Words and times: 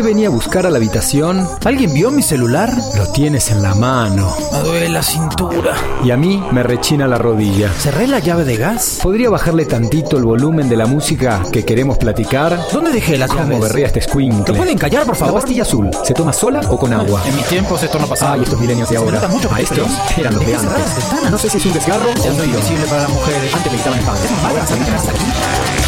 qué 0.00 0.06
venía 0.06 0.28
a 0.28 0.30
buscar 0.30 0.64
a 0.66 0.70
la 0.70 0.78
habitación? 0.78 1.46
¿Alguien 1.64 1.92
vio 1.92 2.10
mi 2.10 2.22
celular? 2.22 2.72
Lo 2.96 3.06
tienes 3.12 3.50
en 3.50 3.60
la 3.62 3.74
mano. 3.74 4.34
Me 4.52 4.58
duele 4.60 4.88
la 4.88 5.02
cintura. 5.02 5.74
Y 6.02 6.10
a 6.10 6.16
mí 6.16 6.42
me 6.52 6.62
rechina 6.62 7.06
la 7.06 7.18
rodilla. 7.18 7.70
¿Cerré 7.78 8.06
la 8.06 8.18
llave 8.18 8.44
de 8.44 8.56
gas? 8.56 9.00
¿Podría 9.02 9.28
bajarle 9.28 9.66
tantito 9.66 10.16
el 10.16 10.24
volumen 10.24 10.70
de 10.70 10.76
la 10.76 10.86
música 10.86 11.42
que 11.52 11.64
queremos 11.66 11.98
platicar? 11.98 12.58
¿Dónde 12.72 12.92
dejé 12.92 13.18
las 13.18 13.28
¿Cómo 13.28 13.42
llaves? 13.42 13.60
berrea 13.60 13.86
este 13.88 14.00
¿Te 14.00 14.08
squinkle? 14.08 14.56
pueden 14.56 14.78
callar, 14.78 15.04
por 15.04 15.14
La 15.18 15.26
favor? 15.26 15.40
pastilla 15.42 15.62
azul, 15.62 15.90
¿se 16.02 16.14
toma 16.14 16.32
sola 16.32 16.60
o 16.70 16.78
con 16.78 16.92
agua? 16.94 17.22
En 17.26 17.36
mis 17.36 17.44
tiempos 17.46 17.82
esto 17.82 17.98
no 17.98 18.06
pasaba. 18.06 18.34
Ay, 18.34 18.42
estos 18.44 18.58
milenios 18.58 18.88
de 18.88 18.96
Se 18.96 19.02
ahora. 19.02 19.16
nota 19.20 19.28
mucho 19.28 19.52
A 19.52 19.60
estos 19.60 19.78
eran 20.16 20.34
los 20.34 20.46
de 20.46 20.52
¿Por 20.52 20.62
qué 20.62 20.68
cerrar 20.68 20.80
antes. 20.80 21.30
No 21.30 21.38
sé 21.38 21.50
si 21.50 21.58
es 21.58 21.66
un 21.66 21.72
desgarro 21.74 22.06
o 22.06 22.08
un 22.10 22.88
para 22.88 23.02
las 23.02 23.10
mujeres. 23.10 23.54
Antes 23.54 23.72
meditaban 23.72 23.98
en 23.98 24.04
pan. 24.06 24.16
Ahora 24.46 24.66
se 24.66 25.79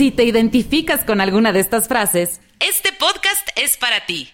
Si 0.00 0.10
te 0.10 0.24
identificas 0.24 1.04
con 1.04 1.20
alguna 1.20 1.52
de 1.52 1.60
estas 1.60 1.86
frases, 1.86 2.40
este 2.58 2.88
podcast 2.90 3.46
es 3.54 3.76
para 3.76 4.06
ti. 4.06 4.30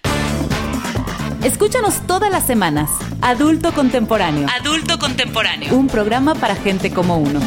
Escúchanos 1.43 2.07
todas 2.07 2.31
las 2.31 2.47
semanas. 2.47 2.89
Adulto 3.21 3.73
Contemporáneo. 3.73 4.47
Adulto 4.61 4.97
Contemporáneo. 5.01 5.75
Un 5.75 5.89
programa 5.89 6.37
para 6.37 6.55
gente 6.55 6.93
como 6.93 7.19
uno. 7.19 7.41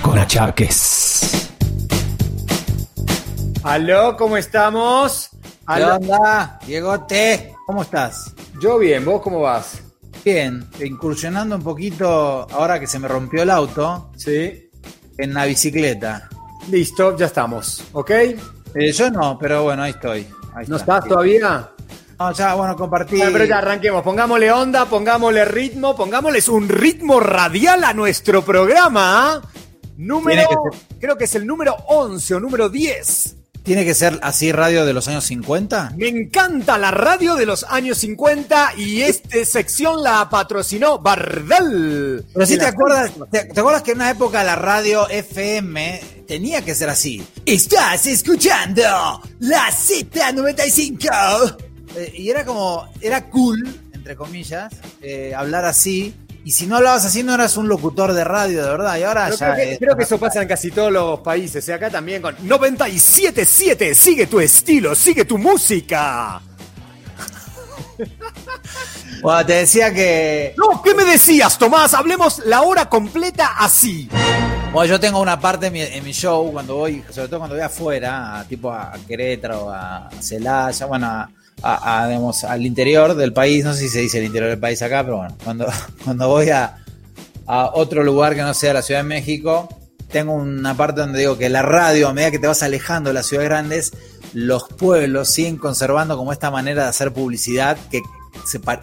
Con 0.00 0.16
achaques. 0.16 1.48
Aló, 3.64 4.16
¿cómo 4.16 4.36
estamos? 4.36 5.30
¿Qué 5.42 5.48
Aló. 5.66 5.96
onda? 5.96 6.60
Diegote, 6.68 7.52
¿cómo 7.66 7.82
estás? 7.82 8.32
Yo 8.62 8.78
bien, 8.78 9.04
¿vos 9.04 9.20
cómo 9.22 9.40
vas? 9.40 9.82
Bien, 10.24 10.64
incursionando 10.78 11.56
un 11.56 11.64
poquito, 11.64 12.46
ahora 12.52 12.78
que 12.78 12.86
se 12.86 13.00
me 13.00 13.08
rompió 13.08 13.42
el 13.42 13.50
auto, 13.50 14.12
Sí. 14.16 14.70
en 15.18 15.34
la 15.34 15.46
bicicleta. 15.46 16.28
Listo, 16.70 17.16
ya 17.16 17.26
estamos, 17.26 17.84
¿ok? 17.92 18.10
Eh, 18.10 18.92
yo 18.92 19.10
no, 19.10 19.38
pero 19.38 19.62
bueno, 19.62 19.82
ahí 19.82 19.92
estoy. 19.92 20.26
Ahí 20.54 20.66
¿No 20.68 20.76
está. 20.76 20.96
estás 20.96 21.08
todavía? 21.08 21.70
No, 22.18 22.32
ya, 22.32 22.54
bueno, 22.54 22.76
compartí. 22.76 23.16
Bueno, 23.16 23.32
pero 23.32 23.44
ya 23.44 23.58
arranquemos, 23.58 24.02
pongámosle 24.02 24.50
onda, 24.50 24.86
pongámosle 24.86 25.44
ritmo, 25.44 25.94
pongámosles 25.94 26.48
un 26.48 26.68
ritmo 26.68 27.20
radial 27.20 27.84
a 27.84 27.92
nuestro 27.92 28.42
programa. 28.42 29.34
¿ah? 29.34 29.42
Número, 29.96 30.42
creo 30.98 31.16
que 31.16 31.24
es 31.24 31.34
el 31.34 31.46
número 31.46 31.76
11 31.88 32.34
o 32.34 32.40
número 32.40 32.68
10. 32.68 33.35
¿Tiene 33.66 33.84
que 33.84 33.94
ser 33.94 34.18
así 34.22 34.52
radio 34.52 34.86
de 34.86 34.92
los 34.92 35.08
años 35.08 35.24
50? 35.24 35.94
Me 35.96 36.06
encanta 36.06 36.78
la 36.78 36.92
radio 36.92 37.34
de 37.34 37.46
los 37.46 37.64
años 37.64 37.98
50 37.98 38.74
y 38.76 39.02
esta 39.02 39.44
sección 39.44 40.04
la 40.04 40.30
patrocinó 40.30 41.00
Bardal. 41.00 42.24
Pero 42.32 42.46
sí 42.46 42.58
te 42.58 42.66
acuerdas, 42.66 43.10
te, 43.28 43.46
te 43.46 43.58
acuerdas 43.58 43.82
que 43.82 43.90
en 43.90 43.96
una 43.96 44.10
época 44.10 44.44
la 44.44 44.54
radio 44.54 45.08
FM 45.08 46.00
tenía 46.28 46.64
que 46.64 46.76
ser 46.76 46.90
así. 46.90 47.26
Estás 47.44 48.06
escuchando 48.06 48.84
la 49.40 49.68
Z95. 49.72 51.56
Eh, 51.96 52.12
y 52.18 52.30
era 52.30 52.44
como, 52.44 52.88
era 53.00 53.28
cool, 53.30 53.80
entre 53.92 54.14
comillas, 54.14 54.72
eh, 55.02 55.34
hablar 55.34 55.64
así. 55.64 56.14
Y 56.46 56.52
si 56.52 56.68
no 56.68 56.76
hablabas 56.76 57.04
así 57.04 57.24
no 57.24 57.34
eras 57.34 57.56
un 57.56 57.66
locutor 57.66 58.12
de 58.12 58.22
radio, 58.22 58.62
de 58.62 58.70
verdad. 58.70 58.96
Y 58.98 59.02
ahora 59.02 59.24
Pero 59.24 59.36
ya... 59.36 59.54
creo, 59.54 59.56
que, 59.66 59.72
es- 59.72 59.78
creo 59.80 59.96
que 59.96 60.02
eso 60.04 60.16
pasa 60.16 60.42
en 60.42 60.46
casi 60.46 60.70
todos 60.70 60.92
los 60.92 61.18
países. 61.18 61.66
y 61.68 61.72
acá 61.72 61.90
también 61.90 62.22
con 62.22 62.36
97.7. 62.36 63.92
Sigue 63.94 64.28
tu 64.28 64.38
estilo, 64.38 64.94
sigue 64.94 65.24
tu 65.24 65.38
música. 65.38 66.40
Bueno, 69.22 69.46
te 69.46 69.54
decía 69.54 69.92
que... 69.92 70.54
No, 70.58 70.82
¿qué 70.82 70.94
me 70.94 71.04
decías, 71.04 71.58
Tomás? 71.58 71.94
Hablemos 71.94 72.40
la 72.44 72.62
hora 72.62 72.88
completa 72.88 73.54
así. 73.58 74.08
Bueno, 74.72 74.84
yo 74.90 75.00
tengo 75.00 75.20
una 75.20 75.40
parte 75.40 75.66
en 75.68 75.72
mi, 75.72 75.80
en 75.80 76.04
mi 76.04 76.12
show 76.12 76.52
cuando 76.52 76.76
voy, 76.76 77.02
sobre 77.10 77.26
todo 77.28 77.38
cuando 77.40 77.56
voy 77.56 77.64
afuera, 77.64 78.40
a, 78.40 78.44
tipo 78.44 78.70
a 78.70 78.92
Querétaro, 79.08 79.70
a 79.72 80.10
Celaya, 80.20 80.86
bueno, 80.86 81.06
a, 81.06 81.30
a- 81.62 82.04
al 82.48 82.66
interior 82.66 83.14
del 83.14 83.32
país, 83.32 83.64
no 83.64 83.72
sé 83.74 83.80
si 83.82 83.88
se 83.88 84.00
dice 84.00 84.18
el 84.18 84.24
interior 84.26 84.50
del 84.50 84.58
país 84.58 84.80
acá, 84.82 85.02
pero 85.04 85.18
bueno, 85.18 85.36
cuando, 85.42 85.66
cuando 86.04 86.28
voy 86.28 86.50
a, 86.50 86.76
a 87.46 87.70
otro 87.74 88.02
lugar 88.04 88.34
que 88.34 88.42
no 88.42 88.54
sea 88.54 88.72
la 88.74 88.82
Ciudad 88.82 89.00
de 89.00 89.08
México, 89.08 89.68
tengo 90.10 90.34
una 90.34 90.76
parte 90.76 91.00
donde 91.00 91.18
digo 91.18 91.36
que 91.36 91.48
la 91.48 91.62
radio, 91.62 92.08
a 92.08 92.12
medida 92.12 92.30
que 92.30 92.38
te 92.38 92.46
vas 92.46 92.62
alejando 92.62 93.10
de 93.10 93.14
las 93.14 93.26
ciudades 93.26 93.48
grandes, 93.50 93.92
los 94.32 94.64
pueblos 94.68 95.28
siguen 95.30 95.56
conservando 95.56 96.16
como 96.16 96.32
esta 96.32 96.50
manera 96.50 96.84
de 96.84 96.88
hacer 96.90 97.12
publicidad 97.12 97.76
que, 97.90 98.02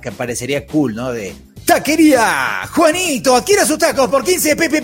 que 0.01 0.11
parecería 0.11 0.65
cool, 0.67 0.95
¿no? 0.95 1.11
De 1.11 1.33
Taquería, 1.65 2.67
Juanito, 2.71 3.35
adquiera 3.35 3.65
sus 3.65 3.77
tacos 3.77 4.09
por 4.09 4.23
15 4.23 4.55
pesos. 4.55 4.81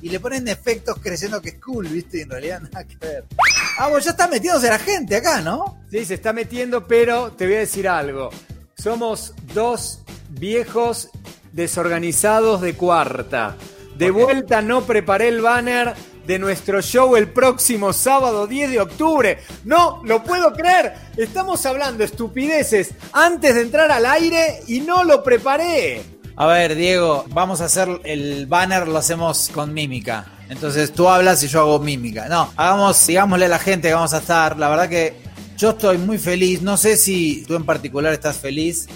Y 0.00 0.08
le 0.08 0.20
ponen 0.20 0.48
efectos 0.48 0.98
creciendo 1.02 1.40
que 1.40 1.50
es 1.50 1.54
cool, 1.56 1.88
¿viste? 1.88 2.22
En 2.22 2.30
realidad 2.30 2.60
nada 2.60 2.84
que 2.84 2.96
ver. 2.96 3.24
Ah, 3.78 3.88
vos 3.88 4.04
ya 4.04 4.12
está 4.12 4.28
metiéndose 4.28 4.68
la 4.68 4.78
gente 4.78 5.16
acá, 5.16 5.40
¿no? 5.40 5.78
Sí, 5.90 6.04
se 6.04 6.14
está 6.14 6.32
metiendo, 6.32 6.86
pero 6.86 7.32
te 7.32 7.46
voy 7.46 7.56
a 7.56 7.60
decir 7.60 7.88
algo. 7.88 8.30
Somos 8.76 9.34
dos 9.54 10.00
viejos 10.30 11.10
desorganizados 11.52 12.60
de 12.60 12.74
cuarta. 12.74 13.56
De 13.98 14.12
vuelta 14.12 14.62
no 14.62 14.82
preparé 14.82 15.26
el 15.26 15.40
banner 15.40 15.92
de 16.24 16.38
nuestro 16.38 16.80
show 16.80 17.16
el 17.16 17.32
próximo 17.32 17.92
sábado 17.92 18.46
10 18.46 18.70
de 18.70 18.80
octubre. 18.80 19.38
No, 19.64 20.00
lo 20.04 20.22
puedo 20.22 20.52
creer. 20.52 20.94
Estamos 21.16 21.66
hablando 21.66 22.04
estupideces 22.04 22.94
antes 23.12 23.56
de 23.56 23.62
entrar 23.62 23.90
al 23.90 24.06
aire 24.06 24.60
y 24.68 24.82
no 24.82 25.02
lo 25.02 25.24
preparé. 25.24 26.00
A 26.36 26.46
ver, 26.46 26.76
Diego, 26.76 27.24
vamos 27.30 27.60
a 27.60 27.64
hacer 27.64 27.88
el 28.04 28.46
banner, 28.46 28.86
lo 28.86 28.98
hacemos 28.98 29.50
con 29.52 29.74
mímica. 29.74 30.26
Entonces 30.48 30.92
tú 30.92 31.08
hablas 31.08 31.42
y 31.42 31.48
yo 31.48 31.58
hago 31.58 31.80
mímica. 31.80 32.28
No, 32.28 32.52
hagamos, 32.54 33.04
digámosle 33.04 33.46
a 33.46 33.48
la 33.48 33.58
gente 33.58 33.88
que 33.88 33.94
vamos 33.94 34.14
a 34.14 34.18
estar. 34.18 34.56
La 34.56 34.68
verdad 34.68 34.88
que 34.88 35.16
yo 35.56 35.70
estoy 35.70 35.98
muy 35.98 36.18
feliz. 36.18 36.62
No 36.62 36.76
sé 36.76 36.96
si 36.96 37.44
tú 37.48 37.56
en 37.56 37.64
particular 37.64 38.12
estás 38.12 38.36
feliz, 38.36 38.86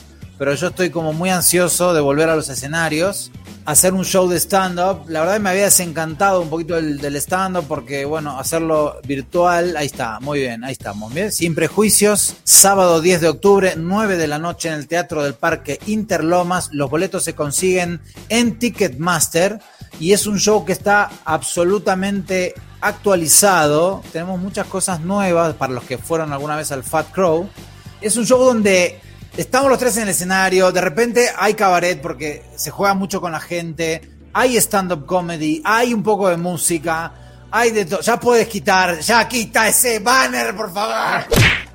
pero 0.43 0.57
yo 0.57 0.67
estoy 0.67 0.91
como 0.91 1.13
muy 1.13 1.31
ansioso 1.31 1.95
de 1.95 2.01
volver 2.01 2.29
a 2.29 2.35
los 2.35 2.49
escenarios, 2.49 3.31
hacer 3.65 3.95
un 3.95 4.05
show 4.05 4.29
de 4.29 4.41
stand-up. 4.41 5.05
La 5.07 5.21
verdad 5.21 5.39
me 5.39 5.51
había 5.51 5.67
desencantado 5.67 6.41
un 6.41 6.51
poquito 6.51 6.75
del, 6.75 6.99
del 6.99 7.15
stand-up 7.15 7.67
porque, 7.69 8.05
bueno, 8.05 8.37
hacerlo 8.41 8.97
virtual, 9.07 9.77
ahí 9.77 9.87
está, 9.87 10.19
muy 10.19 10.41
bien, 10.41 10.65
ahí 10.65 10.73
estamos. 10.73 11.15
Bien, 11.15 11.31
sin 11.31 11.55
prejuicios, 11.55 12.35
sábado 12.43 13.01
10 13.01 13.21
de 13.21 13.29
octubre, 13.29 13.75
9 13.77 14.17
de 14.17 14.27
la 14.27 14.41
noche 14.41 14.69
en 14.69 14.75
el 14.75 14.89
Teatro 14.89 15.23
del 15.23 15.35
Parque 15.35 15.79
Interlomas. 15.87 16.71
Los 16.73 16.91
boletos 16.91 17.23
se 17.23 17.37
consiguen 17.37 18.01
en 18.29 18.59
Ticketmaster 18.59 19.61
y 20.01 20.13
es 20.13 20.27
un 20.27 20.41
show 20.41 20.65
que 20.65 20.73
está 20.73 21.09
absolutamente 21.25 22.53
actualizado. 22.81 24.03
Tenemos 24.13 24.41
muchas 24.41 24.67
cosas 24.67 25.03
nuevas 25.03 25.55
para 25.55 25.73
los 25.73 25.85
que 25.85 25.99
fueron 25.99 26.33
alguna 26.33 26.57
vez 26.57 26.73
al 26.73 26.83
Fat 26.83 27.13
Crow. 27.13 27.49
Es 28.01 28.17
un 28.17 28.27
show 28.27 28.43
donde 28.43 29.01
estamos 29.37 29.71
los 29.71 29.79
tres 29.79 29.97
en 29.97 30.05
el 30.05 30.09
escenario, 30.11 30.73
de 30.73 30.81
repente 30.81 31.29
hay 31.37 31.55
cabaret 31.55 32.01
porque 32.01 32.43
se 32.57 32.71
juega 32.71 32.95
mucho 32.95 33.21
con 33.21 33.33
la 33.33 33.41
gente, 33.41 34.01
hay 34.33 34.57
stand-up 34.57 35.07
comedy, 35.07 35.63
hay 35.65 35.95
un 35.95 36.03
poco 36.03 36.29
de 36.29 36.37
música, 36.37 37.13
hay 37.51 37.71
de 37.71 37.85
todo. 37.85 38.01
Ya 38.01 38.19
puedes 38.19 38.49
quitar, 38.49 38.99
ya 39.01 39.27
quita 39.29 39.69
ese 39.69 39.99
banner, 39.99 40.57
por 40.57 40.73
favor. 40.73 41.27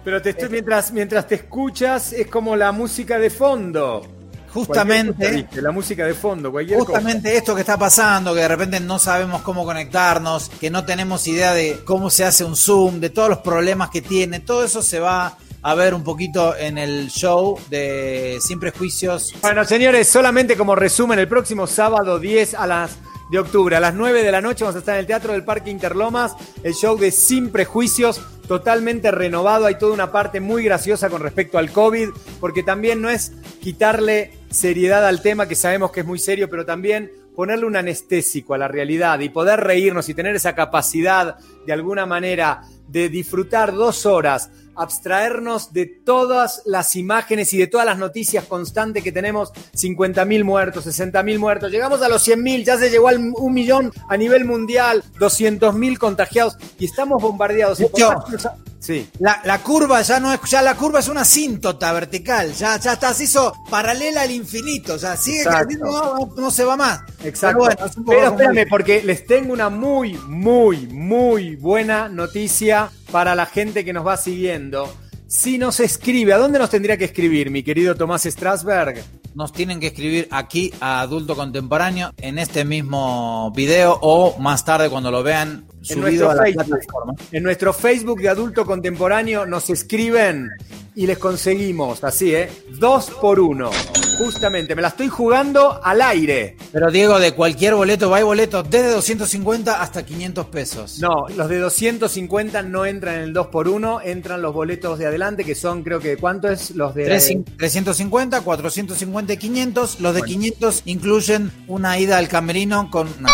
Pero 0.03 0.21
te 0.21 0.31
estoy, 0.31 0.49
mientras, 0.49 0.91
mientras 0.91 1.27
te 1.27 1.35
escuchas, 1.35 2.13
es 2.13 2.27
como 2.27 2.55
la 2.55 2.71
música 2.71 3.19
de 3.19 3.29
fondo. 3.29 4.05
Justamente. 4.53 5.47
La 5.61 5.71
música 5.71 6.05
de 6.05 6.13
fondo, 6.13 6.51
cualquier 6.51 6.79
cosa. 6.79 6.93
justamente 6.93 7.35
esto 7.35 7.53
que 7.53 7.61
está 7.61 7.77
pasando, 7.77 8.33
que 8.33 8.39
de 8.39 8.47
repente 8.47 8.79
no 8.79 8.97
sabemos 8.97 9.41
cómo 9.41 9.65
conectarnos, 9.65 10.49
que 10.49 10.71
no 10.71 10.83
tenemos 10.85 11.27
idea 11.27 11.53
de 11.53 11.81
cómo 11.85 12.09
se 12.09 12.23
hace 12.23 12.43
un 12.43 12.55
Zoom, 12.55 12.99
de 12.99 13.09
todos 13.09 13.29
los 13.29 13.39
problemas 13.39 13.89
que 13.89 14.01
tiene, 14.01 14.39
todo 14.39 14.63
eso 14.63 14.81
se 14.81 14.99
va 14.99 15.37
a 15.67 15.75
ver 15.75 15.93
un 15.93 16.01
poquito 16.01 16.55
en 16.55 16.77
el 16.77 17.09
show 17.09 17.59
de 17.69 18.37
Sin 18.39 18.57
Prejuicios. 18.57 19.35
Bueno, 19.41 19.65
señores, 19.65 20.07
solamente 20.07 20.55
como 20.55 20.75
resumen, 20.75 21.19
el 21.19 21.27
próximo 21.27 21.67
sábado 21.67 22.19
10 22.19 22.53
a 22.53 22.65
las 22.65 22.97
de 23.29 23.37
octubre, 23.37 23.75
a 23.75 23.81
las 23.81 23.93
9 23.93 24.23
de 24.23 24.31
la 24.31 24.39
noche, 24.39 24.63
vamos 24.63 24.77
a 24.77 24.79
estar 24.79 24.95
en 24.95 25.01
el 25.01 25.07
Teatro 25.07 25.33
del 25.33 25.43
Parque 25.43 25.69
Interlomas, 25.69 26.37
el 26.63 26.73
show 26.73 26.97
de 26.97 27.11
Sin 27.11 27.51
Prejuicios, 27.51 28.21
totalmente 28.47 29.11
renovado. 29.11 29.65
Hay 29.65 29.77
toda 29.77 29.91
una 29.91 30.09
parte 30.09 30.39
muy 30.39 30.63
graciosa 30.63 31.09
con 31.09 31.21
respecto 31.21 31.57
al 31.57 31.69
COVID, 31.69 32.11
porque 32.39 32.63
también 32.63 33.01
no 33.01 33.09
es 33.09 33.33
quitarle 33.61 34.37
seriedad 34.49 35.05
al 35.05 35.21
tema, 35.21 35.49
que 35.49 35.55
sabemos 35.55 35.91
que 35.91 35.99
es 35.99 36.05
muy 36.05 36.17
serio, 36.17 36.49
pero 36.49 36.65
también 36.65 37.11
ponerle 37.35 37.65
un 37.65 37.75
anestésico 37.75 38.53
a 38.53 38.57
la 38.57 38.69
realidad 38.69 39.19
y 39.19 39.27
poder 39.27 39.59
reírnos 39.59 40.07
y 40.07 40.13
tener 40.13 40.33
esa 40.37 40.55
capacidad 40.55 41.35
de 41.65 41.73
alguna 41.73 42.05
manera 42.05 42.61
de 42.87 43.09
disfrutar 43.09 43.73
dos 43.73 44.05
horas, 44.05 44.49
abstraernos 44.77 45.73
de 45.73 45.85
todas 45.85 46.61
las 46.65 46.95
imágenes 46.95 47.53
y 47.53 47.57
de 47.57 47.67
todas 47.67 47.85
las 47.85 47.97
noticias 47.97 48.45
constantes 48.45 49.03
que 49.03 49.11
tenemos, 49.11 49.51
50.000 49.75 50.43
muertos, 50.43 50.85
60.000 50.85 51.39
muertos, 51.39 51.71
llegamos 51.71 52.01
a 52.01 52.09
los 52.09 52.27
100.000, 52.27 52.63
ya 52.63 52.77
se 52.77 52.89
llegó 52.89 53.07
al 53.07 53.17
un 53.17 53.53
millón 53.53 53.91
a 54.09 54.17
nivel 54.17 54.45
mundial, 54.45 55.03
200.000 55.19 55.97
contagiados 55.97 56.57
y 56.79 56.85
estamos 56.85 57.21
bombardeados. 57.21 57.79
Mucho. 57.79 58.23
Sí. 58.79 59.09
La, 59.19 59.41
la 59.43 59.59
curva 59.59 60.01
ya 60.01 60.19
no 60.19 60.31
es, 60.31 60.39
ya 60.49 60.61
la 60.61 60.75
curva 60.75 60.99
es 60.99 61.07
una 61.07 61.21
asíntota 61.21 61.91
vertical, 61.93 62.53
ya, 62.53 62.77
ya 62.77 62.93
está, 62.93 63.13
se 63.13 63.23
hizo 63.25 63.53
paralela 63.69 64.21
al 64.21 64.31
infinito, 64.31 64.97
ya 64.97 65.17
sigue 65.17 65.43
creciendo, 65.43 65.85
no, 65.85 66.35
no 66.35 66.51
se 66.51 66.63
va 66.63 66.77
más. 66.77 67.01
Exacto. 67.23 67.65
Pero 67.67 67.97
bueno, 68.05 68.29
espérame, 68.31 68.69
porque 68.69 69.01
les 69.03 69.25
tengo 69.25 69.53
una 69.53 69.69
muy, 69.69 70.13
muy, 70.27 70.87
muy 70.87 71.55
buena 71.55 72.07
noticia 72.07 72.89
para 73.11 73.35
la 73.35 73.45
gente 73.45 73.83
que 73.83 73.93
nos 73.93 74.05
va 74.05 74.17
siguiendo. 74.17 74.93
Si 75.27 75.57
nos 75.57 75.79
escribe, 75.79 76.33
¿a 76.33 76.37
dónde 76.37 76.59
nos 76.59 76.69
tendría 76.69 76.97
que 76.97 77.05
escribir, 77.05 77.49
mi 77.51 77.63
querido 77.63 77.95
Tomás 77.95 78.23
Strasberg? 78.23 79.03
nos 79.37 79.53
tienen 79.53 79.79
que 79.79 79.87
escribir 79.87 80.27
aquí 80.31 80.73
a 80.81 81.01
Adulto 81.01 81.35
Contemporáneo 81.35 82.11
en 82.17 82.39
este 82.39 82.65
mismo 82.65 83.51
video 83.55 83.99
o 84.01 84.39
más 84.39 84.65
tarde 84.65 84.89
cuando 84.89 85.11
lo 85.11 85.21
vean 85.21 85.67
En 85.89 86.01
nuestro 86.01 86.31
Facebook. 86.35 86.65
plataforma. 86.65 87.13
En 87.31 87.43
nuestro 87.43 87.73
Facebook 87.73 88.19
de 88.21 88.29
Adulto 88.29 88.65
Contemporáneo 88.65 89.45
nos 89.45 89.69
escriben 89.69 90.49
y 90.95 91.05
les 91.05 91.17
conseguimos, 91.17 92.03
así, 92.03 92.33
¿eh? 92.33 92.49
Dos 92.79 93.11
por 93.21 93.39
uno. 93.39 93.69
Justamente, 94.17 94.75
me 94.75 94.81
la 94.81 94.87
estoy 94.87 95.09
jugando 95.09 95.79
al 95.83 96.01
aire. 96.01 96.57
Pero 96.71 96.89
Diego, 96.89 97.19
de 97.19 97.33
cualquier 97.33 97.75
boleto, 97.75 98.09
va 98.09 98.17
hay 98.17 98.23
boletos 98.23 98.67
desde 98.67 98.89
250 98.89 99.79
hasta 99.79 100.03
500 100.03 100.47
pesos. 100.47 100.99
No, 100.99 101.27
los 101.35 101.47
de 101.49 101.59
250 101.59 102.63
no 102.63 102.85
entran 102.87 103.15
en 103.17 103.21
el 103.25 103.33
2 103.33 103.47
por 103.47 103.67
1 103.67 104.01
entran 104.01 104.41
los 104.41 104.55
boletos 104.55 104.97
de 104.97 105.05
adelante, 105.05 105.43
que 105.43 105.53
son, 105.53 105.83
creo 105.83 105.99
que, 105.99 106.17
¿cuánto 106.17 106.49
es? 106.49 106.71
Los 106.71 106.95
de... 106.95 107.05
Tres- 107.05 107.37
350, 107.57 108.41
450 108.41 109.33
y 109.33 109.37
500. 109.37 109.99
Los 109.99 110.15
de 110.15 110.21
500 110.23 110.81
incluyen 110.85 111.51
una 111.67 111.99
ida 111.99 112.17
al 112.17 112.27
camerino 112.27 112.89
con... 112.89 113.07
no, 113.21 113.29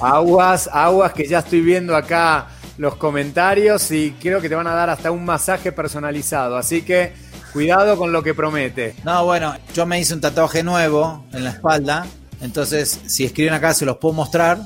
Aguas, 0.00 0.68
aguas, 0.72 1.12
que 1.12 1.26
ya 1.26 1.40
estoy 1.40 1.60
viendo 1.60 1.96
acá 1.96 2.48
los 2.78 2.96
comentarios 2.96 3.90
y 3.90 4.12
creo 4.20 4.40
que 4.40 4.48
te 4.48 4.54
van 4.54 4.66
a 4.66 4.74
dar 4.74 4.90
hasta 4.90 5.10
un 5.10 5.24
masaje 5.24 5.72
personalizado. 5.72 6.56
Así 6.56 6.82
que 6.82 7.12
cuidado 7.52 7.96
con 7.96 8.12
lo 8.12 8.22
que 8.22 8.34
promete. 8.34 8.94
No, 9.04 9.24
bueno, 9.24 9.54
yo 9.74 9.86
me 9.86 10.00
hice 10.00 10.14
un 10.14 10.20
tatuaje 10.20 10.62
nuevo 10.62 11.24
en 11.32 11.44
la 11.44 11.50
espalda. 11.50 12.06
Entonces, 12.40 13.00
si 13.06 13.24
escriben 13.24 13.54
acá, 13.54 13.72
se 13.74 13.84
los 13.84 13.98
puedo 13.98 14.14
mostrar. 14.14 14.58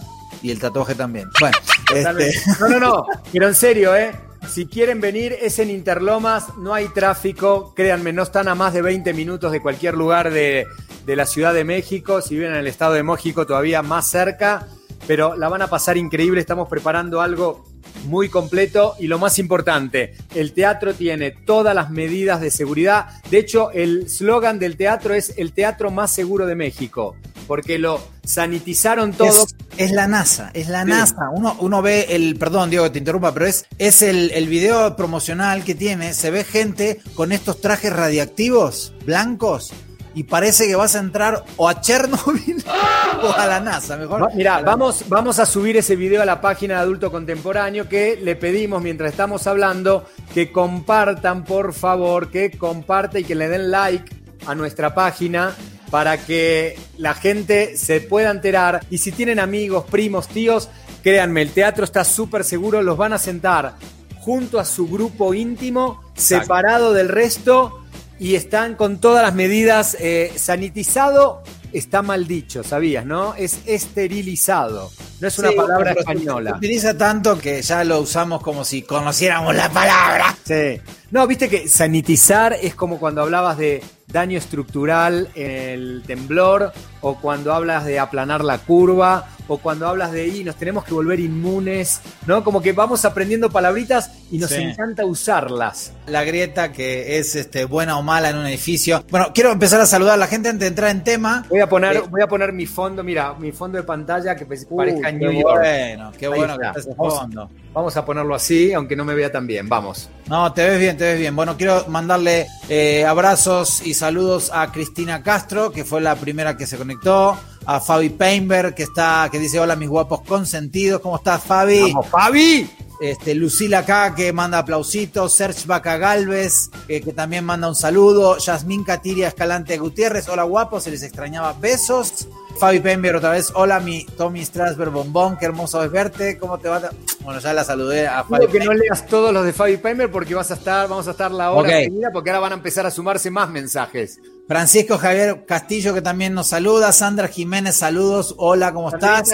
Y 0.42 0.50
el 0.50 0.58
tatuaje 0.58 0.94
también. 0.94 1.28
Bueno, 1.40 1.56
este, 1.94 2.32
No, 2.60 2.68
no, 2.68 2.80
no. 2.80 3.06
Pero 3.32 3.48
en 3.48 3.54
serio, 3.54 3.96
¿eh? 3.96 4.12
Si 4.48 4.66
quieren 4.66 5.00
venir, 5.00 5.36
es 5.40 5.58
en 5.58 5.70
Interlomas, 5.70 6.56
no 6.58 6.72
hay 6.72 6.88
tráfico. 6.88 7.74
Créanme, 7.74 8.12
no 8.12 8.22
están 8.22 8.48
a 8.48 8.54
más 8.54 8.72
de 8.72 8.82
20 8.82 9.12
minutos 9.12 9.50
de 9.50 9.60
cualquier 9.60 9.94
lugar 9.94 10.30
de, 10.30 10.66
de 11.04 11.16
la 11.16 11.26
Ciudad 11.26 11.52
de 11.52 11.64
México. 11.64 12.22
Si 12.22 12.34
viven 12.34 12.52
en 12.52 12.58
el 12.58 12.66
Estado 12.66 12.94
de 12.94 13.02
México, 13.02 13.46
todavía 13.46 13.82
más 13.82 14.06
cerca. 14.06 14.68
Pero 15.06 15.36
la 15.36 15.48
van 15.48 15.62
a 15.62 15.68
pasar 15.68 15.96
increíble. 15.96 16.40
Estamos 16.40 16.68
preparando 16.68 17.20
algo 17.20 17.64
muy 18.06 18.28
completo. 18.28 18.94
Y 18.98 19.06
lo 19.06 19.18
más 19.18 19.38
importante, 19.38 20.14
el 20.34 20.52
teatro 20.52 20.94
tiene 20.94 21.30
todas 21.30 21.74
las 21.74 21.90
medidas 21.90 22.40
de 22.40 22.50
seguridad. 22.50 23.06
De 23.30 23.38
hecho, 23.38 23.70
el 23.70 24.08
slogan 24.08 24.58
del 24.58 24.76
teatro 24.76 25.14
es 25.14 25.34
el 25.36 25.52
teatro 25.52 25.90
más 25.90 26.10
seguro 26.12 26.46
de 26.46 26.54
México. 26.56 27.16
Porque 27.46 27.78
lo 27.78 28.00
sanitizaron 28.24 29.12
todo. 29.12 29.44
Es, 29.44 29.54
es 29.76 29.92
la 29.92 30.08
NASA, 30.08 30.50
es 30.52 30.68
la 30.68 30.82
Sí. 30.82 30.88
NASA. 30.90 31.30
Uno, 31.32 31.56
uno 31.60 31.80
ve 31.80 32.06
el, 32.10 32.34
perdón 32.36 32.70
Diego 32.70 32.84
que 32.86 32.90
te 32.90 32.98
interrumpa, 32.98 33.32
pero 33.32 33.46
es, 33.46 33.66
es 33.78 34.02
el, 34.02 34.32
el 34.32 34.48
video 34.48 34.96
promocional 34.96 35.62
que 35.62 35.76
tiene, 35.76 36.12
se 36.12 36.32
ve 36.32 36.42
gente 36.42 37.00
con 37.14 37.30
estos 37.30 37.60
trajes 37.60 37.92
radiactivos 37.92 38.92
blancos 39.04 39.72
y 40.16 40.24
parece 40.24 40.66
que 40.66 40.74
vas 40.74 40.96
a 40.96 40.98
entrar 40.98 41.44
o 41.56 41.68
a 41.68 41.80
Chernobyl 41.80 42.64
o 43.22 43.30
a 43.32 43.46
la 43.46 43.60
NASA, 43.60 43.96
mejor. 43.96 44.22
Va- 44.22 44.30
Mirá, 44.34 44.62
vamos, 44.62 45.04
vamos 45.08 45.38
a 45.38 45.46
subir 45.46 45.76
ese 45.76 45.94
video 45.94 46.22
a 46.22 46.24
la 46.24 46.40
página 46.40 46.74
de 46.76 46.80
Adulto 46.80 47.12
Contemporáneo 47.12 47.88
que 47.88 48.18
le 48.20 48.34
pedimos 48.34 48.82
mientras 48.82 49.10
estamos 49.12 49.46
hablando 49.46 50.06
que 50.34 50.50
compartan, 50.50 51.44
por 51.44 51.72
favor, 51.74 52.30
que 52.30 52.50
compartan 52.50 53.20
y 53.20 53.24
que 53.24 53.34
le 53.34 53.48
den 53.48 53.70
like 53.70 54.10
a 54.46 54.54
nuestra 54.54 54.94
página 54.94 55.54
para 55.90 56.16
que 56.18 56.76
la 56.98 57.14
gente 57.14 57.76
se 57.76 58.00
pueda 58.00 58.30
enterar. 58.30 58.84
Y 58.90 58.98
si 58.98 59.12
tienen 59.12 59.38
amigos, 59.38 59.84
primos, 59.84 60.28
tíos, 60.28 60.68
créanme, 61.02 61.42
el 61.42 61.50
teatro 61.52 61.84
está 61.84 62.04
súper 62.04 62.42
seguro, 62.42 62.80
los 62.82 62.96
van 62.96 63.12
a 63.12 63.18
sentar 63.18 63.74
junto 64.18 64.58
a 64.58 64.64
su 64.64 64.88
grupo 64.88 65.34
íntimo, 65.34 66.02
separado 66.16 66.92
del 66.92 67.08
resto 67.08 67.84
y 68.18 68.34
están 68.34 68.74
con 68.74 68.98
todas 69.00 69.22
las 69.22 69.34
medidas 69.34 69.96
eh, 70.00 70.32
sanitizado. 70.36 71.42
Está 71.72 72.00
mal 72.00 72.26
dicho, 72.26 72.62
¿sabías, 72.62 73.04
no? 73.04 73.34
Es 73.34 73.58
esterilizado. 73.66 74.90
No 75.20 75.28
es 75.28 75.38
una 75.38 75.50
Sí, 75.50 75.56
palabra 75.56 75.92
pero 75.94 75.94
se- 75.94 76.00
española. 76.00 76.54
utiliza 76.56 76.96
tanto 76.96 77.38
que 77.38 77.60
ya 77.62 77.84
lo 77.84 78.00
usamos 78.00 78.42
como 78.42 78.64
si 78.64 78.82
conociéramos 78.82 79.54
la 79.54 79.68
palabra. 79.70 80.34
Sí. 80.44 80.80
No, 81.10 81.26
viste 81.26 81.48
que 81.48 81.68
sanitizar 81.68 82.54
es 82.62 82.74
como 82.74 82.98
cuando 82.98 83.22
hablabas 83.22 83.58
de 83.58 83.82
daño 84.06 84.38
estructural 84.38 85.28
en 85.34 85.50
el 85.50 86.02
temblor, 86.06 86.72
o 87.00 87.16
cuando 87.20 87.52
hablas 87.52 87.84
de 87.84 87.98
aplanar 87.98 88.44
la 88.44 88.58
curva, 88.58 89.28
o 89.48 89.58
cuando 89.58 89.86
hablas 89.88 90.12
de 90.12 90.26
y 90.28 90.44
nos 90.44 90.56
tenemos 90.56 90.84
que 90.84 90.92
volver 90.94 91.20
inmunes, 91.20 92.00
¿no? 92.26 92.42
Como 92.44 92.60
que 92.62 92.72
vamos 92.72 93.04
aprendiendo 93.04 93.50
palabritas 93.50 94.10
y 94.30 94.38
nos 94.38 94.50
Sí. 94.50 94.56
encanta 94.62 95.04
usarlas. 95.04 95.92
La 96.06 96.24
grieta 96.24 96.72
que 96.72 97.18
es 97.18 97.34
este, 97.36 97.64
buena 97.64 97.98
o 97.98 98.02
mala 98.02 98.30
en 98.30 98.38
un 98.38 98.46
edificio. 98.46 99.04
Bueno, 99.10 99.28
quiero 99.34 99.52
empezar 99.52 99.80
a 99.80 99.86
saludar 99.86 100.14
a 100.14 100.16
la 100.16 100.26
gente 100.26 100.48
antes 100.48 100.60
de 100.60 100.66
entrar 100.68 100.90
en 100.90 101.04
tema. 101.04 101.44
Voy 101.48 101.60
a 101.60 101.68
poner, 101.68 101.96
Eh, 101.96 102.02
voy 102.10 102.22
a 102.22 102.26
poner 102.28 102.52
mi 102.52 102.66
fondo, 102.66 103.02
mira, 103.04 103.34
mi 103.34 103.52
fondo 103.52 103.78
de 103.78 103.84
pantalla 103.84 104.34
que 104.34 104.44
Uy, 104.44 104.66
parezca 104.76 105.08
qué 105.10 105.12
New 105.18 105.32
York. 105.32 105.58
bueno, 105.60 106.12
qué 106.18 106.26
Ahí 106.26 106.32
bueno 106.32 106.58
que 106.58 106.66
está. 106.66 106.78
está 106.78 106.80
ese 106.80 106.94
Vamos- 106.98 107.14
fondo. 107.18 107.50
Vamos 107.72 107.96
a 107.96 108.04
ponerlo 108.06 108.34
así, 108.34 108.72
aunque 108.72 108.96
no 108.96 109.04
me 109.04 109.14
vea 109.14 109.30
tan 109.30 109.46
bien. 109.46 109.68
Vamos. 109.68 110.08
No, 110.28 110.50
te 110.52 110.64
ves 110.68 110.80
bien, 110.80 110.96
te 110.96 111.04
ves 111.04 111.18
bien. 111.20 111.36
Bueno, 111.36 111.56
quiero 111.56 111.84
mandarle 111.88 112.46
eh, 112.68 113.04
abrazos 113.04 113.86
y 113.86 113.92
saludos 113.94 114.50
a 114.52 114.72
Cristina 114.72 115.22
Castro, 115.22 115.70
que 115.72 115.84
fue 115.84 116.00
la 116.00 116.14
primera 116.16 116.56
que 116.56 116.66
se 116.66 116.76
conectó, 116.78 117.36
a 117.66 117.80
Fabi 117.80 118.10
Painberg, 118.10 118.74
que 118.74 118.84
está, 118.84 119.28
que 119.30 119.38
dice 119.38 119.58
hola 119.60 119.76
mis 119.76 119.88
guapos 119.88 120.22
consentidos. 120.22 121.00
¿Cómo 121.00 121.16
estás, 121.16 121.42
Fabi? 121.42 121.92
¡Vamos, 121.92 122.06
Fabi! 122.08 122.70
Este, 122.98 123.34
Lucila 123.34 123.80
acá 123.80 124.14
que 124.14 124.32
manda 124.32 124.56
aplausitos, 124.58 125.34
Serge 125.34 125.66
Vaca 125.66 125.98
Galvez, 125.98 126.70
que 126.86 127.00
también 127.14 127.44
manda 127.44 127.68
un 127.68 127.74
saludo, 127.74 128.38
Yasmín 128.38 128.84
Catiria 128.84 129.28
Escalante 129.28 129.76
Gutiérrez, 129.76 130.30
hola 130.30 130.44
guapos, 130.44 130.84
se 130.84 130.90
les 130.90 131.02
extrañaba, 131.02 131.52
besos. 131.60 132.26
Fabi 132.58 132.80
Pember 132.80 133.14
otra 133.14 133.32
vez, 133.32 133.52
hola 133.54 133.80
mi 133.80 134.06
Tommy 134.16 134.42
Strasberg 134.42 134.90
Bombón, 134.90 135.36
qué 135.36 135.44
hermoso 135.44 135.84
es 135.84 135.90
verte, 135.90 136.38
¿cómo 136.38 136.56
te 136.56 136.70
va? 136.70 136.88
Bueno, 137.20 137.38
ya 137.38 137.52
la 137.52 137.64
saludé 137.64 138.06
a 138.08 138.24
Fabi 138.24 138.46
Pido 138.46 138.50
que 138.60 138.64
no 138.64 138.72
leas 138.72 139.06
todos 139.06 139.30
los 139.30 139.44
de 139.44 139.52
Fabi 139.52 139.76
Peimer 139.76 140.10
porque 140.10 140.34
vas 140.34 140.50
a 140.50 140.54
estar, 140.54 140.88
vamos 140.88 141.06
a 141.06 141.10
estar 141.10 141.30
la 141.32 141.50
hora 141.50 141.68
Ok. 141.68 141.74
seguida 141.74 142.08
porque 142.14 142.30
ahora 142.30 142.40
van 142.40 142.52
a 142.52 142.56
empezar 142.56 142.86
a 142.86 142.90
sumarse 142.90 143.30
más 143.30 143.50
mensajes. 143.50 144.20
Francisco 144.48 144.96
Javier 144.98 145.44
Castillo 145.46 145.92
que 145.92 146.02
también 146.02 146.32
nos 146.34 146.48
saluda, 146.48 146.92
Sandra 146.92 147.28
Jiménez, 147.28 147.76
saludos, 147.76 148.34
hola, 148.38 148.72
¿cómo 148.72 148.90
estás? 148.90 149.28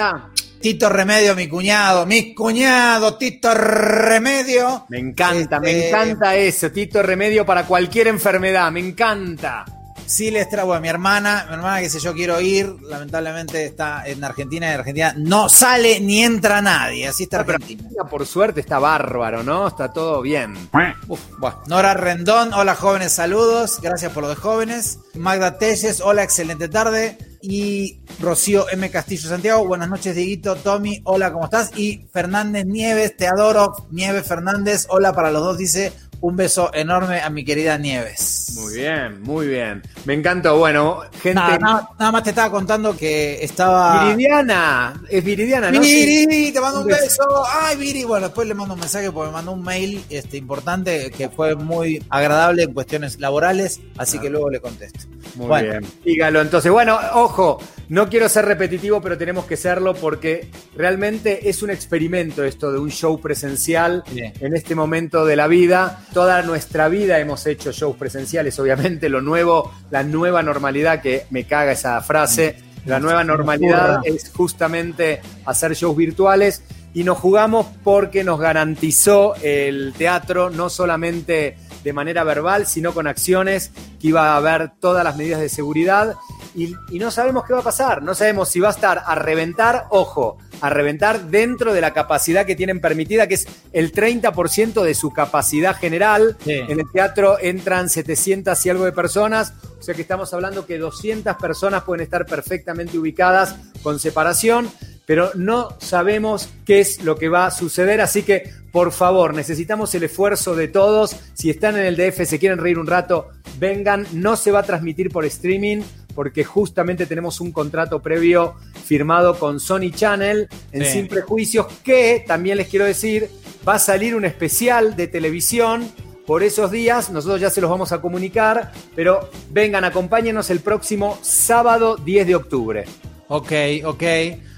Tito 0.60 0.88
Remedio, 0.88 1.34
mi 1.34 1.48
cuñado, 1.48 2.06
mi 2.06 2.34
cuñado, 2.34 3.16
Tito 3.18 3.52
Remedio. 3.52 4.86
Me 4.88 4.98
encanta, 4.98 5.58
me 5.60 5.70
Este, 5.72 5.88
encanta 5.88 6.36
eso. 6.36 6.70
Tito 6.70 7.02
Remedio 7.02 7.44
para 7.44 7.66
cualquier 7.66 8.06
enfermedad, 8.08 8.70
me 8.70 8.80
encanta. 8.80 9.64
Sí 10.12 10.30
les 10.30 10.46
traigo 10.46 10.74
a 10.74 10.80
mi 10.80 10.88
hermana, 10.88 11.46
mi 11.48 11.54
hermana 11.54 11.78
que 11.78 11.84
dice 11.84 11.98
yo 11.98 12.12
quiero 12.12 12.38
ir, 12.38 12.76
lamentablemente 12.82 13.64
está 13.64 14.06
en 14.06 14.22
Argentina 14.22 14.66
y 14.66 14.74
en 14.74 14.78
Argentina 14.78 15.14
no 15.16 15.48
sale 15.48 16.00
ni 16.00 16.22
entra 16.22 16.60
nadie, 16.60 17.08
así 17.08 17.22
está 17.22 17.40
Ah, 17.40 17.44
pero 17.46 17.56
Argentina. 17.56 18.04
Por 18.10 18.26
suerte 18.26 18.60
está 18.60 18.78
bárbaro, 18.78 19.42
¿no? 19.42 19.66
Está 19.66 19.90
todo 19.90 20.20
bien. 20.20 20.68
Uf, 21.08 21.18
bueno. 21.38 21.62
Nora 21.66 21.94
Rendón, 21.94 22.52
hola 22.52 22.74
jóvenes, 22.74 23.12
saludos, 23.12 23.80
gracias 23.80 24.12
por 24.12 24.24
lo 24.24 24.28
de 24.28 24.34
jóvenes. 24.34 24.98
Magda 25.14 25.56
Telles, 25.56 26.02
hola, 26.02 26.22
excelente 26.22 26.68
tarde. 26.68 27.16
Y 27.40 28.02
Rocío 28.20 28.68
M. 28.68 28.90
Castillo 28.90 29.30
Santiago, 29.30 29.66
buenas 29.66 29.88
noches, 29.88 30.14
Dieguito, 30.14 30.56
Tommy, 30.56 31.00
hola, 31.04 31.32
¿cómo 31.32 31.46
estás? 31.46 31.70
Y 31.74 32.06
Fernández 32.12 32.66
Nieves, 32.66 33.16
te 33.16 33.26
adoro, 33.26 33.72
Nieves 33.90 34.26
Fernández, 34.26 34.86
hola 34.90 35.14
para 35.14 35.30
los 35.30 35.42
dos, 35.42 35.56
dice 35.56 35.90
un 36.22 36.36
beso 36.36 36.70
enorme 36.72 37.20
a 37.20 37.28
mi 37.30 37.44
querida 37.44 37.76
Nieves. 37.78 38.52
Muy 38.56 38.74
bien, 38.74 39.22
muy 39.22 39.46
bien. 39.46 39.82
Me 40.04 40.14
encantó. 40.14 40.56
Bueno, 40.56 41.00
gente. 41.22 41.34
Nada, 41.34 41.58
nada- 41.58 41.88
nada 41.98 42.12
más 42.12 42.22
te 42.22 42.30
estaba 42.30 42.50
contando 42.50 42.96
que 42.96 43.42
estaba. 43.44 44.04
Viridiana, 44.06 45.00
es 45.08 45.22
Viridiana, 45.24 45.70
¿no? 45.70 45.80
Viri, 45.80 46.52
te 46.52 46.60
mando 46.60 46.78
un 46.78 46.84
Un 46.84 46.90
beso. 46.90 47.02
beso. 47.02 47.44
Ay, 47.62 47.76
Viri. 47.76 48.04
Bueno, 48.04 48.26
después 48.26 48.46
le 48.48 48.54
mando 48.54 48.74
un 48.74 48.80
mensaje 48.80 49.10
porque 49.10 49.28
me 49.28 49.32
mandó 49.34 49.52
un 49.52 49.62
mail 49.62 50.04
este, 50.10 50.36
importante 50.36 51.10
que 51.10 51.28
fue 51.28 51.54
muy 51.56 52.02
agradable 52.08 52.62
en 52.64 52.72
cuestiones 52.72 53.18
laborales, 53.20 53.80
así 53.98 54.18
que 54.18 54.30
luego 54.30 54.48
le 54.50 54.60
contesto. 54.60 55.00
Muy 55.34 55.46
Bueno. 55.46 55.70
bien. 55.70 55.86
Dígalo. 56.04 56.40
Entonces, 56.40 56.70
bueno, 56.70 56.98
ojo, 57.14 57.58
no 57.88 58.08
quiero 58.08 58.28
ser 58.28 58.44
repetitivo, 58.44 59.00
pero 59.00 59.16
tenemos 59.18 59.44
que 59.46 59.56
serlo 59.56 59.94
porque 59.94 60.50
realmente 60.76 61.48
es 61.48 61.62
un 61.62 61.70
experimento 61.70 62.44
esto 62.44 62.70
de 62.70 62.78
un 62.78 62.90
show 62.90 63.18
presencial 63.20 64.04
Bien. 64.10 64.32
en 64.40 64.54
este 64.54 64.74
momento 64.74 65.24
de 65.24 65.36
la 65.36 65.46
vida. 65.46 66.04
Toda 66.12 66.42
nuestra 66.42 66.88
vida 66.88 67.18
hemos 67.20 67.46
hecho 67.46 67.72
shows 67.72 67.96
presenciales, 67.96 68.58
obviamente 68.58 69.08
lo 69.08 69.22
nuevo, 69.22 69.72
la 69.90 70.02
nueva 70.02 70.42
normalidad, 70.42 71.00
que 71.00 71.26
me 71.30 71.44
caga 71.44 71.72
esa 71.72 72.00
frase, 72.02 72.56
la 72.84 73.00
nueva 73.00 73.24
normalidad 73.24 74.00
es 74.04 74.30
justamente 74.34 75.20
hacer 75.46 75.74
shows 75.74 75.96
virtuales. 75.96 76.62
y 76.94 77.04
nos 77.04 77.16
jugamos 77.16 77.66
porque 77.82 78.22
nos 78.22 78.38
garantizó 78.38 79.34
el 79.42 79.94
teatro, 79.96 80.50
no 80.50 80.68
solamente 80.68 81.56
de 81.82 81.92
manera 81.94 82.22
verbal, 82.22 82.66
sino 82.66 82.92
con 82.92 83.06
acciones, 83.06 83.70
que 83.98 84.08
iba 84.08 84.34
a 84.34 84.36
haber 84.36 84.72
todas 84.78 85.02
las 85.02 85.16
medidas 85.16 85.40
de 85.40 85.48
seguridad 85.48 86.16
y, 86.54 86.74
y 86.90 86.98
no 86.98 87.10
sabemos 87.10 87.44
qué 87.46 87.52
va 87.52 87.60
a 87.60 87.64
pasar, 87.64 88.02
no 88.02 88.14
sabemos 88.14 88.48
si 88.48 88.60
va 88.60 88.68
a 88.68 88.72
estar 88.72 89.02
a 89.04 89.14
reventar, 89.14 89.86
ojo, 89.90 90.38
a 90.60 90.70
reventar 90.70 91.26
dentro 91.26 91.74
de 91.74 91.80
la 91.80 91.92
capacidad 91.92 92.46
que 92.46 92.54
tienen 92.54 92.80
permitida, 92.80 93.26
que 93.26 93.34
es 93.34 93.48
el 93.72 93.92
30% 93.92 94.82
de 94.82 94.94
su 94.94 95.10
capacidad 95.12 95.74
general. 95.76 96.36
Sí. 96.44 96.52
En 96.52 96.78
el 96.78 96.86
teatro 96.92 97.36
entran 97.40 97.88
700 97.88 98.64
y 98.64 98.70
algo 98.70 98.84
de 98.84 98.92
personas, 98.92 99.54
o 99.78 99.82
sea 99.82 99.94
que 99.94 100.02
estamos 100.02 100.32
hablando 100.32 100.64
que 100.64 100.78
200 100.78 101.36
personas 101.36 101.82
pueden 101.82 102.04
estar 102.04 102.26
perfectamente 102.26 102.96
ubicadas 102.96 103.56
con 103.82 103.98
separación, 103.98 104.70
pero 105.04 105.32
no 105.34 105.76
sabemos 105.80 106.48
qué 106.64 106.80
es 106.80 107.02
lo 107.02 107.16
que 107.16 107.28
va 107.28 107.46
a 107.46 107.50
suceder, 107.50 108.00
así 108.00 108.22
que 108.22 108.62
por 108.72 108.90
favor, 108.90 109.34
necesitamos 109.34 109.94
el 109.94 110.04
esfuerzo 110.04 110.56
de 110.56 110.66
todos. 110.66 111.14
Si 111.34 111.50
están 111.50 111.76
en 111.76 111.84
el 111.84 111.94
DF, 111.94 112.24
se 112.24 112.38
quieren 112.38 112.58
reír 112.58 112.78
un 112.78 112.86
rato, 112.86 113.28
vengan, 113.58 114.06
no 114.12 114.34
se 114.34 114.50
va 114.50 114.60
a 114.60 114.62
transmitir 114.62 115.10
por 115.10 115.26
streaming 115.26 115.82
porque 116.14 116.44
justamente 116.44 117.06
tenemos 117.06 117.40
un 117.40 117.52
contrato 117.52 118.00
previo 118.00 118.54
firmado 118.84 119.38
con 119.38 119.60
Sony 119.60 119.90
Channel 119.94 120.48
en 120.72 120.84
Sí. 120.84 120.92
Sin 120.92 121.08
Prejuicios, 121.08 121.66
que 121.82 122.24
también 122.26 122.56
les 122.58 122.68
quiero 122.68 122.84
decir, 122.84 123.30
va 123.66 123.74
a 123.74 123.78
salir 123.78 124.14
un 124.14 124.24
especial 124.24 124.96
de 124.96 125.06
televisión 125.06 125.90
por 126.26 126.42
esos 126.42 126.70
días, 126.70 127.10
nosotros 127.10 127.40
ya 127.40 127.50
se 127.50 127.60
los 127.60 127.68
vamos 127.68 127.92
a 127.92 128.00
comunicar, 128.00 128.72
pero 128.94 129.28
vengan, 129.50 129.84
acompáñenos 129.84 130.50
el 130.50 130.60
próximo 130.60 131.18
sábado 131.20 131.96
10 131.96 132.26
de 132.26 132.34
octubre. 132.36 132.84
Ok, 133.28 133.52
ok. 133.84 134.02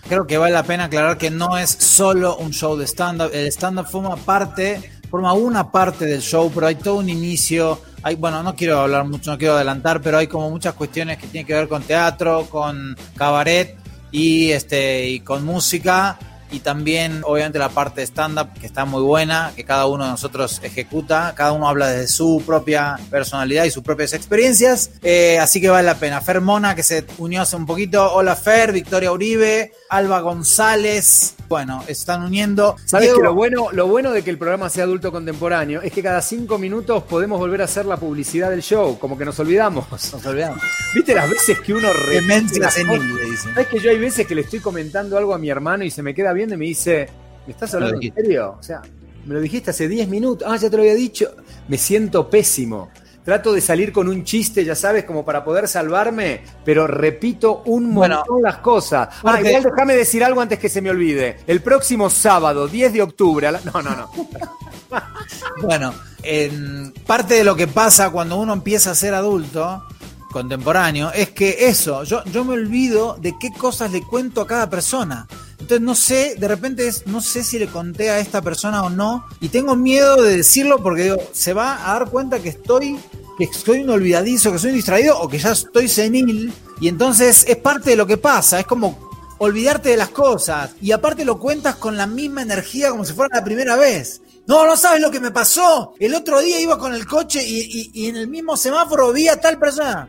Creo 0.08 0.26
que 0.26 0.36
vale 0.36 0.52
la 0.52 0.64
pena 0.64 0.84
aclarar 0.84 1.16
que 1.16 1.30
no 1.30 1.56
es 1.56 1.70
solo 1.70 2.36
un 2.36 2.52
show 2.52 2.76
de 2.76 2.86
stand-up. 2.86 3.30
El 3.32 3.46
stand-up 3.46 3.86
forma 3.86 4.16
parte, 4.16 4.90
forma 5.14 5.32
una 5.32 5.70
parte 5.70 6.06
del 6.06 6.20
show, 6.20 6.50
pero 6.52 6.66
hay 6.66 6.74
todo 6.74 6.96
un 6.96 7.08
inicio. 7.08 7.80
Hay, 8.02 8.16
bueno, 8.16 8.42
no 8.42 8.56
quiero 8.56 8.80
hablar 8.80 9.04
mucho, 9.04 9.30
no 9.30 9.38
quiero 9.38 9.54
adelantar, 9.54 10.00
pero 10.00 10.18
hay 10.18 10.26
como 10.26 10.50
muchas 10.50 10.74
cuestiones 10.74 11.18
que 11.18 11.28
tienen 11.28 11.46
que 11.46 11.54
ver 11.54 11.68
con 11.68 11.84
teatro, 11.84 12.48
con 12.50 12.96
cabaret 13.16 13.76
y 14.10 14.50
este 14.50 15.08
y 15.08 15.20
con 15.20 15.44
música 15.44 16.18
y 16.50 16.60
también 16.60 17.22
obviamente 17.24 17.58
la 17.58 17.68
parte 17.68 18.00
de 18.00 18.06
stand-up 18.06 18.52
que 18.58 18.66
está 18.66 18.84
muy 18.84 19.02
buena, 19.02 19.52
que 19.56 19.64
cada 19.64 19.86
uno 19.86 20.04
de 20.04 20.10
nosotros 20.10 20.60
ejecuta, 20.62 21.32
cada 21.36 21.52
uno 21.52 21.68
habla 21.68 21.88
desde 21.88 22.08
su 22.08 22.42
propia 22.44 22.98
personalidad 23.10 23.64
y 23.64 23.70
sus 23.70 23.82
propias 23.82 24.12
experiencias, 24.12 24.90
Eh, 25.02 25.38
así 25.38 25.60
que 25.60 25.68
vale 25.68 25.86
la 25.86 25.96
pena. 25.96 26.20
Fer 26.20 26.40
Mona, 26.40 26.74
que 26.74 26.82
se 26.82 27.04
unió 27.18 27.42
hace 27.42 27.56
un 27.56 27.66
poquito, 27.66 28.12
hola 28.14 28.36
Fer, 28.36 28.72
Victoria 28.72 29.12
Uribe, 29.12 29.72
Alba 29.90 30.20
González, 30.20 31.34
bueno, 31.54 31.84
están 31.86 32.24
uniendo. 32.24 32.74
¿Sabes 32.84 33.06
Diego- 33.10 33.20
que 33.20 33.24
lo 33.26 33.34
bueno, 33.34 33.68
lo 33.70 33.86
bueno 33.86 34.10
de 34.10 34.24
que 34.24 34.30
el 34.30 34.38
programa 34.38 34.68
sea 34.68 34.82
adulto 34.82 35.12
contemporáneo 35.12 35.82
es 35.82 35.92
que 35.92 36.02
cada 36.02 36.20
cinco 36.20 36.58
minutos 36.58 37.04
podemos 37.04 37.38
volver 37.38 37.60
a 37.62 37.66
hacer 37.66 37.86
la 37.86 37.96
publicidad 37.96 38.50
del 38.50 38.60
show, 38.60 38.98
como 38.98 39.16
que 39.16 39.24
nos 39.24 39.38
olvidamos. 39.38 39.86
Nos 40.12 40.26
olvidamos. 40.26 40.60
¿Viste 40.92 41.14
las 41.14 41.30
veces 41.30 41.60
que 41.60 41.72
uno 41.72 41.92
repite 41.92 42.14
Demencia 42.22 42.58
las 42.64 42.76
le 42.76 43.24
dicen. 43.30 43.54
¿Sabes 43.54 43.68
que 43.68 43.78
yo 43.78 43.88
hay 43.90 43.98
veces 44.00 44.26
que 44.26 44.34
le 44.34 44.40
estoy 44.40 44.58
comentando 44.58 45.16
algo 45.16 45.32
a 45.32 45.38
mi 45.38 45.48
hermano 45.48 45.84
y 45.84 45.92
se 45.92 46.02
me 46.02 46.12
queda 46.12 46.32
viendo 46.32 46.56
y 46.56 46.58
me 46.58 46.64
dice, 46.64 47.08
¿me 47.46 47.52
estás 47.52 47.72
hablando 47.74 48.00
en 48.02 48.12
serio? 48.12 48.56
O 48.58 48.62
sea, 48.62 48.82
me 49.24 49.34
lo 49.34 49.40
dijiste 49.40 49.70
hace 49.70 49.86
10 49.86 50.08
minutos. 50.08 50.48
Ah, 50.50 50.56
ya 50.56 50.68
te 50.68 50.76
lo 50.76 50.82
había 50.82 50.96
dicho. 50.96 51.36
Me 51.68 51.78
siento 51.78 52.28
pésimo. 52.28 52.90
Trato 53.24 53.52
de 53.54 53.60
salir 53.62 53.90
con 53.90 54.06
un 54.08 54.22
chiste, 54.22 54.64
ya 54.66 54.74
sabes, 54.74 55.04
como 55.04 55.24
para 55.24 55.42
poder 55.44 55.66
salvarme, 55.66 56.42
pero 56.64 56.86
repito 56.86 57.62
un 57.64 57.94
Bueno, 57.94 58.16
montón 58.18 58.42
las 58.42 58.58
cosas. 58.58 59.08
Ah, 59.24 59.40
igual 59.40 59.62
déjame 59.62 59.94
decir 59.96 60.22
algo 60.22 60.42
antes 60.42 60.58
que 60.58 60.68
se 60.68 60.82
me 60.82 60.90
olvide. 60.90 61.38
El 61.46 61.62
próximo 61.62 62.10
sábado, 62.10 62.68
10 62.68 62.92
de 62.92 63.00
octubre, 63.02 63.46
a 63.46 63.52
la- 63.52 63.60
no, 63.60 63.80
no, 63.82 63.96
no. 63.96 64.10
Bueno, 65.62 65.94
en 66.22 66.92
parte 67.06 67.34
de 67.34 67.44
lo 67.44 67.56
que 67.56 67.66
pasa 67.66 68.10
cuando 68.10 68.36
uno 68.36 68.52
empieza 68.52 68.90
a 68.90 68.94
ser 68.94 69.14
adulto 69.14 69.82
contemporáneo 70.30 71.10
es 71.12 71.30
que 71.30 71.68
eso, 71.68 72.02
yo, 72.04 72.22
yo 72.24 72.44
me 72.44 72.54
olvido 72.54 73.16
de 73.20 73.34
qué 73.40 73.50
cosas 73.52 73.92
le 73.92 74.02
cuento 74.02 74.40
a 74.42 74.46
cada 74.46 74.68
persona. 74.68 75.26
Entonces 75.64 75.80
no 75.80 75.94
sé, 75.94 76.34
de 76.38 76.46
repente 76.46 76.86
es, 76.86 77.06
no 77.06 77.22
sé 77.22 77.42
si 77.42 77.58
le 77.58 77.68
conté 77.68 78.10
a 78.10 78.18
esta 78.18 78.42
persona 78.42 78.82
o 78.82 78.90
no, 78.90 79.24
y 79.40 79.48
tengo 79.48 79.74
miedo 79.76 80.20
de 80.22 80.36
decirlo 80.36 80.82
porque 80.82 81.04
digo, 81.04 81.16
se 81.32 81.54
va 81.54 81.90
a 81.90 81.98
dar 81.98 82.10
cuenta 82.10 82.38
que 82.40 82.50
estoy, 82.50 82.98
que 83.38 83.48
soy 83.50 83.80
un 83.80 83.88
olvidadizo, 83.88 84.52
que 84.52 84.58
soy 84.58 84.70
un 84.70 84.76
distraído 84.76 85.18
o 85.18 85.26
que 85.26 85.38
ya 85.38 85.52
estoy 85.52 85.88
senil, 85.88 86.52
y 86.82 86.88
entonces 86.88 87.46
es 87.48 87.56
parte 87.56 87.88
de 87.90 87.96
lo 87.96 88.06
que 88.06 88.18
pasa, 88.18 88.60
es 88.60 88.66
como 88.66 89.10
olvidarte 89.38 89.88
de 89.88 89.96
las 89.96 90.10
cosas, 90.10 90.72
y 90.82 90.92
aparte 90.92 91.24
lo 91.24 91.38
cuentas 91.38 91.76
con 91.76 91.96
la 91.96 92.06
misma 92.06 92.42
energía 92.42 92.90
como 92.90 93.06
si 93.06 93.14
fuera 93.14 93.38
la 93.38 93.44
primera 93.44 93.76
vez. 93.76 94.20
No, 94.46 94.66
no 94.66 94.76
sabes 94.76 95.00
lo 95.00 95.10
que 95.10 95.20
me 95.20 95.30
pasó. 95.30 95.94
El 95.98 96.14
otro 96.14 96.42
día 96.42 96.60
iba 96.60 96.78
con 96.78 96.92
el 96.92 97.06
coche 97.06 97.42
y, 97.42 97.60
y- 97.60 97.90
y 97.94 98.08
en 98.10 98.16
el 98.16 98.28
mismo 98.28 98.54
semáforo 98.58 99.10
vi 99.14 99.28
a 99.28 99.40
tal 99.40 99.58
persona. 99.58 100.06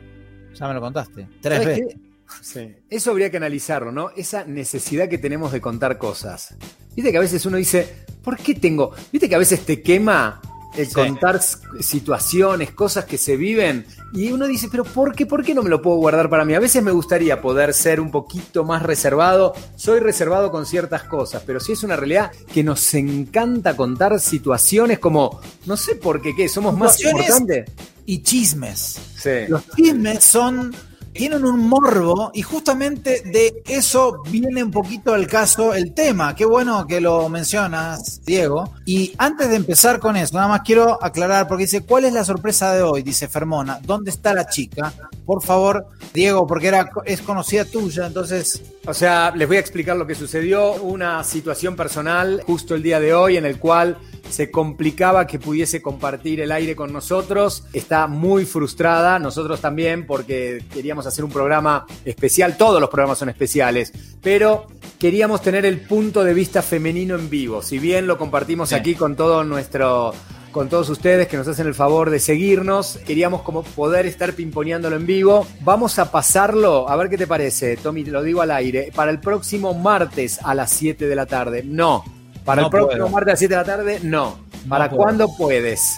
Ya 0.60 0.68
me 0.68 0.74
lo 0.74 0.82
contaste. 0.82 1.30
Tres 1.42 1.60
¿Sabes 1.62 1.78
veces. 1.80 1.96
qué? 1.96 2.05
Sí. 2.42 2.76
Eso 2.90 3.12
habría 3.12 3.30
que 3.30 3.38
analizarlo, 3.38 3.92
¿no? 3.92 4.10
Esa 4.16 4.46
necesidad 4.46 5.10
que 5.10 5.18
tenemos 5.18 5.52
de 5.52 5.62
contar 5.62 5.98
cosas. 5.98 6.56
Viste 6.96 7.12
que 7.12 7.18
a 7.18 7.22
veces 7.22 7.46
uno 7.46 7.58
dice, 7.58 8.06
¿por 8.24 8.38
qué 8.38 8.56
tengo? 8.56 8.92
Viste 9.12 9.28
que 9.30 9.36
a 9.36 9.40
veces 9.40 9.66
te 9.66 9.82
quema 9.82 10.42
el 10.78 10.88
Sí. 10.88 10.94
contar 10.94 11.40
situaciones, 11.80 12.72
cosas 12.72 13.06
que 13.06 13.18
se 13.18 13.38
viven, 13.38 13.86
y 14.14 14.32
uno 14.32 14.46
dice, 14.46 14.68
pero 14.70 14.84
¿por 14.84 15.16
qué? 15.16 15.26
¿Por 15.26 15.44
qué 15.44 15.54
no 15.54 15.64
me 15.64 15.70
lo 15.70 15.82
puedo 15.82 15.98
guardar 15.98 16.30
para 16.30 16.44
mí? 16.44 16.54
A 16.54 16.60
veces 16.60 16.84
me 16.84 16.92
gustaría 16.92 17.42
poder 17.42 17.74
ser 17.74 18.02
un 18.02 18.12
poquito 18.12 18.66
más 18.66 18.84
reservado. 18.84 19.54
Soy 19.78 20.00
reservado 20.00 20.52
con 20.52 20.66
ciertas 20.66 21.04
cosas, 21.04 21.44
pero 21.46 21.60
sí 21.62 21.72
es 21.74 21.84
una 21.84 21.96
realidad 21.96 22.32
que 22.54 22.64
nos 22.64 22.94
encanta 22.94 23.78
contar 23.78 24.20
situaciones 24.20 25.00
como, 25.00 25.40
no 25.66 25.78
sé 25.78 25.96
por 25.96 26.22
qué, 26.22 26.36
¿qué? 26.36 26.50
¿Somos 26.50 26.78
más 26.78 27.02
importantes? 27.02 27.72
Y 28.06 28.22
chismes. 28.22 29.00
Sí. 29.18 29.48
Los 29.48 29.64
chismes 29.76 30.24
son. 30.24 30.76
Tienen 31.16 31.46
un 31.46 31.70
morbo 31.70 32.32
y 32.34 32.42
justamente 32.42 33.22
de 33.22 33.64
eso 33.68 34.22
viene 34.30 34.62
un 34.62 34.70
poquito 34.70 35.14
al 35.14 35.28
caso 35.28 35.74
el 35.74 35.94
tema. 35.94 36.36
Qué 36.36 36.44
bueno 36.44 36.86
que 36.86 37.00
lo 37.00 37.30
mencionas, 37.30 38.22
Diego. 38.26 38.74
Y 38.86 39.14
antes 39.18 39.48
de 39.48 39.56
empezar 39.56 40.02
con 40.02 40.18
eso, 40.18 40.36
nada 40.36 40.50
más 40.50 40.62
quiero 40.66 41.02
aclarar 41.02 41.48
porque 41.48 41.64
dice, 41.64 41.86
¿cuál 41.86 42.04
es 42.04 42.12
la 42.12 42.26
sorpresa 42.26 42.74
de 42.74 42.82
hoy? 42.82 43.02
Dice 43.02 43.30
Fermona, 43.30 43.80
¿dónde 43.82 44.12
está 44.12 44.34
la 44.34 44.50
chica? 44.50 44.92
Por 45.26 45.42
favor, 45.44 45.88
Diego, 46.14 46.46
porque 46.46 46.68
era, 46.68 46.90
es 47.06 47.22
conocida 47.22 47.66
tuya, 47.66 48.08
entonces 48.08 48.62
O 48.88 48.94
sea, 48.94 49.32
les 49.36 49.48
voy 49.48 49.58
a 49.58 49.60
explicar 49.60 49.98
lo 49.98 50.06
que 50.06 50.14
sucedió. 50.14 50.74
Una 50.74 51.24
situación 51.24 51.76
personal 51.76 52.44
justo 52.46 52.76
el 52.76 52.84
día 52.84 53.00
de 53.00 53.16
hoy 53.16 53.36
en 53.38 53.46
el 53.46 53.58
cual 53.58 53.98
se 54.30 54.52
complicaba 54.52 55.26
que 55.26 55.40
pudiese 55.40 55.82
compartir 55.82 56.40
el 56.40 56.52
aire 56.52 56.76
con 56.76 56.94
nosotros. 56.94 57.64
Está 57.74 58.06
muy 58.06 58.46
frustrada, 58.46 59.18
nosotros 59.18 59.60
también, 59.60 60.06
porque 60.06 60.64
queríamos 60.72 61.08
hacer 61.08 61.26
un 61.26 61.32
programa 61.32 61.88
especial. 62.06 62.58
Todos 62.58 62.80
los 62.80 62.92
programas 62.92 63.18
son 63.18 63.30
especiales, 63.30 63.92
pero 64.22 64.68
queríamos 65.00 65.42
tener 65.42 65.66
el 65.66 65.82
punto 65.82 66.24
de 66.24 66.36
vista 66.36 66.62
femenino 66.62 67.16
en 67.16 67.28
vivo. 67.30 67.64
Si 67.64 67.80
bien 67.80 68.06
lo 68.06 68.20
compartimos 68.20 68.70
Sí. 68.70 68.76
aquí 68.76 68.94
con 68.94 69.16
todo 69.16 69.44
nuestro 69.44 70.14
con 70.56 70.70
todos 70.70 70.90
ustedes 70.90 71.28
que 71.28 71.36
nos 71.36 71.46
hacen 71.50 71.68
el 71.68 71.74
favor 71.74 72.10
de 72.10 72.18
seguirnos. 72.18 72.98
Queríamos 73.06 73.42
como 73.42 73.62
poder 73.62 74.06
estar 74.06 74.32
pimponeándolo 74.32 74.96
en 74.96 75.06
vivo. 75.06 75.46
Vamos 75.60 76.00
a 76.00 76.10
pasarlo, 76.12 76.88
a 76.88 76.96
ver 76.96 77.10
qué 77.10 77.18
te 77.18 77.28
parece, 77.28 77.76
Tommy, 77.76 78.06
te 78.06 78.12
lo 78.12 78.24
digo 78.24 78.42
al 78.42 78.52
aire, 78.52 78.90
para 78.96 79.12
el 79.12 79.20
próximo 79.20 79.74
martes 79.74 80.40
a 80.42 80.56
las 80.56 80.72
7 80.72 81.08
de 81.10 81.14
la 81.18 81.26
tarde. 81.26 81.62
No. 81.66 82.06
Para 82.46 82.62
No 82.62 82.68
el 82.68 82.72
próximo 82.72 83.02
puedo. 83.02 83.10
martes 83.10 83.28
a 83.28 83.34
las 83.34 83.40
7 83.40 83.54
de 83.54 83.60
la 83.60 83.66
tarde, 83.66 84.00
no. 84.04 84.38
¿Para 84.70 84.90
cuándo 84.90 85.28
puedes? 85.38 85.98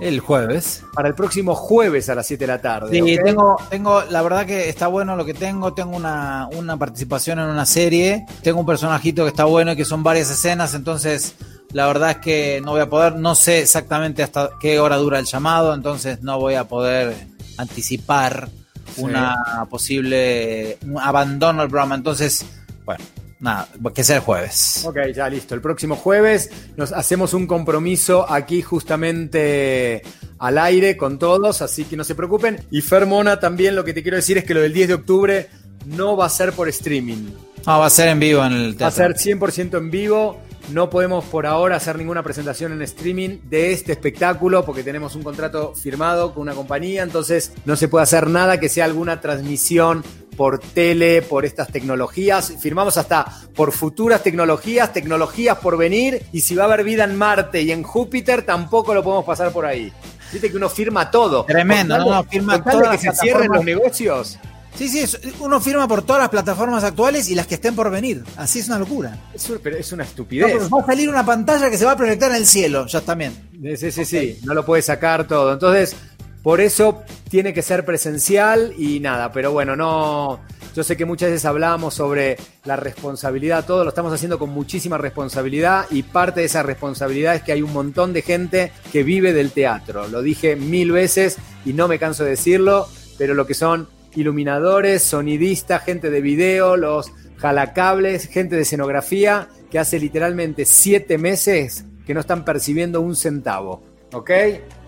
El 0.00 0.18
jueves. 0.18 0.82
Para 0.94 1.06
el 1.06 1.14
próximo 1.14 1.54
jueves 1.54 2.08
a 2.08 2.16
las 2.16 2.26
7 2.26 2.42
de 2.42 2.48
la 2.48 2.60
tarde. 2.60 2.90
Sí, 3.00 3.18
tengo, 3.24 3.56
tengo, 3.70 4.02
la 4.10 4.20
verdad 4.22 4.46
que 4.46 4.68
está 4.68 4.88
bueno 4.88 5.14
lo 5.14 5.24
que 5.24 5.34
tengo. 5.34 5.74
Tengo 5.74 5.96
una, 5.96 6.48
una 6.56 6.76
participación 6.76 7.38
en 7.38 7.44
una 7.44 7.66
serie. 7.66 8.26
Tengo 8.42 8.58
un 8.58 8.66
personajito 8.66 9.22
que 9.22 9.28
está 9.28 9.44
bueno 9.44 9.70
y 9.70 9.76
que 9.76 9.84
son 9.84 10.02
varias 10.02 10.28
escenas. 10.28 10.74
Entonces, 10.74 11.36
la 11.72 11.86
verdad 11.86 12.10
es 12.12 12.16
que 12.18 12.60
no 12.64 12.72
voy 12.72 12.80
a 12.80 12.88
poder, 12.88 13.16
no 13.16 13.34
sé 13.34 13.60
exactamente 13.60 14.22
hasta 14.22 14.50
qué 14.60 14.78
hora 14.80 14.96
dura 14.96 15.18
el 15.18 15.24
llamado. 15.26 15.74
Entonces, 15.74 16.22
no 16.22 16.38
voy 16.38 16.54
a 16.54 16.64
poder 16.68 17.14
anticipar 17.58 18.48
Sí. 18.94 19.00
una 19.02 19.36
posible 19.70 20.76
un 20.86 20.98
abandono 20.98 21.60
del 21.62 21.70
programa. 21.70 21.94
Entonces, 21.94 22.44
bueno, 22.84 23.02
nada, 23.40 23.68
que 23.94 24.04
sea 24.04 24.16
el 24.16 24.22
jueves. 24.22 24.82
Ok, 24.86 24.98
ya 25.14 25.28
listo. 25.30 25.54
El 25.54 25.60
próximo 25.62 25.96
jueves 25.96 26.50
nos 26.76 26.92
hacemos 26.92 27.32
un 27.32 27.46
compromiso 27.46 28.30
aquí 28.30 28.60
justamente 28.60 30.02
al 30.38 30.58
aire 30.58 30.96
con 30.96 31.18
todos, 31.18 31.62
así 31.62 31.84
que 31.84 31.96
no 31.96 32.04
se 32.04 32.14
preocupen. 32.14 32.60
Y 32.70 32.82
Fermona 32.82 33.38
también 33.40 33.76
lo 33.76 33.84
que 33.84 33.94
te 33.94 34.02
quiero 34.02 34.16
decir 34.16 34.36
es 34.38 34.44
que 34.44 34.54
lo 34.54 34.60
del 34.60 34.72
10 34.74 34.88
de 34.88 34.94
octubre 34.94 35.48
no 35.86 36.16
va 36.16 36.26
a 36.26 36.28
ser 36.30 36.52
por 36.52 36.68
streaming. 36.68 37.28
No, 37.66 37.78
va 37.78 37.86
a 37.86 37.90
ser 37.90 38.08
en 38.08 38.18
vivo 38.18 38.44
en 38.44 38.52
el 38.52 38.72
Va 38.72 38.88
a 38.88 38.90
teatro. 38.90 39.16
ser 39.16 39.38
100% 39.38 39.78
en 39.78 39.90
vivo. 39.90 40.40
No 40.70 40.88
podemos 40.90 41.24
por 41.24 41.46
ahora 41.46 41.76
hacer 41.76 41.98
ninguna 41.98 42.22
presentación 42.22 42.72
en 42.72 42.82
streaming 42.82 43.38
de 43.44 43.72
este 43.72 43.92
espectáculo 43.92 44.64
porque 44.64 44.82
tenemos 44.82 45.14
un 45.14 45.22
contrato 45.22 45.74
firmado 45.74 46.32
con 46.32 46.42
una 46.42 46.54
compañía, 46.54 47.02
entonces 47.02 47.52
no 47.64 47.76
se 47.76 47.88
puede 47.88 48.04
hacer 48.04 48.28
nada 48.28 48.58
que 48.60 48.68
sea 48.68 48.84
alguna 48.84 49.20
transmisión 49.20 50.02
por 50.36 50.60
tele, 50.60 51.20
por 51.20 51.44
estas 51.44 51.68
tecnologías, 51.68 52.54
firmamos 52.58 52.96
hasta 52.96 53.26
por 53.54 53.70
futuras 53.72 54.22
tecnologías, 54.22 54.92
tecnologías 54.92 55.58
por 55.58 55.76
venir, 55.76 56.22
y 56.32 56.40
si 56.40 56.54
va 56.54 56.62
a 56.64 56.66
haber 56.68 56.84
vida 56.84 57.04
en 57.04 57.16
Marte 57.16 57.60
y 57.60 57.70
en 57.70 57.82
Júpiter, 57.82 58.42
tampoco 58.42 58.94
lo 58.94 59.02
podemos 59.02 59.26
pasar 59.26 59.52
por 59.52 59.66
ahí. 59.66 59.92
Viste 60.32 60.50
que 60.50 60.56
uno 60.56 60.70
firma 60.70 61.10
todo. 61.10 61.44
Tremendo, 61.44 61.94
Con 61.96 62.04
tal 62.04 62.08
de- 62.08 62.16
¿no? 62.16 62.24
Firma 62.30 62.64
todas 62.64 62.98
que 62.98 63.10
se 63.10 63.16
cierren 63.16 63.48
los 63.52 63.62
negocios. 63.64 64.38
Sí, 64.74 64.88
sí, 64.88 65.00
es- 65.00 65.18
uno 65.40 65.60
firma 65.60 65.86
por 65.86 66.02
todas 66.02 66.22
las 66.22 66.28
plataformas 66.30 66.82
actuales 66.82 67.28
y 67.28 67.34
las 67.34 67.46
que 67.46 67.54
estén 67.56 67.74
por 67.76 67.90
venir. 67.90 68.24
Así 68.36 68.58
es 68.60 68.68
una 68.68 68.78
locura. 68.78 69.18
Es, 69.34 69.48
un- 69.50 69.58
pero 69.62 69.76
es 69.76 69.92
una 69.92 70.04
No, 70.04 70.08
estupidez. 70.08 70.52
pero 70.52 70.70
va 70.70 70.82
a 70.82 70.86
salir 70.86 71.08
una 71.08 71.24
pantalla 71.26 71.70
que 71.70 71.76
se 71.78 71.84
va 71.84 71.92
a 71.92 71.96
proyectar 71.96 72.30
en 72.30 72.38
el 72.38 72.46
cielo, 72.46 72.86
ya 72.86 73.00
también. 73.02 73.32
Sí, 73.76 73.90
sí, 73.92 74.04
sí, 74.04 74.38
no 74.44 74.54
lo 74.54 74.64
puede 74.64 74.82
sacar 74.82 75.28
todo. 75.28 75.52
Entonces, 75.52 75.94
por 76.42 76.60
eso 76.60 77.02
tiene 77.28 77.52
que 77.52 77.62
ser 77.62 77.84
presencial 77.84 78.72
y 78.76 78.98
nada, 79.00 79.30
pero 79.30 79.52
bueno, 79.52 79.76
no. 79.76 80.40
Yo 80.74 80.82
sé 80.82 80.96
que 80.96 81.04
muchas 81.04 81.28
veces 81.28 81.44
hablamos 81.44 81.92
sobre 81.92 82.38
la 82.64 82.76
responsabilidad, 82.76 83.66
todo 83.66 83.84
lo 83.84 83.90
estamos 83.90 84.10
haciendo 84.12 84.38
con 84.38 84.48
muchísima 84.50 84.96
responsabilidad 84.96 85.84
y 85.90 86.02
parte 86.02 86.40
de 86.40 86.46
esa 86.46 86.62
responsabilidad 86.62 87.34
es 87.34 87.42
que 87.42 87.52
hay 87.52 87.60
un 87.60 87.74
montón 87.74 88.14
de 88.14 88.22
gente 88.22 88.72
que 88.90 89.02
vive 89.02 89.34
del 89.34 89.50
teatro. 89.50 90.08
Lo 90.08 90.22
dije 90.22 90.56
mil 90.56 90.90
veces 90.90 91.36
y 91.66 91.74
no 91.74 91.88
me 91.88 91.98
canso 91.98 92.24
de 92.24 92.30
decirlo, 92.30 92.88
pero 93.18 93.34
lo 93.34 93.46
que 93.46 93.52
son 93.52 93.86
iluminadores, 94.14 95.02
sonidistas, 95.02 95.82
gente 95.84 96.10
de 96.10 96.20
video, 96.20 96.76
los 96.76 97.12
jalacables, 97.38 98.28
gente 98.28 98.56
de 98.56 98.62
escenografía, 98.62 99.48
que 99.70 99.78
hace 99.78 99.98
literalmente 99.98 100.64
siete 100.64 101.18
meses 101.18 101.84
que 102.06 102.14
no 102.14 102.20
están 102.20 102.44
percibiendo 102.44 103.00
un 103.00 103.14
centavo. 103.16 103.82
¿Ok? 104.12 104.30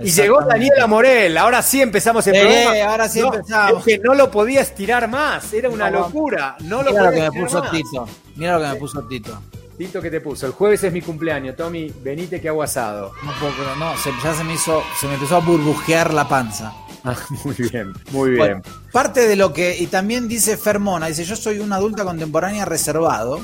Y 0.01 0.11
llegó 0.11 0.43
Daniela 0.43 0.87
Morel, 0.87 1.37
ahora 1.39 1.63
sí 1.63 1.81
empezamos 1.81 2.27
el 2.27 2.35
Eh, 2.35 2.41
programa. 2.43 2.91
ahora 2.93 3.09
sí 3.09 3.21
No, 3.21 3.33
empezamos. 3.33 3.79
Es 3.79 3.85
que 3.85 3.99
no 3.99 4.15
lo 4.15 4.31
podía 4.31 4.61
estirar 4.61 5.09
más, 5.09 5.51
era 5.55 5.71
una 5.71 5.91
No, 5.91 6.01
locura. 6.01 6.57
No 6.61 6.83
lo 6.83 6.91
Mira 6.91 7.05
lo 7.05 7.11
que 7.11 7.21
me 7.23 7.33
puso 7.33 7.61
más. 7.61 7.71
Tito. 7.71 8.09
Mira 8.37 8.59
lo 8.59 8.65
que 8.65 8.69
me 8.73 8.77
puso 8.77 9.03
Tito. 9.09 9.41
Tito, 9.79 10.01
¿qué 10.03 10.11
te 10.11 10.21
puso? 10.21 10.47
El 10.47 10.53
jueves 10.53 10.85
es 10.85 10.93
mi 10.93 11.01
cumpleaños, 11.01 11.57
Tommy, 11.57 11.93
venite 12.03 12.41
que 12.41 12.49
hago 12.49 12.63
asado. 12.63 13.13
No 13.25 13.33
creer, 13.33 13.77
no, 13.79 13.97
se- 13.97 14.11
ya 14.23 14.35
se 14.35 14.45
me 14.45 14.55
hizo, 14.55 14.83
se 15.01 15.07
me 15.09 15.15
empezó 15.15 15.37
a 15.37 15.41
burbujear 15.41 16.13
la 16.13 16.29
panza. 16.29 16.73
Ah, 17.05 17.17
muy 17.45 17.55
bien, 17.55 17.93
muy 18.13 18.31
bien. 18.31 18.39
Bueno, 18.39 18.63
parte 18.91 19.29
de 19.29 19.37
lo 19.37 19.53
que, 19.53 19.77
y 19.79 19.87
también 19.87 20.27
dice 20.27 20.57
Fermona, 20.57 21.07
dice, 21.07 21.25
yo 21.25 21.37
soy 21.37 21.59
una 21.59 21.77
adulta 21.77 22.05
contemporánea 22.05 22.65
reservado. 22.65 23.39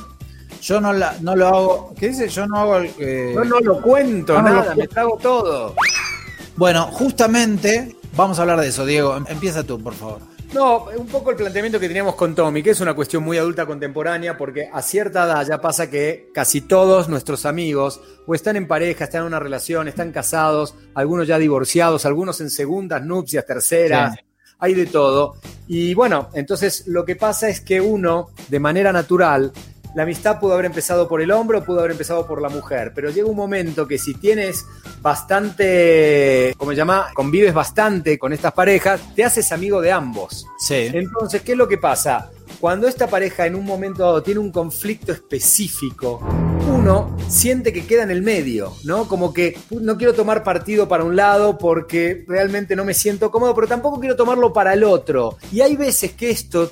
Yo 0.62 0.80
no, 0.80 0.92
la, 0.92 1.16
no 1.20 1.36
lo 1.36 1.46
hago, 1.48 1.94
¿qué 1.98 2.08
dice? 2.08 2.28
Yo 2.28 2.46
no 2.46 2.58
hago 2.58 2.76
el... 2.78 2.90
eh, 2.98 3.32
Yo 3.34 3.44
no 3.44 3.60
lo 3.60 3.80
cuento, 3.80 4.34
no, 4.34 4.42
no 4.42 4.48
lo 4.48 4.54
nada, 4.60 4.74
me 4.74 4.86
trago 4.88 5.16
todo. 5.22 5.74
Bueno, 6.56 6.86
justamente, 6.92 7.96
vamos 8.14 8.38
a 8.38 8.42
hablar 8.42 8.60
de 8.60 8.68
eso, 8.68 8.84
Diego. 8.84 9.16
Em- 9.16 9.24
Empieza 9.28 9.62
tú, 9.62 9.80
por 9.82 9.94
favor. 9.94 10.20
No, 10.52 10.86
un 10.96 11.06
poco 11.06 11.30
el 11.30 11.36
planteamiento 11.36 11.78
que 11.78 11.86
teníamos 11.86 12.16
con 12.16 12.34
Tommy, 12.34 12.60
que 12.60 12.70
es 12.70 12.80
una 12.80 12.92
cuestión 12.94 13.22
muy 13.22 13.38
adulta 13.38 13.66
contemporánea, 13.66 14.36
porque 14.36 14.68
a 14.72 14.82
cierta 14.82 15.24
edad 15.24 15.46
ya 15.46 15.60
pasa 15.60 15.88
que 15.88 16.28
casi 16.34 16.62
todos 16.62 17.08
nuestros 17.08 17.46
amigos 17.46 18.00
o 18.26 18.34
están 18.34 18.56
en 18.56 18.66
pareja, 18.66 19.04
están 19.04 19.20
en 19.20 19.26
una 19.28 19.38
relación, 19.38 19.86
están 19.86 20.10
casados, 20.10 20.74
algunos 20.94 21.28
ya 21.28 21.38
divorciados, 21.38 22.04
algunos 22.04 22.40
en 22.40 22.50
segundas 22.50 23.00
nupcias, 23.04 23.46
terceras, 23.46 24.14
Sí. 24.14 24.20
hay 24.58 24.74
de 24.74 24.86
todo. 24.86 25.36
Y 25.68 25.94
bueno, 25.94 26.30
entonces 26.34 26.84
lo 26.88 27.04
que 27.04 27.14
pasa 27.14 27.48
es 27.48 27.60
que 27.60 27.80
uno, 27.80 28.30
de 28.48 28.58
manera 28.58 28.92
natural, 28.92 29.52
la 29.94 30.04
amistad 30.04 30.38
pudo 30.40 30.52
haber 30.54 30.66
empezado 30.66 31.08
por 31.08 31.20
el 31.20 31.30
hombre 31.30 31.58
o 31.58 31.64
pudo 31.64 31.80
haber 31.80 31.92
empezado 31.92 32.26
por 32.26 32.40
la 32.40 32.48
mujer, 32.48 32.92
pero 32.94 33.10
llega 33.10 33.28
un 33.28 33.36
momento 33.36 33.86
que 33.88 33.98
si 33.98 34.14
tienes 34.14 34.64
bastante, 35.02 36.54
¿cómo 36.56 36.70
se 36.72 36.76
llama? 36.76 37.08
Convives 37.14 37.52
bastante 37.54 38.18
con 38.18 38.32
estas 38.32 38.52
parejas, 38.52 39.00
te 39.14 39.24
haces 39.24 39.50
amigo 39.52 39.80
de 39.80 39.92
ambos. 39.92 40.46
Sí. 40.58 40.88
Entonces, 40.92 41.42
¿qué 41.42 41.52
es 41.52 41.58
lo 41.58 41.68
que 41.68 41.78
pasa? 41.78 42.30
Cuando 42.60 42.86
esta 42.88 43.06
pareja 43.06 43.46
en 43.46 43.54
un 43.54 43.64
momento 43.64 44.02
dado 44.02 44.22
tiene 44.22 44.40
un 44.40 44.50
conflicto 44.52 45.12
específico, 45.12 46.20
uno 46.68 47.16
siente 47.28 47.72
que 47.72 47.86
queda 47.86 48.02
en 48.02 48.10
el 48.10 48.22
medio, 48.22 48.74
¿no? 48.84 49.08
Como 49.08 49.32
que 49.32 49.56
"Pu- 49.70 49.80
no 49.80 49.96
quiero 49.96 50.12
tomar 50.14 50.42
partido 50.44 50.86
para 50.88 51.04
un 51.04 51.16
lado 51.16 51.56
porque 51.58 52.24
realmente 52.28 52.76
no 52.76 52.84
me 52.84 52.92
siento 52.94 53.30
cómodo, 53.30 53.54
pero 53.54 53.66
tampoco 53.66 53.98
quiero 53.98 54.14
tomarlo 54.16 54.52
para 54.52 54.74
el 54.74 54.84
otro. 54.84 55.36
Y 55.52 55.62
hay 55.62 55.76
veces 55.76 56.12
que 56.12 56.30
esto 56.30 56.70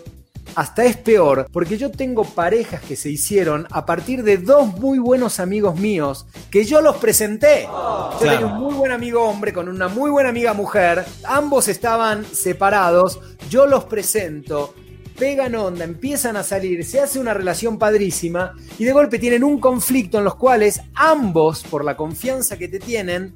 hasta 0.58 0.84
es 0.84 0.96
peor, 0.96 1.46
porque 1.52 1.78
yo 1.78 1.92
tengo 1.92 2.24
parejas 2.24 2.80
que 2.82 2.96
se 2.96 3.08
hicieron 3.08 3.68
a 3.70 3.86
partir 3.86 4.24
de 4.24 4.38
dos 4.38 4.66
muy 4.80 4.98
buenos 4.98 5.38
amigos 5.38 5.78
míos 5.78 6.26
que 6.50 6.64
yo 6.64 6.80
los 6.80 6.96
presenté. 6.96 7.62
Yo 7.62 8.16
Claro. 8.18 8.38
tenía 8.40 8.46
un 8.46 8.60
muy 8.64 8.74
buen 8.74 8.90
amigo 8.90 9.22
hombre 9.22 9.52
con 9.52 9.68
una 9.68 9.86
muy 9.86 10.10
buena 10.10 10.30
amiga 10.30 10.54
mujer, 10.54 11.04
ambos 11.22 11.68
estaban 11.68 12.24
separados, 12.24 13.20
yo 13.48 13.68
los 13.68 13.84
presento. 13.84 14.74
Pegan 15.16 15.54
onda, 15.54 15.84
empiezan 15.84 16.36
a 16.36 16.42
salir, 16.42 16.84
se 16.84 16.98
hace 16.98 17.20
una 17.20 17.34
relación 17.34 17.78
padrísima 17.78 18.54
y 18.80 18.84
de 18.84 18.92
golpe 18.92 19.20
tienen 19.20 19.44
un 19.44 19.60
conflicto 19.60 20.18
en 20.18 20.24
los 20.24 20.34
cuales 20.34 20.80
ambos, 20.94 21.62
por 21.62 21.84
la 21.84 21.96
confianza 21.96 22.58
que 22.58 22.66
te 22.66 22.80
tienen, 22.80 23.32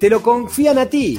te 0.00 0.08
lo 0.08 0.22
confían 0.22 0.78
a 0.78 0.86
ti. 0.86 1.18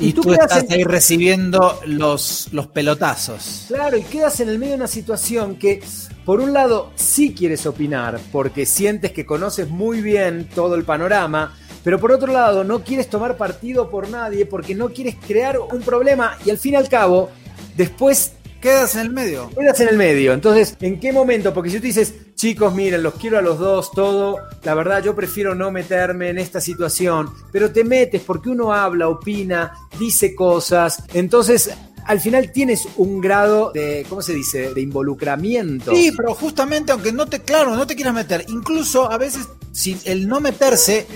Y 0.00 0.12
tú, 0.12 0.32
estás 0.32 0.64
en- 0.64 0.72
ahí 0.72 0.84
recibiendo 0.84 1.80
los, 1.86 2.48
los 2.52 2.66
pelotazos. 2.66 3.64
Claro, 3.68 3.96
y 3.96 4.02
quedas 4.02 4.40
en 4.40 4.48
el 4.48 4.58
medio 4.58 4.72
de 4.72 4.76
una 4.78 4.86
situación 4.88 5.56
que, 5.56 5.82
por 6.24 6.40
un 6.40 6.52
lado, 6.52 6.90
sí 6.96 7.34
quieres 7.34 7.64
opinar, 7.66 8.20
porque 8.32 8.66
sientes 8.66 9.12
que 9.12 9.24
conoces 9.24 9.68
muy 9.68 10.02
bien 10.02 10.48
todo 10.54 10.74
el 10.74 10.84
panorama, 10.84 11.56
pero 11.82 11.98
por 12.00 12.12
otro 12.12 12.32
lado, 12.32 12.64
no 12.64 12.82
quieres 12.84 13.08
tomar 13.08 13.36
partido 13.36 13.88
por 13.88 14.08
nadie, 14.10 14.44
porque 14.44 14.74
no 14.74 14.88
quieres 14.90 15.14
crear 15.26 15.58
un 15.58 15.80
problema, 15.80 16.36
y 16.44 16.50
al 16.50 16.58
fin 16.58 16.74
y 16.74 16.76
al 16.76 16.88
cabo, 16.88 17.30
después 17.76 18.32
Quedas 18.60 18.94
en 18.96 19.02
el 19.02 19.10
medio. 19.10 19.50
quedas 19.56 19.78
en 19.80 19.88
el 19.90 19.96
medio. 19.96 20.32
Entonces, 20.32 20.76
¿en 20.80 20.98
qué 20.98 21.12
momento? 21.12 21.54
Porque 21.54 21.70
si 21.70 21.76
tú 21.78 21.82
dices, 21.84 22.14
chicos, 22.36 22.74
miren, 22.74 23.02
los 23.02 23.14
quiero 23.14 23.38
a 23.38 23.42
los 23.42 23.58
dos, 23.58 23.90
todo, 23.90 24.36
la 24.62 24.74
verdad 24.74 25.02
yo 25.02 25.14
prefiero 25.16 25.54
no 25.54 25.70
meterme 25.70 26.28
en 26.28 26.38
esta 26.38 26.60
situación, 26.60 27.32
pero 27.50 27.72
te 27.72 27.82
metes 27.82 28.22
porque 28.22 28.50
uno 28.50 28.72
habla, 28.72 29.08
opina, 29.08 29.72
dice 29.98 30.34
cosas, 30.34 31.02
entonces 31.14 31.70
al 32.04 32.20
final 32.20 32.52
tienes 32.52 32.86
un 32.98 33.20
grado 33.20 33.72
de, 33.72 34.06
¿cómo 34.08 34.22
se 34.22 34.32
dice?, 34.34 34.72
de 34.72 34.80
involucramiento. 34.80 35.92
Sí, 35.92 36.12
pero 36.16 36.34
justamente, 36.34 36.92
aunque 36.92 37.10
no 37.10 37.26
te, 37.26 37.40
claro, 37.40 37.74
no 37.74 37.86
te 37.86 37.96
quieras 37.96 38.14
meter, 38.14 38.44
incluso 38.48 39.10
a 39.10 39.18
veces, 39.18 39.48
si 39.72 39.98
el 40.04 40.28
no 40.28 40.38
meterse 40.40 41.06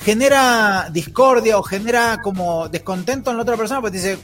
genera 0.00 0.90
discordia 0.92 1.58
o 1.58 1.62
genera 1.62 2.20
como 2.22 2.68
descontento 2.68 3.30
en 3.30 3.36
la 3.36 3.42
otra 3.42 3.56
persona, 3.56 3.80
pues 3.80 3.94
dice, 3.94 4.18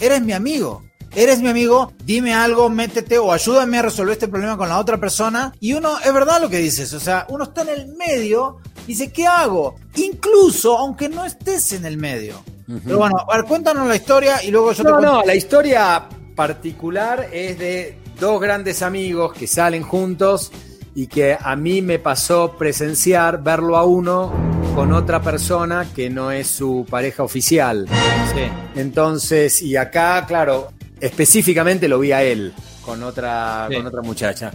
eres 0.00 0.22
mi 0.22 0.32
amigo. 0.32 0.82
Eres 1.14 1.40
mi 1.40 1.48
amigo, 1.48 1.92
dime 2.04 2.32
algo, 2.34 2.70
métete 2.70 3.18
o 3.18 3.32
ayúdame 3.32 3.78
a 3.78 3.82
resolver 3.82 4.12
este 4.14 4.28
problema 4.28 4.56
con 4.56 4.68
la 4.68 4.78
otra 4.78 4.98
persona. 4.98 5.52
Y 5.60 5.74
uno, 5.74 5.98
es 6.04 6.12
verdad 6.12 6.40
lo 6.40 6.48
que 6.48 6.58
dices, 6.58 6.92
o 6.94 7.00
sea, 7.00 7.26
uno 7.28 7.44
está 7.44 7.62
en 7.62 7.68
el 7.68 7.88
medio 7.96 8.58
y 8.84 8.92
dice, 8.92 9.12
¿qué 9.12 9.26
hago? 9.26 9.76
Incluso 9.96 10.78
aunque 10.78 11.08
no 11.10 11.24
estés 11.24 11.72
en 11.72 11.84
el 11.84 11.98
medio. 11.98 12.42
Pero 12.86 12.98
bueno, 12.98 13.16
a 13.30 13.36
ver, 13.36 13.44
cuéntanos 13.44 13.86
la 13.86 13.96
historia 13.96 14.42
y 14.42 14.50
luego 14.50 14.72
yo 14.72 14.82
te 14.82 14.88
No, 14.90 14.96
cuento. 14.96 15.12
no, 15.12 15.24
la 15.24 15.34
historia 15.34 16.08
particular 16.34 17.28
es 17.30 17.58
de 17.58 17.98
dos 18.18 18.40
grandes 18.40 18.80
amigos 18.80 19.34
que 19.34 19.46
salen 19.46 19.82
juntos 19.82 20.50
y 20.94 21.06
que 21.06 21.36
a 21.38 21.54
mí 21.56 21.82
me 21.82 21.98
pasó 21.98 22.52
presenciar, 22.56 23.42
verlo 23.42 23.76
a 23.76 23.84
uno 23.84 24.32
con 24.74 24.92
otra 24.92 25.20
persona 25.20 25.86
que 25.94 26.08
no 26.08 26.30
es 26.30 26.46
su 26.46 26.86
pareja 26.88 27.22
oficial. 27.22 27.86
Sí. 28.34 28.40
Entonces, 28.80 29.60
y 29.60 29.76
acá, 29.76 30.24
claro, 30.26 30.71
específicamente 31.02 31.88
lo 31.88 31.98
vi 31.98 32.12
a 32.12 32.22
él 32.22 32.52
con 32.84 33.02
otra, 33.02 33.66
Sí. 33.68 33.76
con 33.76 33.86
otra 33.86 34.02
muchacha. 34.02 34.52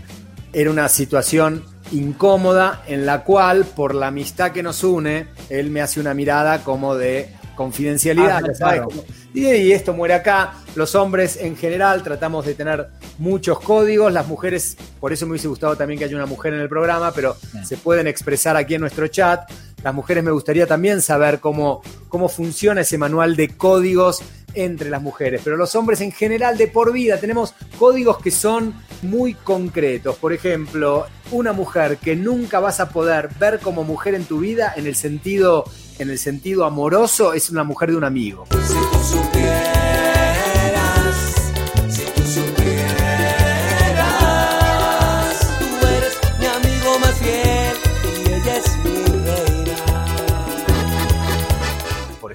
Era 0.53 0.71
una 0.71 0.89
situación 0.89 1.63
incómoda 1.91 2.83
en 2.88 3.05
la 3.05 3.23
cual, 3.23 3.65
por 3.65 3.93
la 3.93 4.07
amistad 4.07 4.51
que 4.51 4.63
nos 4.63 4.83
une, 4.83 5.27
él 5.49 5.69
me 5.69 5.81
hace 5.81 5.99
una 5.99 6.13
mirada 6.13 6.63
como 6.63 6.95
de 6.95 7.29
confidencialidad, 7.55 8.38
Ah, 8.38 8.53
sabes, 8.53 8.57
claro. 8.57 8.88
y, 9.33 9.45
y 9.47 9.71
esto 9.71 9.93
muere 9.93 10.13
acá. 10.13 10.53
Los 10.75 10.95
hombres 10.95 11.38
en 11.41 11.55
general 11.57 12.03
tratamos 12.03 12.45
de 12.45 12.53
tener 12.53 12.88
muchos 13.17 13.60
códigos, 13.60 14.12
las 14.13 14.27
mujeres, 14.27 14.77
por 14.99 15.12
eso 15.12 15.25
me 15.25 15.31
hubiese 15.31 15.47
gustado 15.47 15.75
también 15.75 15.97
que 15.99 16.05
haya 16.05 16.15
una 16.15 16.25
mujer 16.27 16.53
en 16.53 16.62
el 16.62 16.69
programa, 16.69 17.12
pero 17.13 17.36
Sí. 17.36 17.65
se 17.65 17.77
pueden 17.77 18.07
expresar 18.07 18.55
aquí 18.55 18.75
en 18.75 18.81
nuestro 18.81 19.07
chat. 19.07 19.49
Las 19.83 19.93
mujeres 19.93 20.23
me 20.23 20.31
gustaría 20.31 20.67
también 20.67 21.01
saber 21.01 21.39
cómo, 21.39 21.81
cómo 22.10 22.29
funciona 22.29 22.81
ese 22.81 22.97
manual 22.97 23.36
de 23.36 23.49
códigos 23.49 24.21
entre 24.63 24.89
las 24.89 25.02
mujeres, 25.02 25.41
pero 25.43 25.58
los 25.58 25.76
hombres 25.76 26.02
en 26.02 26.12
general 26.12 26.58
de 26.58 26.67
por 26.67 26.91
vida 26.91 27.20
tenemos 27.20 27.54
códigos 27.78 28.17
que 28.20 28.32
son 28.32 28.74
muy 29.02 29.34
concretos. 29.34 30.15
Por 30.17 30.34
ejemplo, 30.34 31.06
una 31.32 31.54
mujer 31.54 31.98
que 31.98 32.15
nunca 32.15 32.60
vas 32.60 32.80
a 32.80 32.89
poder 32.89 33.30
ver 33.39 33.60
como 33.60 33.84
mujer 33.84 34.15
en 34.15 34.26
tu 34.26 34.39
vida 34.39 34.74
en 34.76 34.88
el 34.88 34.96
sentido 34.96 35.65
en 36.00 36.10
el 36.10 36.20
sentido 36.20 36.65
amoroso 36.65 37.34
es 37.34 37.50
una 37.50 37.63
mujer 37.63 37.89
de 37.89 37.98
un 37.98 38.04
amigo. 38.04 38.46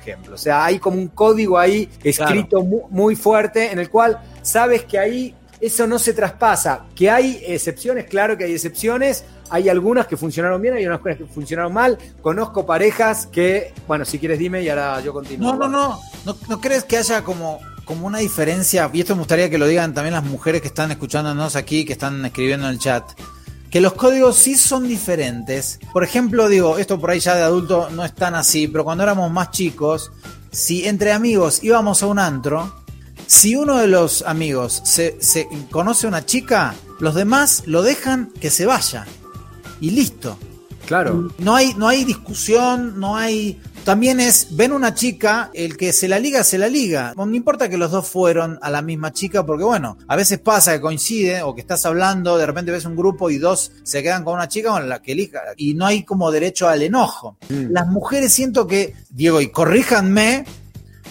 Ejemplo. 0.03 0.35
O 0.35 0.39
sea, 0.39 0.65
hay 0.65 0.79
como 0.79 0.99
un 0.99 1.09
código 1.09 1.59
ahí 1.59 1.89
escrito 2.05 2.63
mu- 2.63 2.89
muy, 2.91 3.17
fuerte 3.17 3.73
en 3.73 3.79
el 3.79 3.89
cual 3.89 4.19
sabes 4.43 4.85
que 4.85 4.99
ahí 4.99 5.35
eso 5.61 5.87
no 5.87 5.99
se 5.99 6.13
traspasa. 6.13 6.85
Que 6.95 7.09
hay 7.11 7.43
excepciones, 7.47 8.07
claro 8.07 8.37
que 8.37 8.45
hay 8.45 8.53
excepciones. 8.53 9.25
Hay 9.51 9.69
algunas 9.69 10.07
que 10.07 10.17
funcionaron 10.17 10.61
bien, 10.63 10.75
hay 10.75 10.87
unas 10.87 11.01
que 11.01 11.15
funcionaron 11.27 11.73
mal. 11.75 11.99
Conozco 12.23 12.65
parejas 12.65 13.27
que, 13.27 13.73
bueno, 13.87 14.05
si 14.07 14.19
quieres 14.19 14.39
dime 14.39 14.63
y 14.63 14.69
ahora 14.71 15.01
yo 15.03 15.13
continúo. 15.13 15.53
No, 15.53 15.59
no, 15.59 15.69
no. 15.69 16.01
¿No, 16.25 16.37
no 16.49 16.61
crees 16.61 16.85
que 16.85 16.97
haya 16.97 17.23
como, 17.23 17.61
como 17.85 18.07
una 18.07 18.19
diferencia? 18.19 18.89
Y 18.95 19.01
esto 19.01 19.15
me 19.15 19.21
gustaría 19.21 19.51
que 19.51 19.59
lo 19.59 19.67
digan 19.67 19.93
también 19.93 20.15
las 20.15 20.25
mujeres 20.25 20.63
que 20.63 20.69
están 20.69 20.91
escuchándonos 20.91 21.55
aquí, 21.55 21.85
que 21.85 21.93
están 21.93 22.25
escribiendo 22.25 22.67
en 22.67 22.73
el 22.73 22.79
chat. 22.79 23.05
Que 23.73 23.81
los 23.81 23.95
códigos 23.95 24.37
sí 24.37 24.55
son 24.55 24.87
diferentes. 24.87 25.81
Por 25.93 26.05
ejemplo, 26.05 26.49
digo, 26.49 26.79
esto 26.79 27.01
por 27.01 27.11
ahí 27.11 27.21
ya 27.21 27.35
de 27.35 27.43
adulto 27.43 27.89
no 27.91 28.05
es 28.05 28.15
tan 28.15 28.35
así, 28.35 28.69
pero 28.69 28.85
cuando 28.85 29.03
éramos 29.03 29.33
más 29.33 29.51
chicos, 29.51 30.13
si 30.51 30.87
entre 30.87 31.11
amigos 31.11 31.65
íbamos 31.65 32.03
a 32.03 32.07
un 32.07 32.19
antro, 32.19 32.85
si 33.27 33.57
uno 33.57 33.79
de 33.79 33.87
los 33.87 34.23
amigos 34.23 34.83
se, 34.85 35.17
se 35.21 35.49
conoce 35.71 36.07
a 36.07 36.11
una 36.11 36.27
chica, 36.27 36.75
los 37.01 37.15
demás 37.15 37.63
lo 37.65 37.83
dejan 37.83 38.31
que 38.41 38.51
se 38.51 38.67
vaya. 38.67 39.07
Y 39.81 39.91
listo. 39.91 40.37
Claro. 40.87 41.31
No 41.39 41.55
hay, 41.55 41.73
no 41.75 41.89
hay 41.89 42.05
discusión, 42.05 43.01
no 43.01 43.17
hay. 43.17 43.59
También 43.85 44.21
es, 44.21 44.49
ven 44.51 44.73
una 44.73 44.95
chica, 44.95 45.51
el 45.55 45.77
que 45.77 45.93
se 45.93 46.07
la 46.07 46.21
liga, 46.21 46.45
se 46.45 46.57
la 46.57 46.69
liga. 46.69 47.15
No 47.17 47.35
importa 47.35 47.69
que 47.69 47.77
los 47.77 47.91
dos 47.91 48.09
fueron 48.09 48.59
a 48.63 48.71
la 48.71 48.81
misma 48.81 49.13
chica, 49.13 49.45
porque 49.45 49.65
bueno, 49.65 49.99
a 50.07 50.15
veces 50.15 50.39
pasa 50.39 50.73
que 50.73 50.81
coincide 50.81 51.43
o 51.43 51.55
que 51.55 51.63
estás 51.63 51.85
hablando, 51.85 52.39
de 52.39 52.47
repente 52.47 52.71
ves 52.71 52.85
un 52.85 52.95
grupo 52.95 53.29
y 53.29 53.39
dos 53.39 53.73
se 53.83 54.03
quedan 54.03 54.23
con 54.23 54.35
una 54.35 54.47
chica 54.47 54.71
con 54.71 54.89
la 54.89 55.03
que 55.03 55.13
elija. 55.13 55.41
Y 55.57 55.75
no 55.75 55.87
hay 55.87 56.05
como 56.05 56.31
derecho 56.31 56.69
al 56.69 56.83
enojo. 56.83 57.37
Las 57.49 57.89
mujeres 57.89 58.33
siento 58.33 58.69
que, 58.69 58.95
Diego, 59.11 59.41
y 59.41 59.51
corríjanme. 59.51 60.45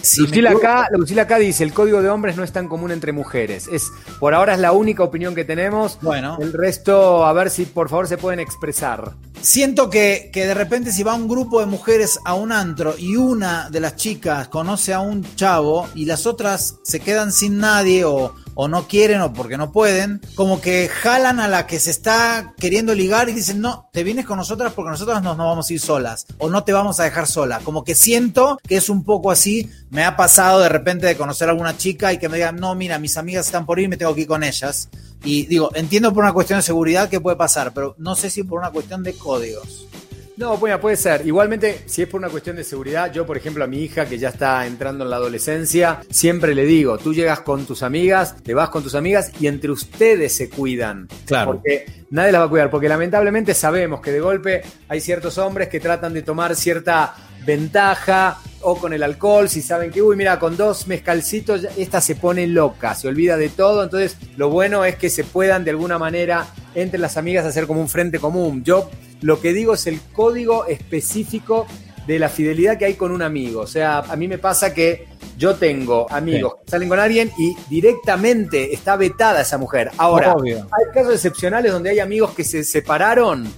Si 0.02 0.22
Lucila 0.22 0.50
acá, 0.50 0.88
Lucila 0.92 1.22
acá 1.22 1.38
dice, 1.38 1.64
el 1.64 1.72
código 1.72 2.02
de 2.02 2.08
hombres 2.08 2.36
no 2.36 2.44
es 2.44 2.52
tan 2.52 2.68
común 2.68 2.90
entre 2.90 3.12
mujeres. 3.12 3.68
Es, 3.70 3.90
por 4.18 4.34
ahora 4.34 4.54
es 4.54 4.60
la 4.60 4.72
única 4.72 5.02
opinión 5.02 5.34
que 5.34 5.44
tenemos. 5.44 5.98
Bueno. 6.02 6.36
El 6.40 6.52
resto, 6.52 7.24
a 7.24 7.32
ver 7.32 7.50
si 7.50 7.64
por 7.64 7.88
favor 7.88 8.08
se 8.08 8.18
pueden 8.18 8.40
expresar. 8.40 9.12
Siento 9.40 9.90
que, 9.90 10.30
que 10.32 10.46
de 10.46 10.54
repente 10.54 10.92
si 10.92 11.02
va 11.02 11.14
un 11.14 11.28
grupo 11.28 11.60
de 11.60 11.66
mujeres 11.66 12.20
a 12.24 12.34
un 12.34 12.52
antro 12.52 12.94
y 12.96 13.16
una 13.16 13.70
de 13.70 13.80
las 13.80 13.96
chicas 13.96 14.48
conoce 14.48 14.92
a 14.92 15.00
un 15.00 15.24
chavo 15.34 15.88
y 15.94 16.04
las 16.04 16.26
otras 16.26 16.76
se 16.84 17.00
quedan 17.00 17.32
sin 17.32 17.58
nadie 17.58 18.04
o, 18.04 18.34
o 18.54 18.68
no 18.68 18.86
quieren 18.88 19.20
o 19.20 19.32
porque 19.32 19.56
no 19.56 19.72
pueden, 19.72 20.20
como 20.34 20.60
que 20.60 20.88
jalan 20.88 21.40
a 21.40 21.48
la 21.48 21.66
que 21.66 21.80
se 21.80 21.90
está 21.90 22.54
queriendo 22.58 22.94
ligar 22.94 23.28
y 23.28 23.32
dicen, 23.32 23.60
no, 23.60 23.88
te 23.92 24.04
vienes 24.04 24.26
con 24.26 24.36
nosotras 24.36 24.72
porque 24.72 24.90
nosotras 24.90 25.22
nos, 25.22 25.36
no 25.36 25.46
vamos 25.46 25.68
a 25.68 25.72
ir 25.72 25.80
solas 25.80 26.26
o 26.38 26.50
no 26.50 26.64
te 26.64 26.72
vamos 26.72 27.00
a 27.00 27.04
dejar 27.04 27.26
sola. 27.26 27.60
Como 27.64 27.84
que 27.84 27.94
siento 27.94 28.58
que 28.66 28.76
es 28.76 28.88
un 28.88 29.04
poco 29.04 29.30
así. 29.30 29.70
Me 29.90 30.04
ha 30.04 30.16
pasado 30.16 30.60
de 30.60 30.68
repente 30.68 31.06
de 31.06 31.16
conocer 31.16 31.48
a 31.48 31.52
alguna 31.52 31.76
chica 31.76 32.12
y 32.12 32.18
que 32.18 32.28
me 32.28 32.36
digan, 32.36 32.56
no, 32.56 32.74
mira, 32.74 32.98
mis 32.98 33.16
amigas 33.16 33.46
están 33.46 33.66
por 33.66 33.78
ir, 33.78 33.88
me 33.88 33.96
tengo 33.96 34.14
que 34.14 34.26
con 34.26 34.42
ellas. 34.42 34.88
Y 35.24 35.46
digo, 35.46 35.70
entiendo 35.74 36.12
por 36.12 36.24
una 36.24 36.32
cuestión 36.32 36.58
de 36.58 36.62
seguridad 36.62 37.08
que 37.08 37.20
puede 37.20 37.36
pasar, 37.36 37.72
pero 37.72 37.94
no 37.98 38.14
sé 38.16 38.30
si 38.30 38.42
por 38.42 38.58
una 38.58 38.70
cuestión 38.70 39.02
de 39.02 39.14
códigos. 39.14 39.86
No, 40.42 40.56
bueno, 40.56 40.80
puede 40.80 40.96
ser. 40.96 41.24
Igualmente, 41.24 41.82
si 41.86 42.02
es 42.02 42.08
por 42.08 42.18
una 42.18 42.28
cuestión 42.28 42.56
de 42.56 42.64
seguridad, 42.64 43.12
yo, 43.12 43.24
por 43.24 43.36
ejemplo, 43.36 43.62
a 43.62 43.68
mi 43.68 43.78
hija 43.78 44.06
que 44.06 44.18
ya 44.18 44.30
está 44.30 44.66
entrando 44.66 45.04
en 45.04 45.10
la 45.10 45.14
adolescencia, 45.14 46.00
siempre 46.10 46.52
le 46.52 46.64
digo, 46.64 46.98
tú 46.98 47.14
llegas 47.14 47.42
con 47.42 47.64
tus 47.64 47.84
amigas, 47.84 48.34
te 48.42 48.52
vas 48.52 48.68
con 48.68 48.82
tus 48.82 48.96
amigas 48.96 49.30
y 49.38 49.46
entre 49.46 49.70
ustedes 49.70 50.34
se 50.34 50.50
cuidan. 50.50 51.06
Claro. 51.26 51.52
Porque 51.52 51.86
nadie 52.10 52.32
las 52.32 52.40
va 52.40 52.46
a 52.46 52.48
cuidar, 52.48 52.70
porque 52.70 52.88
lamentablemente 52.88 53.54
sabemos 53.54 54.00
que 54.00 54.10
de 54.10 54.18
golpe 54.18 54.62
hay 54.88 55.00
ciertos 55.00 55.38
hombres 55.38 55.68
que 55.68 55.78
tratan 55.78 56.12
de 56.12 56.22
tomar 56.22 56.56
cierta 56.56 57.14
ventaja 57.46 58.40
o 58.62 58.76
con 58.76 58.92
el 58.92 59.04
alcohol, 59.04 59.48
si 59.48 59.62
saben 59.62 59.92
que, 59.92 60.02
uy, 60.02 60.16
mira, 60.16 60.40
con 60.40 60.56
dos 60.56 60.88
mezcalcitos, 60.88 61.68
esta 61.76 62.00
se 62.00 62.16
pone 62.16 62.48
loca, 62.48 62.96
se 62.96 63.06
olvida 63.06 63.36
de 63.36 63.48
todo, 63.48 63.84
entonces 63.84 64.16
lo 64.36 64.50
bueno 64.50 64.84
es 64.84 64.96
que 64.96 65.08
se 65.08 65.22
puedan 65.22 65.62
de 65.62 65.70
alguna 65.70 65.98
manera 65.98 66.48
entre 66.74 66.98
las 66.98 67.16
amigas 67.16 67.44
hacer 67.44 67.66
como 67.66 67.80
un 67.80 67.88
frente 67.88 68.18
común. 68.18 68.64
Yo 68.64 68.90
lo 69.20 69.40
que 69.40 69.52
digo 69.52 69.74
es 69.74 69.86
el 69.86 70.00
código 70.12 70.66
específico 70.66 71.66
de 72.06 72.18
la 72.18 72.28
fidelidad 72.28 72.78
que 72.78 72.86
hay 72.86 72.94
con 72.94 73.12
un 73.12 73.22
amigo. 73.22 73.60
O 73.60 73.66
sea, 73.66 73.98
a 73.98 74.16
mí 74.16 74.28
me 74.28 74.38
pasa 74.38 74.74
que 74.74 75.06
yo 75.36 75.54
tengo 75.54 76.06
amigos 76.10 76.54
que 76.64 76.70
salen 76.70 76.88
con 76.88 76.98
alguien 76.98 77.30
y 77.38 77.56
directamente 77.68 78.74
está 78.74 78.96
vetada 78.96 79.42
esa 79.42 79.58
mujer. 79.58 79.90
Ahora, 79.98 80.34
Obvio. 80.34 80.68
hay 80.70 80.92
casos 80.92 81.14
excepcionales 81.14 81.72
donde 81.72 81.90
hay 81.90 82.00
amigos 82.00 82.32
que 82.32 82.44
se 82.44 82.64
separaron 82.64 83.48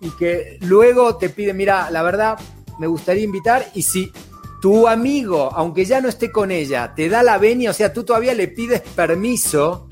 y 0.00 0.10
que 0.10 0.58
luego 0.62 1.16
te 1.16 1.28
piden, 1.28 1.56
mira, 1.56 1.90
la 1.90 2.02
verdad, 2.02 2.38
me 2.78 2.86
gustaría 2.86 3.22
invitar 3.22 3.66
y 3.74 3.82
si 3.82 4.12
tu 4.60 4.86
amigo, 4.86 5.50
aunque 5.52 5.84
ya 5.84 6.00
no 6.00 6.08
esté 6.08 6.30
con 6.30 6.50
ella, 6.50 6.92
te 6.94 7.08
da 7.08 7.22
la 7.22 7.38
venia, 7.38 7.70
o 7.70 7.74
sea, 7.74 7.92
tú 7.92 8.04
todavía 8.04 8.34
le 8.34 8.48
pides 8.48 8.80
permiso, 8.80 9.88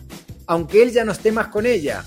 aunque 0.47 0.83
él 0.83 0.93
ya 0.93 1.05
no 1.05 1.13
esté 1.13 1.33
más 1.33 1.49
con 1.49 1.67
ella. 1.67 2.05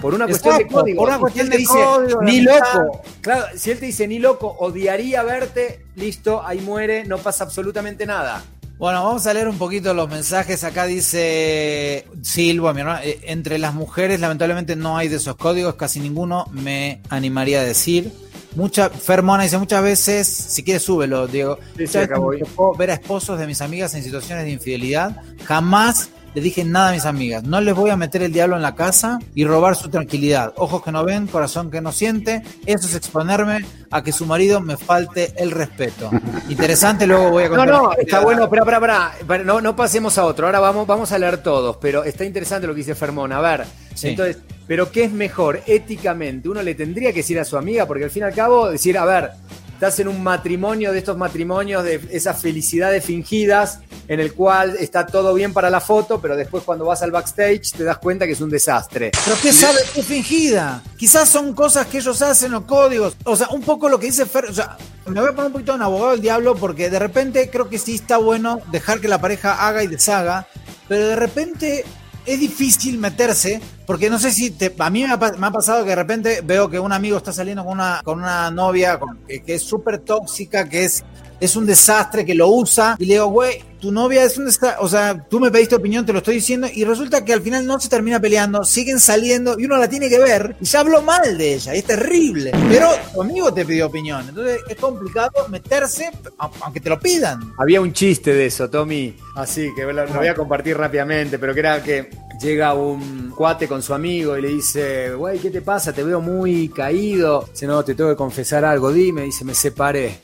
Por 0.00 0.14
una 0.14 0.26
cuestión 0.26 0.58
de 0.58 0.66
código. 0.66 0.98
por 0.98 1.08
una 1.08 1.18
cuestión 1.18 1.48
de 1.48 1.56
dice, 1.56 1.72
código, 1.72 2.22
ni 2.22 2.40
loco. 2.40 3.02
Claro, 3.20 3.46
si 3.56 3.70
él 3.70 3.78
te 3.78 3.86
dice 3.86 4.06
ni 4.06 4.18
loco, 4.18 4.56
odiaría 4.58 5.22
verte, 5.22 5.84
listo, 5.96 6.44
ahí 6.44 6.60
muere, 6.60 7.04
no 7.04 7.18
pasa 7.18 7.44
absolutamente 7.44 8.06
nada. 8.06 8.44
Bueno, 8.78 9.02
vamos 9.02 9.26
a 9.26 9.32
leer 9.32 9.48
un 9.48 9.56
poquito 9.56 9.94
los 9.94 10.08
mensajes. 10.10 10.62
Acá 10.62 10.84
dice 10.84 12.06
Silva, 12.20 12.74
mi 12.74 12.80
hermana, 12.80 13.04
eh, 13.04 13.20
entre 13.22 13.58
las 13.58 13.72
mujeres 13.72 14.20
lamentablemente 14.20 14.76
no 14.76 14.98
hay 14.98 15.08
de 15.08 15.16
esos 15.16 15.36
códigos, 15.36 15.76
casi 15.76 15.98
ninguno 15.98 16.46
me 16.52 17.00
animaría 17.08 17.60
a 17.60 17.64
decir. 17.64 18.12
Mucha, 18.54 18.90
Fermona 18.90 19.42
dice 19.42 19.58
muchas 19.58 19.82
veces, 19.82 20.26
si 20.26 20.62
quieres 20.62 20.82
súbelo, 20.82 21.26
Diego. 21.26 21.58
Sí, 21.76 21.86
sí, 21.86 21.98
acá 21.98 22.18
voy. 22.18 22.42
ver 22.78 22.90
a 22.90 22.94
esposos 22.94 23.38
de 23.38 23.46
mis 23.46 23.60
amigas 23.60 23.94
en 23.94 24.02
situaciones 24.02 24.44
de 24.44 24.50
infidelidad. 24.50 25.22
Jamás 25.44 26.10
le 26.36 26.42
dije 26.42 26.64
nada 26.66 26.90
a 26.90 26.92
mis 26.92 27.06
amigas. 27.06 27.44
No 27.44 27.62
les 27.62 27.74
voy 27.74 27.88
a 27.88 27.96
meter 27.96 28.22
el 28.22 28.30
diablo 28.30 28.56
en 28.56 28.62
la 28.62 28.74
casa 28.74 29.18
y 29.34 29.46
robar 29.46 29.74
su 29.74 29.88
tranquilidad. 29.88 30.52
Ojos 30.56 30.82
que 30.82 30.92
no 30.92 31.02
ven, 31.02 31.28
corazón 31.28 31.70
que 31.70 31.80
no 31.80 31.92
siente. 31.92 32.42
Eso 32.66 32.86
es 32.88 32.94
exponerme 32.94 33.64
a 33.90 34.02
que 34.02 34.12
su 34.12 34.26
marido 34.26 34.60
me 34.60 34.76
falte 34.76 35.32
el 35.38 35.50
respeto. 35.50 36.10
Interesante, 36.50 37.06
luego 37.06 37.30
voy 37.30 37.44
a 37.44 37.48
No, 37.48 37.56
contar. 37.56 37.68
no, 37.74 37.88
la 37.88 37.94
está 38.02 38.20
bueno, 38.20 38.44
espera, 38.44 38.62
espera, 38.64 38.76
espera, 38.76 39.12
espera, 39.18 39.44
no, 39.44 39.62
no 39.62 39.74
pasemos 39.74 40.18
a 40.18 40.26
otro, 40.26 40.44
ahora 40.44 40.60
vamos, 40.60 40.86
vamos 40.86 41.10
a 41.10 41.18
leer 41.18 41.38
todos, 41.38 41.78
pero 41.80 42.04
está 42.04 42.26
interesante 42.26 42.66
lo 42.66 42.74
que 42.74 42.80
dice 42.80 42.94
Fermón, 42.94 43.32
a 43.32 43.40
ver, 43.40 43.64
Sí. 43.94 44.08
entonces, 44.08 44.36
pero 44.66 44.92
¿qué 44.92 45.04
es 45.04 45.12
mejor 45.12 45.62
éticamente? 45.66 46.50
Uno 46.50 46.62
le 46.62 46.74
tendría 46.74 47.12
que 47.12 47.20
decir 47.20 47.40
a 47.40 47.46
su 47.46 47.56
amiga, 47.56 47.86
porque 47.86 48.04
al 48.04 48.10
fin 48.10 48.24
y 48.24 48.26
al 48.26 48.34
cabo, 48.34 48.68
decir, 48.70 48.98
a 48.98 49.06
ver, 49.06 49.30
estás 49.76 50.00
en 50.00 50.08
un 50.08 50.22
matrimonio 50.22 50.90
de 50.90 50.98
estos 50.98 51.18
matrimonios, 51.18 51.84
de 51.84 52.00
esas 52.10 52.40
felicidades 52.40 53.04
fingidas, 53.04 53.80
en 54.08 54.20
el 54.20 54.32
cual 54.32 54.74
está 54.80 55.04
todo 55.04 55.34
bien 55.34 55.52
para 55.52 55.68
la 55.68 55.82
foto, 55.82 56.18
pero 56.18 56.34
después 56.34 56.64
cuando 56.64 56.86
vas 56.86 57.02
al 57.02 57.10
backstage 57.10 57.72
te 57.72 57.84
das 57.84 57.98
cuenta 57.98 58.24
que 58.24 58.32
es 58.32 58.40
un 58.40 58.48
desastre. 58.48 59.10
Pero 59.22 59.36
¿qué 59.42 59.52
sabe 59.52 59.80
qué 59.94 60.02
fingida? 60.02 60.82
Quizás 60.96 61.28
son 61.28 61.52
cosas 61.52 61.86
que 61.88 61.98
ellos 61.98 62.22
hacen 62.22 62.54
o 62.54 62.66
códigos. 62.66 63.18
O 63.24 63.36
sea, 63.36 63.48
un 63.50 63.60
poco 63.60 63.90
lo 63.90 64.00
que 64.00 64.06
dice 64.06 64.24
Fer. 64.24 64.46
O 64.46 64.54
sea, 64.54 64.78
me 65.04 65.20
voy 65.20 65.28
a 65.28 65.32
poner 65.32 65.48
un 65.48 65.52
poquito 65.52 65.74
en 65.74 65.82
abogado 65.82 66.12
del 66.12 66.22
diablo 66.22 66.54
porque 66.54 66.88
de 66.88 66.98
repente 66.98 67.50
creo 67.50 67.68
que 67.68 67.78
sí 67.78 67.96
está 67.96 68.16
bueno 68.16 68.62
dejar 68.72 68.98
que 69.00 69.08
la 69.08 69.20
pareja 69.20 69.68
haga 69.68 69.82
y 69.82 69.88
deshaga. 69.88 70.46
Pero 70.88 71.06
de 71.06 71.16
repente 71.16 71.84
es 72.26 72.40
difícil 72.40 72.98
meterse 72.98 73.60
porque 73.86 74.10
no 74.10 74.18
sé 74.18 74.32
si 74.32 74.50
te, 74.50 74.74
a 74.78 74.90
mí 74.90 75.04
me 75.04 75.12
ha, 75.12 75.16
me 75.16 75.46
ha 75.46 75.50
pasado 75.50 75.84
que 75.84 75.90
de 75.90 75.96
repente 75.96 76.40
veo 76.42 76.68
que 76.68 76.80
un 76.80 76.92
amigo 76.92 77.16
está 77.16 77.32
saliendo 77.32 77.64
con 77.64 77.74
una, 77.74 78.00
con 78.04 78.18
una 78.18 78.50
novia 78.50 78.98
que, 79.28 79.42
que 79.42 79.54
es 79.54 79.62
súper 79.62 80.00
tóxica, 80.00 80.68
que 80.68 80.84
es, 80.84 81.04
es 81.40 81.56
un 81.56 81.66
desastre, 81.66 82.24
que 82.24 82.34
lo 82.34 82.48
usa. 82.48 82.96
Y 82.98 83.06
le 83.06 83.14
digo, 83.14 83.26
güey, 83.26 83.62
tu 83.80 83.92
novia 83.92 84.24
es 84.24 84.36
un 84.38 84.46
desastre. 84.46 84.76
O 84.80 84.88
sea, 84.88 85.26
tú 85.28 85.40
me 85.40 85.50
pediste 85.50 85.74
opinión, 85.74 86.04
te 86.06 86.12
lo 86.12 86.18
estoy 86.18 86.36
diciendo. 86.36 86.68
Y 86.72 86.84
resulta 86.84 87.24
que 87.24 87.32
al 87.32 87.42
final 87.42 87.66
no 87.66 87.78
se 87.78 87.88
termina 87.88 88.20
peleando, 88.20 88.64
siguen 88.64 89.00
saliendo 89.00 89.58
y 89.58 89.64
uno 89.64 89.76
la 89.76 89.88
tiene 89.88 90.08
que 90.08 90.18
ver. 90.18 90.56
Y 90.60 90.64
ya 90.64 90.80
habló 90.80 91.02
mal 91.02 91.36
de 91.36 91.54
ella, 91.54 91.74
y 91.74 91.78
es 91.78 91.84
terrible. 91.84 92.52
Pero 92.68 92.90
tu 93.12 93.22
amigo 93.22 93.52
te 93.52 93.64
pidió 93.64 93.86
opinión. 93.86 94.28
Entonces 94.28 94.60
es 94.68 94.76
complicado 94.76 95.48
meterse, 95.48 96.10
aunque 96.38 96.80
te 96.80 96.88
lo 96.88 96.98
pidan. 96.98 97.54
Había 97.58 97.80
un 97.80 97.92
chiste 97.92 98.32
de 98.32 98.46
eso, 98.46 98.68
Tommy. 98.68 99.16
Así 99.36 99.68
que 99.74 99.82
lo, 99.84 100.06
lo 100.06 100.14
voy 100.14 100.28
a 100.28 100.34
compartir 100.34 100.76
rápidamente, 100.76 101.38
pero 101.38 101.52
que 101.52 101.60
era 101.60 101.82
que 101.82 102.10
llega 102.40 102.74
un 102.74 103.32
cuate 103.36 103.68
con 103.68 103.82
su 103.82 103.94
amigo 103.94 104.36
y 104.36 104.42
le 104.42 104.48
dice, 104.48 105.14
güey, 105.14 105.38
¿qué 105.38 105.50
te 105.50 105.62
pasa? 105.62 105.92
Te 105.92 106.02
veo 106.02 106.20
muy 106.20 106.68
caído. 106.68 107.48
Dice, 107.50 107.66
no, 107.66 107.84
te 107.84 107.94
tengo 107.94 108.10
que 108.10 108.16
confesar 108.16 108.64
algo, 108.64 108.92
dime. 108.92 109.22
Dice, 109.22 109.44
me 109.44 109.54
separé. 109.54 110.18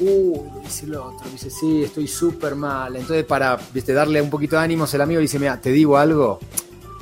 Le 0.00 0.60
dice 0.62 0.86
el 0.86 0.94
otro, 0.94 1.28
dice, 1.30 1.50
sí, 1.50 1.82
estoy 1.82 2.06
súper 2.06 2.54
mal. 2.54 2.94
Entonces, 2.96 3.24
para 3.24 3.58
viste, 3.72 3.92
darle 3.92 4.22
un 4.22 4.30
poquito 4.30 4.56
de 4.56 4.62
ánimos, 4.62 4.92
el 4.94 5.00
amigo 5.00 5.20
dice, 5.20 5.38
mira, 5.38 5.60
te 5.60 5.70
digo 5.70 5.96
algo, 5.96 6.38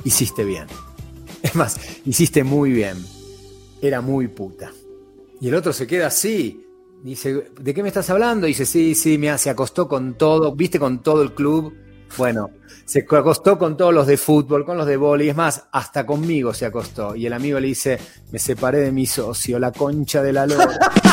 hiciste 0.03 0.43
bien. 0.43 0.67
Es 1.43 1.55
más, 1.55 1.79
hiciste 2.03 2.43
muy 2.43 2.71
bien. 2.71 2.97
Era 3.81 4.01
muy 4.01 4.27
puta. 4.27 4.71
Y 5.39 5.49
el 5.49 5.55
otro 5.55 5.71
se 5.71 5.85
queda 5.85 6.07
así. 6.07 6.65
Dice, 7.03 7.51
¿de 7.59 7.73
qué 7.73 7.83
me 7.83 7.89
estás 7.89 8.09
hablando? 8.09 8.47
Dice, 8.47 8.65
sí, 8.65 8.95
sí, 8.95 9.19
mira, 9.19 9.37
se 9.37 9.51
acostó 9.51 9.87
con 9.87 10.15
todo, 10.15 10.55
viste 10.55 10.79
con 10.79 11.03
todo 11.03 11.21
el 11.21 11.33
club. 11.33 11.73
Bueno, 12.17 12.49
se 12.85 13.05
acostó 13.09 13.59
con 13.59 13.77
todos 13.77 13.93
los 13.93 14.07
de 14.07 14.17
fútbol, 14.17 14.65
con 14.65 14.77
los 14.77 14.87
de 14.87 14.97
vóley, 14.97 15.29
es 15.29 15.35
más, 15.35 15.65
hasta 15.71 16.05
conmigo 16.05 16.53
se 16.53 16.65
acostó. 16.65 17.15
Y 17.15 17.27
el 17.27 17.33
amigo 17.33 17.59
le 17.59 17.67
dice, 17.67 17.99
me 18.31 18.39
separé 18.39 18.79
de 18.79 18.91
mi 18.91 19.05
socio, 19.05 19.59
la 19.59 19.71
concha 19.71 20.23
de 20.23 20.33
la 20.33 20.47
lora. 20.47 20.79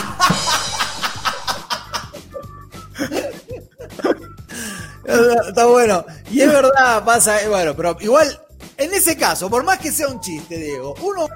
Está 5.05 5.67
bueno. 5.67 6.05
Y 6.31 6.41
es 6.41 6.49
verdad, 6.49 7.05
pasa, 7.05 7.43
eh, 7.43 7.49
bueno, 7.49 7.75
pero 7.75 7.97
igual, 8.01 8.41
en 8.77 8.93
ese 8.95 9.17
caso, 9.17 9.51
por 9.51 9.65
más 9.65 9.79
que 9.79 9.93
sea 9.93 10.09
un 10.09 10.21
chiste, 10.21 10.57
Diego, 10.57 10.95
uno 11.03 11.29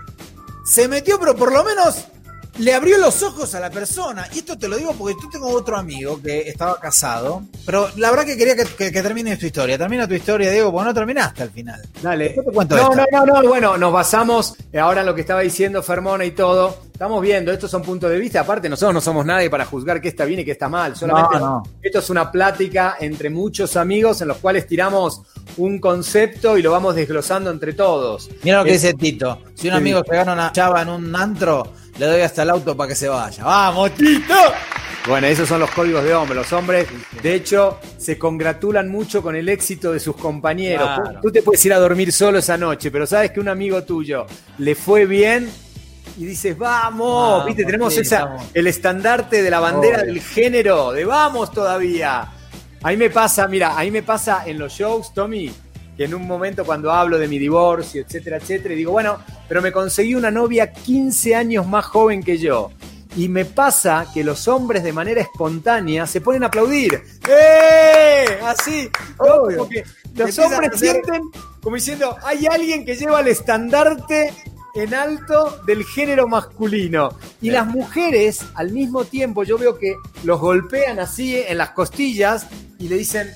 se 0.65 0.89
metió, 0.89 1.19
pero 1.19 1.35
por 1.35 1.53
lo 1.53 1.65
menos 1.65 2.07
le 2.59 2.75
abrió 2.75 2.99
los 2.99 3.23
ojos 3.23 3.55
a 3.55 3.61
la 3.61 3.71
persona. 3.71 4.27
Y 4.35 4.39
esto 4.39 4.59
te 4.59 4.69
lo 4.69 4.77
digo 4.77 4.93
porque 4.99 5.15
yo 5.23 5.29
tengo 5.31 5.49
otro 5.49 5.77
amigo 5.77 6.21
que 6.21 6.49
estaba 6.49 6.79
casado, 6.81 7.43
pero 7.65 7.89
la 7.97 8.11
verdad 8.11 8.25
que 8.27 8.37
quería 8.37 8.57
que, 8.57 8.65
que, 8.65 8.91
que 8.93 9.03
termine 9.03 9.37
tu 9.37 9.47
historia. 9.47 9.79
Termina 9.79 10.07
tu 10.09 10.15
historia, 10.15 10.51
Diego, 10.51 10.73
porque 10.73 10.87
no 10.87 10.95
terminaste 10.95 11.43
al 11.43 11.51
final. 11.51 11.81
Dale. 12.03 12.31
Te 12.31 12.43
cuento 12.43 12.77
no, 12.77 12.91
esta. 12.91 13.07
no, 13.13 13.27
no, 13.27 13.43
no, 13.43 13.49
bueno, 13.49 13.77
nos 13.79 13.93
basamos 13.93 14.55
eh, 14.73 14.79
ahora 14.79 15.01
en 15.01 15.07
lo 15.07 15.15
que 15.15 15.21
estaba 15.23 15.41
diciendo 15.41 15.83
Fermona 15.83 16.25
y 16.25 16.33
todo. 16.33 16.89
Estamos 16.93 17.23
viendo, 17.23 17.53
estos 17.53 17.71
son 17.71 17.83
puntos 17.83 18.11
de 18.11 18.19
vista. 18.19 18.41
Aparte, 18.41 18.69
nosotros 18.69 18.93
no 18.93 19.01
somos 19.01 19.25
nadie 19.25 19.49
para 19.49 19.65
juzgar 19.65 20.01
qué 20.01 20.09
está 20.09 20.25
bien 20.25 20.41
y 20.41 20.45
qué 20.45 20.51
está 20.51 20.69
mal. 20.69 20.97
Solamente 20.97 21.39
No, 21.39 21.41
no. 21.41 21.63
esto 21.81 22.01
es 22.01 22.11
una 22.11 22.33
plática 22.33 22.97
entre 22.99 23.31
muchos 23.31 23.77
amigos 23.77 24.21
en 24.21 24.27
los 24.27 24.39
cuales 24.39 24.67
tiramos 24.67 25.23
un 25.59 25.79
concepto 25.79 26.59
y 26.59 26.63
lo 26.63 26.73
vamos 26.73 26.97
desglosando 26.97 27.53
entre 27.53 27.73
todos. 27.75 28.29
Mira 28.43 28.59
lo 28.59 28.65
que 28.65 28.71
Eh, 28.71 28.73
dice 28.73 28.95
Tito. 28.95 29.39
Si 29.55 29.69
un 29.69 29.75
amigo 29.75 30.03
se 30.09 30.13
gana 30.17 30.33
una 30.33 30.51
chava 30.51 30.83
en 30.83 30.89
un 30.89 31.15
antro, 31.15 31.73
le 31.99 32.07
doy 32.07 32.21
hasta 32.23 32.43
el 32.43 32.51
auto 32.51 32.77
para 32.77 32.89
que 32.89 32.95
se 32.95 33.09
vaya. 33.09 33.45
¡Vamos, 33.45 33.91
Tito! 33.93 34.35
Bueno, 35.07 35.27
esos 35.27 35.49
son 35.49 35.61
los 35.61 35.71
códigos 35.71 36.05
de 36.05 36.15
hombre. 36.15 36.35
Los 36.35 36.53
hombres, 36.53 36.87
de 37.23 37.35
hecho, 37.35 37.79
se 37.97 38.19
congratulan 38.19 38.89
mucho 38.89 39.23
con 39.23 39.37
el 39.37 39.49
éxito 39.49 39.93
de 39.93 40.01
sus 40.01 40.17
compañeros. 40.17 40.87
Claro. 41.01 41.21
Tú 41.23 41.31
te 41.33 41.43
puedes 41.43 41.65
ir 41.65 41.73
a 41.73 41.79
dormir 41.79 42.13
solo 42.13 42.39
esa 42.39 42.57
noche, 42.59 42.91
pero 42.91 43.07
sabes 43.07 43.31
que 43.31 43.41
un 43.41 43.49
amigo 43.49 43.83
tuyo 43.85 44.27
le 44.59 44.75
fue 44.75 45.07
bien 45.07 45.51
y 46.19 46.25
dices, 46.27 46.59
vamos, 46.59 47.31
Vamos, 47.31 47.47
viste, 47.47 47.65
tenemos 47.65 47.95
sí, 47.95 48.01
esa, 48.01 48.25
vamos. 48.27 48.45
el 48.53 48.67
estandarte 48.67 49.41
de 49.43 49.51
la 49.51 49.61
bandera 49.61 49.99
Obvio. 50.03 50.13
del 50.13 50.21
género, 50.23 50.93
de 50.93 51.05
vamos 51.05 51.53
todavía. 51.53 52.29
Ahí 52.83 52.97
me 52.97 53.09
pasa, 53.09 53.49
mira, 53.49 53.79
ahí 53.79 53.91
me 53.91 54.03
pasa 54.03 54.43
en 54.47 54.59
los 54.59 54.73
shows, 54.73 55.15
Tommy, 55.15 55.51
que 55.99 56.05
en 56.05 56.15
un 56.15 56.27
momento 56.27 56.65
cuando 56.65 56.93
hablo 56.93 57.19
de 57.19 57.27
mi 57.27 57.39
divorcio, 57.39 58.03
etcétera, 58.03 58.37
etcétera, 58.37 58.73
y 58.73 58.79
digo, 58.79 58.93
bueno, 58.93 59.19
pero 59.49 59.61
me 59.61 59.73
conseguí 59.73 60.15
una 60.15 60.31
novia 60.31 60.73
15 60.73 61.35
años 61.35 61.67
más 61.67 61.85
joven 61.85 62.23
que 62.23 62.39
yo. 62.39 62.71
Y 63.17 63.29
me 63.29 63.45
pasa 63.45 64.07
que 64.15 64.23
los 64.23 64.47
hombres 64.47 64.85
de 64.85 64.93
manera 64.93 65.21
espontánea 65.21 66.07
se 66.07 66.21
ponen 66.21 66.45
a 66.45 66.47
aplaudir. 66.47 67.03
¡Eh! 67.29 68.39
Así. 68.45 68.89
los 70.15 70.39
hombres 70.39 70.79
sienten 70.79 71.23
como 71.61 71.75
diciendo, 71.75 72.17
hay 72.23 72.47
alguien 72.47 72.85
que 72.87 72.95
lleva 72.95 73.21
el 73.21 73.27
estandarte 73.27 74.33
en 74.75 74.95
alto 74.95 75.61
del 75.67 75.85
género 75.85 76.29
masculino. 76.29 77.11
Y 77.43 77.51
las 77.51 77.67
mujeres, 77.67 78.45
al 78.55 78.71
mismo 78.71 79.05
tiempo, 79.05 79.43
yo 79.43 79.59
veo 79.59 79.77
que 79.77 79.97
los 80.23 80.41
golpean 80.41 81.01
así 81.01 81.37
en 81.37 81.59
las 81.59 81.71
costillas 81.71 82.47
y 82.79 82.89
le 82.89 82.97
dicen, 82.97 83.29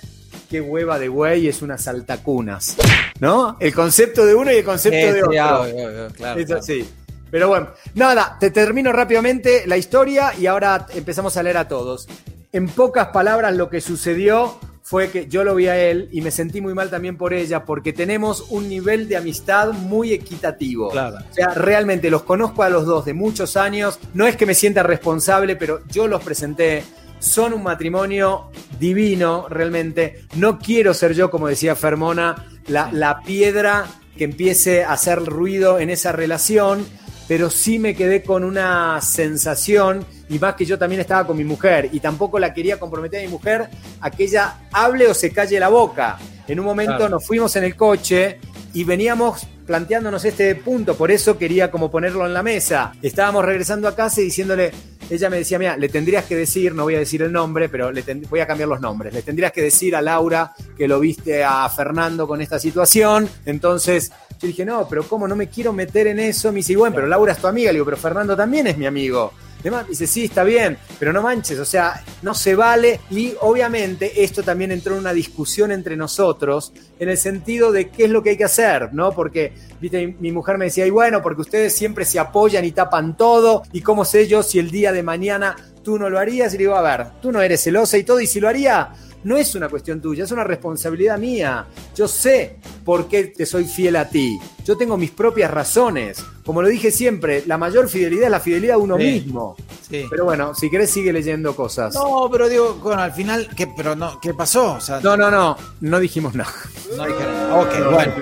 qué 0.52 0.60
hueva 0.60 0.98
de 0.98 1.08
güey, 1.08 1.48
es 1.48 1.62
una 1.62 1.78
saltacunas. 1.78 2.76
¿No? 3.20 3.56
El 3.58 3.72
concepto 3.74 4.26
de 4.26 4.34
uno 4.34 4.52
y 4.52 4.56
el 4.56 4.64
concepto 4.64 4.98
Sí, 4.98 5.04
de 5.06 5.12
sí, 5.14 5.18
otro. 5.20 5.30
obvio, 5.62 5.86
obvio, 5.86 6.08
claro, 6.14 6.38
Eso 6.40 6.46
claro. 6.46 6.62
sí. 6.62 6.88
Pero 7.30 7.48
bueno, 7.48 7.68
nada, 7.94 8.36
te 8.38 8.50
termino 8.50 8.92
rápidamente 8.92 9.62
la 9.66 9.78
historia 9.78 10.34
y 10.38 10.44
ahora 10.44 10.86
empezamos 10.94 11.38
a 11.38 11.42
leer 11.42 11.56
a 11.56 11.68
todos. 11.68 12.06
En 12.52 12.68
pocas 12.68 13.08
palabras, 13.08 13.56
lo 13.56 13.70
que 13.70 13.80
sucedió 13.80 14.58
fue 14.82 15.08
que 15.08 15.26
yo 15.26 15.42
lo 15.42 15.54
vi 15.54 15.68
a 15.68 15.78
él 15.78 16.10
y 16.12 16.20
me 16.20 16.30
sentí 16.30 16.60
muy 16.60 16.74
mal 16.74 16.90
también 16.90 17.16
por 17.16 17.32
ella 17.32 17.64
porque 17.64 17.94
tenemos 17.94 18.44
un 18.50 18.68
nivel 18.68 19.08
de 19.08 19.16
amistad 19.16 19.72
muy 19.72 20.12
equitativo. 20.12 20.90
Claro. 20.90 21.16
O 21.30 21.34
sea, 21.34 21.54
realmente 21.54 22.10
los 22.10 22.24
conozco 22.24 22.62
a 22.62 22.68
los 22.68 22.84
dos 22.84 23.06
de 23.06 23.14
muchos 23.14 23.56
años. 23.56 23.98
No 24.12 24.26
es 24.26 24.36
que 24.36 24.44
me 24.44 24.52
sienta 24.52 24.82
responsable, 24.82 25.56
pero 25.56 25.80
yo 25.88 26.08
los 26.08 26.22
presenté. 26.22 26.84
Son 27.22 27.52
un 27.52 27.62
matrimonio 27.62 28.50
divino, 28.80 29.46
realmente. 29.48 30.24
No 30.34 30.58
quiero 30.58 30.92
ser 30.92 31.14
yo, 31.14 31.30
como 31.30 31.46
decía 31.46 31.76
Fermona, 31.76 32.46
la, 32.66 32.90
la 32.92 33.20
piedra 33.22 33.86
que 34.18 34.24
empiece 34.24 34.82
a 34.82 34.92
hacer 34.92 35.24
ruido 35.24 35.78
en 35.78 35.88
esa 35.88 36.10
relación, 36.10 36.84
pero 37.28 37.48
sí 37.48 37.78
me 37.78 37.94
quedé 37.94 38.24
con 38.24 38.42
una 38.42 39.00
sensación, 39.00 40.04
y 40.28 40.40
más 40.40 40.56
que 40.56 40.64
yo 40.64 40.78
también 40.78 41.00
estaba 41.00 41.24
con 41.26 41.36
mi 41.36 41.44
mujer, 41.44 41.88
y 41.92 42.00
tampoco 42.00 42.40
la 42.40 42.52
quería 42.52 42.80
comprometer 42.80 43.20
a 43.20 43.22
mi 43.22 43.28
mujer 43.28 43.68
a 44.00 44.10
que 44.10 44.24
ella 44.24 44.56
hable 44.72 45.06
o 45.06 45.14
se 45.14 45.30
calle 45.30 45.60
la 45.60 45.68
boca. 45.68 46.18
En 46.48 46.58
un 46.58 46.66
momento 46.66 46.96
Claro. 46.96 47.08
nos 47.10 47.24
fuimos 47.24 47.54
en 47.54 47.62
el 47.64 47.76
coche 47.76 48.40
y 48.74 48.82
veníamos 48.82 49.46
planteándonos 49.64 50.24
este 50.24 50.54
punto, 50.56 50.96
por 50.96 51.12
eso 51.12 51.38
quería 51.38 51.70
como 51.70 51.88
ponerlo 51.88 52.26
en 52.26 52.34
la 52.34 52.42
mesa. 52.42 52.92
Estábamos 53.00 53.44
regresando 53.44 53.86
a 53.86 53.94
casa 53.94 54.20
y 54.20 54.24
diciéndole, 54.24 54.72
ella 55.14 55.28
me 55.28 55.38
decía, 55.38 55.58
mira, 55.58 55.76
le 55.76 55.88
tendrías 55.88 56.24
que 56.24 56.34
decir, 56.34 56.74
no 56.74 56.84
voy 56.84 56.94
a 56.94 56.98
decir 56.98 57.22
el 57.22 57.30
nombre, 57.32 57.68
pero 57.68 57.92
le 57.92 58.02
voy 58.30 58.40
a 58.40 58.46
cambiar 58.46 58.68
los 58.68 58.80
nombres, 58.80 59.12
le 59.12 59.22
tendrías 59.22 59.52
que 59.52 59.62
decir 59.62 59.94
a 59.94 60.00
Laura 60.00 60.52
que 60.76 60.88
lo 60.88 60.98
viste 60.98 61.44
a 61.44 61.68
Fernando 61.68 62.26
con 62.26 62.40
esta 62.40 62.58
situación, 62.58 63.28
entonces 63.44 64.10
yo 64.40 64.46
dije, 64.46 64.64
no, 64.64 64.88
pero 64.88 65.04
¿cómo? 65.04 65.28
No 65.28 65.36
me 65.36 65.48
quiero 65.48 65.72
meter 65.72 66.06
en 66.06 66.18
eso, 66.18 66.50
me 66.50 66.56
dice, 66.56 66.76
bueno, 66.76 66.94
pero 66.94 67.06
Laura 67.06 67.32
es 67.32 67.38
tu 67.38 67.46
amiga, 67.46 67.70
le 67.70 67.74
digo, 67.74 67.84
pero 67.84 67.96
Fernando 67.96 68.36
también 68.36 68.66
es 68.66 68.78
mi 68.78 68.86
amigo. 68.86 69.32
Demás, 69.62 69.86
dice, 69.88 70.06
sí, 70.06 70.24
está 70.24 70.42
bien, 70.44 70.76
pero 70.98 71.12
no 71.12 71.22
manches, 71.22 71.58
o 71.58 71.64
sea, 71.64 72.02
no 72.22 72.34
se 72.34 72.54
vale. 72.54 73.00
Y 73.10 73.34
obviamente 73.40 74.24
esto 74.24 74.42
también 74.42 74.72
entró 74.72 74.94
en 74.94 75.00
una 75.00 75.12
discusión 75.12 75.70
entre 75.70 75.96
nosotros 75.96 76.72
en 76.98 77.08
el 77.08 77.18
sentido 77.18 77.70
de 77.70 77.90
qué 77.90 78.04
es 78.04 78.10
lo 78.10 78.22
que 78.22 78.30
hay 78.30 78.36
que 78.36 78.44
hacer, 78.44 78.92
¿no? 78.92 79.12
Porque, 79.12 79.52
viste, 79.80 80.16
mi, 80.18 80.32
mujer 80.32 80.58
me 80.58 80.66
decía, 80.66 80.86
y 80.86 80.90
bueno, 80.90 81.22
porque 81.22 81.42
ustedes 81.42 81.74
siempre 81.74 82.04
se 82.04 82.18
apoyan 82.18 82.64
y 82.64 82.72
tapan 82.72 83.16
todo, 83.16 83.62
y 83.72 83.80
cómo 83.80 84.04
sé 84.04 84.26
yo 84.26 84.42
si 84.42 84.58
el 84.58 84.70
día 84.70 84.92
de 84.92 85.02
mañana 85.02 85.56
tú 85.82 85.98
no 85.98 86.10
lo 86.10 86.18
harías, 86.18 86.54
y 86.54 86.58
le 86.58 86.64
digo, 86.64 86.76
a 86.76 86.82
ver, 86.82 87.06
tú 87.20 87.30
no 87.30 87.40
eres 87.40 87.62
celosa 87.62 87.98
y 87.98 88.04
todo, 88.04 88.20
y 88.20 88.26
si 88.26 88.40
lo 88.40 88.48
haría, 88.48 88.92
no 89.24 89.36
es 89.36 89.54
una 89.54 89.68
cuestión 89.68 90.00
tuya, 90.00 90.24
es 90.24 90.32
una 90.32 90.44
responsabilidad 90.44 91.18
mía. 91.18 91.66
Yo 91.94 92.08
sé 92.08 92.56
por 92.84 93.08
qué 93.08 93.24
te 93.24 93.46
soy 93.46 93.64
fiel 93.64 93.96
a 93.96 94.08
ti. 94.08 94.38
Yo 94.64 94.76
tengo 94.76 94.96
mis 94.96 95.10
propias 95.10 95.50
razones. 95.50 96.24
Como 96.44 96.60
lo 96.62 96.68
dije 96.68 96.90
siempre, 96.90 97.42
la 97.46 97.56
mayor 97.58 97.88
fidelidad 97.88 98.24
es 98.24 98.30
la 98.30 98.40
fidelidad 98.40 98.74
a 98.74 98.78
uno 98.78 98.96
Sí. 98.96 99.04
mismo. 99.04 99.56
Sí. 99.88 100.06
Pero 100.10 100.24
bueno, 100.24 100.54
si 100.54 100.70
querés 100.70 100.90
sigue 100.90 101.12
leyendo 101.12 101.54
cosas. 101.54 101.94
No, 101.94 102.28
pero 102.32 102.48
digo, 102.48 102.74
bueno, 102.82 103.02
al 103.02 103.12
final, 103.12 103.48
¿qué, 103.56 103.66
pero 103.76 103.94
no, 103.94 104.18
¿qué 104.20 104.32
pasó? 104.34 104.74
O 104.74 104.80
sea, 104.80 105.00
No, 105.00 105.16
no, 105.16 105.30
no, 105.30 105.56
no 105.80 106.00
dijimos 106.00 106.34
nada. 106.34 106.52
no 106.96 107.06
dijeron 107.06 107.32
nada. 107.34 107.60
Ok, 107.60 107.92
bueno. 107.92 108.12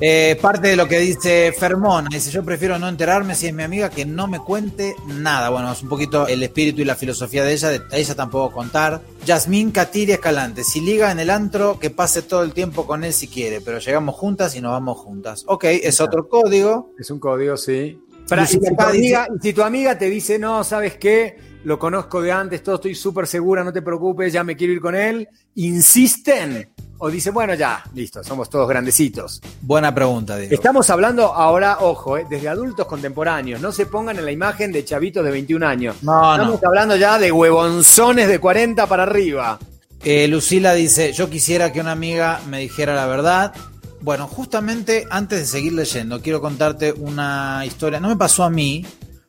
Eh, 0.00 0.38
parte 0.40 0.68
de 0.68 0.76
lo 0.76 0.88
que 0.88 0.98
dice 0.98 1.52
Fermona, 1.56 2.08
dice, 2.10 2.30
yo 2.30 2.42
prefiero 2.42 2.78
no 2.78 2.88
enterarme 2.88 3.34
si 3.34 3.46
es 3.48 3.54
mi 3.54 3.62
amiga 3.62 3.90
que 3.90 4.04
no 4.06 4.26
me 4.26 4.38
cuente 4.40 4.94
nada. 5.06 5.50
Bueno, 5.50 5.70
es 5.72 5.82
un 5.82 5.88
poquito 5.90 6.26
el 6.26 6.42
espíritu 6.42 6.80
y 6.80 6.84
la 6.86 6.94
filosofía 6.96 7.44
de 7.44 7.52
ella, 7.52 7.68
de 7.68 7.82
ella 7.92 8.14
tampoco 8.14 8.52
contar. 8.54 9.02
Yasmín 9.26 9.70
Catiri 9.70 10.12
Escalante, 10.12 10.64
si 10.64 10.80
liga 10.80 11.12
en 11.12 11.20
el 11.20 11.28
antro, 11.30 11.78
que 11.78 11.90
pase 11.90 12.22
todo 12.22 12.42
el 12.42 12.52
tiempo 12.54 12.86
con 12.86 13.04
él 13.04 13.12
si 13.12 13.28
quiere, 13.28 13.60
pero 13.60 13.78
llegamos 13.78 14.14
juntas 14.14 14.56
y 14.56 14.60
nos 14.62 14.72
vamos 14.72 14.96
juntas. 14.98 15.44
Ok, 15.46 15.64
es 15.82 16.00
otro 16.00 16.28
código. 16.28 16.92
Es 16.98 17.10
un 17.10 17.18
código, 17.18 17.56
sí. 17.56 17.98
Para, 18.28 18.42
y, 18.42 18.44
Lucía 18.44 18.60
si 18.60 18.60
tu 18.60 18.70
dice- 18.70 18.82
amiga, 18.88 19.28
si 19.42 19.52
tu 19.52 19.62
amiga 19.62 19.98
te 19.98 20.06
dice, 20.10 20.38
no, 20.38 20.62
¿sabes 20.64 20.96
qué? 20.96 21.50
Lo 21.64 21.78
conozco 21.78 22.22
de 22.22 22.32
antes, 22.32 22.62
todo 22.62 22.76
estoy 22.76 22.94
súper 22.94 23.26
segura, 23.26 23.62
no 23.62 23.72
te 23.72 23.82
preocupes, 23.82 24.32
ya 24.32 24.42
me 24.44 24.56
quiero 24.56 24.72
ir 24.72 24.80
con 24.80 24.94
él. 24.94 25.28
¿Insisten? 25.56 26.68
O 27.02 27.08
dice, 27.10 27.30
bueno, 27.30 27.54
ya, 27.54 27.82
listo, 27.94 28.22
somos 28.22 28.50
todos 28.50 28.68
grandecitos. 28.68 29.40
Buena 29.62 29.94
pregunta, 29.94 30.36
Diego. 30.36 30.54
Estamos 30.54 30.90
hablando 30.90 31.24
ahora, 31.34 31.78
ojo, 31.80 32.18
eh, 32.18 32.26
desde 32.28 32.48
adultos 32.48 32.86
contemporáneos. 32.86 33.60
No 33.60 33.72
se 33.72 33.86
pongan 33.86 34.18
en 34.18 34.26
la 34.26 34.32
imagen 34.32 34.70
de 34.70 34.84
chavitos 34.84 35.24
de 35.24 35.30
21 35.30 35.62
años. 35.66 35.96
No, 36.02 36.20
no. 36.36 36.42
Estamos 36.42 36.64
hablando 36.64 36.96
ya 36.96 37.18
de 37.18 37.32
huevonzones 37.32 38.28
de 38.28 38.38
40 38.38 38.86
para 38.86 39.04
arriba. 39.04 39.58
Eh, 40.04 40.28
Lucila 40.28 40.74
dice, 40.74 41.12
yo 41.12 41.30
quisiera 41.30 41.72
que 41.72 41.80
una 41.80 41.92
amiga 41.92 42.40
me 42.48 42.58
dijera 42.60 42.94
la 42.94 43.06
verdad. 43.06 43.54
Bueno, 44.02 44.26
justamente 44.26 45.06
antes 45.10 45.40
de 45.40 45.46
seguir 45.46 45.74
leyendo, 45.74 46.22
quiero 46.22 46.40
contarte 46.40 46.92
una 46.92 47.62
historia. 47.66 48.00
No 48.00 48.08
me 48.08 48.16
pasó 48.16 48.44
a 48.44 48.50
mí, 48.50 48.84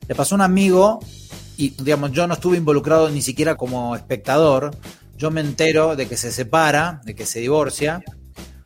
le 0.08 0.16
pasó 0.16 0.36
a 0.36 0.38
un 0.38 0.42
amigo 0.42 1.00
y, 1.58 1.70
digamos, 1.70 2.12
yo 2.14 2.26
no 2.26 2.36
estuve 2.36 2.58
involucrado 2.58 3.10
ni 3.10 3.22
siquiera 3.22 3.56
como 3.56 3.96
espectador. 3.96 4.72
Yo 5.18 5.30
me 5.30 5.42
entero 5.42 5.96
de 5.96 6.08
que 6.08 6.16
se 6.16 6.32
separa, 6.32 7.02
de 7.04 7.16
que 7.16 7.26
se 7.26 7.42
divorcia 7.42 8.02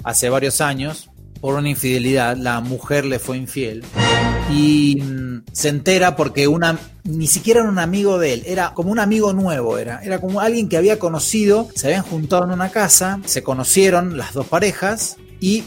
hace 0.04 0.30
varios 0.30 0.62
años 0.62 1.10
por 1.41 1.56
una 1.56 1.70
infidelidad. 1.70 2.38
La 2.38 2.62
mujer 2.62 3.06
le 3.06 3.18
fue 3.18 3.38
infiel 3.38 3.84
y 4.52 5.02
mm, 5.02 5.44
se 5.52 5.70
entera 5.70 6.15
porque 6.15 6.48
una 6.48 6.78
ni 7.04 7.28
siquiera 7.28 7.62
era 7.62 7.70
un 7.70 7.80
amigo 7.80 8.18
de 8.18 8.34
él, 8.34 8.44
era 8.46 8.74
como 8.74 8.91
un 8.91 9.00
amigo 9.00 9.34
nuevo, 9.34 9.78
era, 9.78 10.02
era 10.04 10.20
como 10.20 10.39
alguien 10.39 10.70
que 10.70 10.78
había 10.78 10.98
conocido, 10.98 11.68
se 11.76 11.88
habían 11.88 12.04
juntado 12.04 12.46
en 12.46 12.52
una 12.52 12.70
casa, 12.70 13.20
se 13.26 13.44
conocieron 13.44 14.18
las 14.18 14.34
dos 14.34 14.48
parejas 14.48 15.18
y 15.39 15.63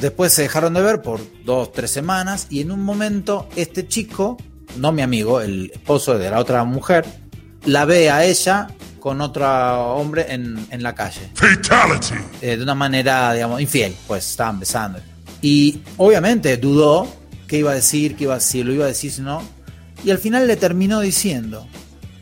después 0.00 0.32
se 0.32 0.42
dejaron 0.42 0.74
de 0.74 0.82
ver 0.82 1.02
por 1.02 1.20
dos, 1.44 1.72
tres 1.72 1.90
semanas 1.90 2.46
y 2.50 2.60
en 2.60 2.70
un 2.70 2.82
momento 2.82 3.48
este 3.56 3.88
chico, 3.88 4.36
no 4.76 4.92
mi 4.92 5.02
amigo, 5.02 5.40
el 5.40 5.70
esposo 5.72 6.18
de 6.18 6.30
la 6.30 6.38
otra 6.38 6.64
mujer, 6.64 7.04
la 7.64 7.84
ve 7.84 8.10
a 8.10 8.24
ella 8.24 8.68
con 9.00 9.20
otro 9.20 9.46
hombre 9.94 10.26
en, 10.28 10.66
en 10.70 10.82
la 10.82 10.94
calle 10.94 11.30
Fatality. 11.34 12.14
eh, 12.42 12.56
de 12.56 12.62
una 12.62 12.74
manera, 12.74 13.32
digamos, 13.32 13.60
infiel, 13.60 13.94
pues 14.06 14.28
estaban 14.30 14.60
besando. 14.60 14.98
Y 15.40 15.80
obviamente 15.96 16.56
dudó 16.56 17.06
qué 17.46 17.58
iba 17.58 17.70
a 17.70 17.74
decir, 17.74 18.16
qué 18.16 18.24
iba, 18.24 18.38
si 18.40 18.62
lo 18.62 18.72
iba 18.72 18.84
a 18.84 18.88
decir, 18.88 19.12
si 19.12 19.22
no. 19.22 19.42
Y 20.04 20.10
al 20.10 20.18
final 20.18 20.46
le 20.46 20.56
terminó 20.56 21.00
diciendo. 21.00 21.66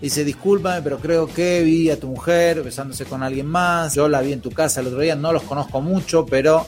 Dice, 0.01 0.23
discúlpame, 0.25 0.83
pero 0.83 0.99
creo 0.99 1.27
que 1.27 1.63
vi 1.63 1.89
a 1.89 1.99
tu 1.99 2.09
mujer 2.09 2.63
besándose 2.63 3.07
con 3.07 3.23
alguien 3.23 3.47
más. 3.47 3.95
Yo 3.95 4.07
la 4.09 4.21
vi 4.21 4.33
en 4.35 4.43
tu 4.43 4.51
casa 4.51 4.81
el 4.81 4.89
otro 4.89 5.01
día, 5.01 5.17
no 5.17 5.33
los 5.33 5.45
conozco 5.45 5.81
mucho, 5.81 6.27
pero 6.27 6.67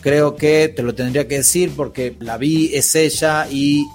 creo 0.00 0.36
que 0.36 0.68
te 0.68 0.82
lo 0.82 0.94
tendría 0.94 1.26
que 1.28 1.38
decir 1.38 1.72
porque 1.76 2.16
la 2.20 2.36
vi, 2.38 2.74
es 2.74 2.94
ella 2.94 3.46
y 3.50 3.86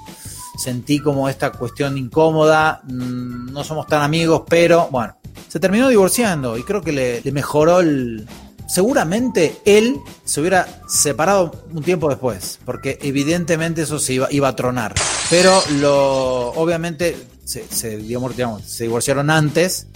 sentí 0.58 1.00
como 1.00 1.30
esta 1.30 1.52
cuestión 1.52 1.98
incómoda. 1.98 2.82
Mm, 2.84 3.52
No 3.52 3.64
somos 3.64 3.88
tan 3.88 4.02
amigos, 4.02 4.44
pero 4.48 4.88
bueno, 4.92 5.16
se 5.48 5.60
terminó 5.60 5.90
divorciando 5.90 6.58
y 6.58 6.64
creo 6.64 6.82
que 6.82 6.92
le, 6.92 7.32
mejoró 7.32 7.80
el... 7.80 8.28
Seguramente 8.68 9.58
él 9.66 10.00
se 10.24 10.40
hubiera 10.40 10.82
separado 10.88 11.52
un 11.74 11.84
tiempo 11.84 12.10
después, 12.10 12.60
porque 12.66 12.98
evidentemente 13.02 13.82
eso 13.82 14.00
se 14.00 14.14
iba, 14.14 14.28
iba 14.32 14.48
a 14.48 14.56
tronar. 14.56 14.94
Pero 15.30 15.62
lo, 15.80 16.50
obviamente 16.54 17.16
se, 17.44 17.66
se, 17.68 18.00
se 18.00 18.84
divorciaron 18.84 19.30
antes, 19.30 19.88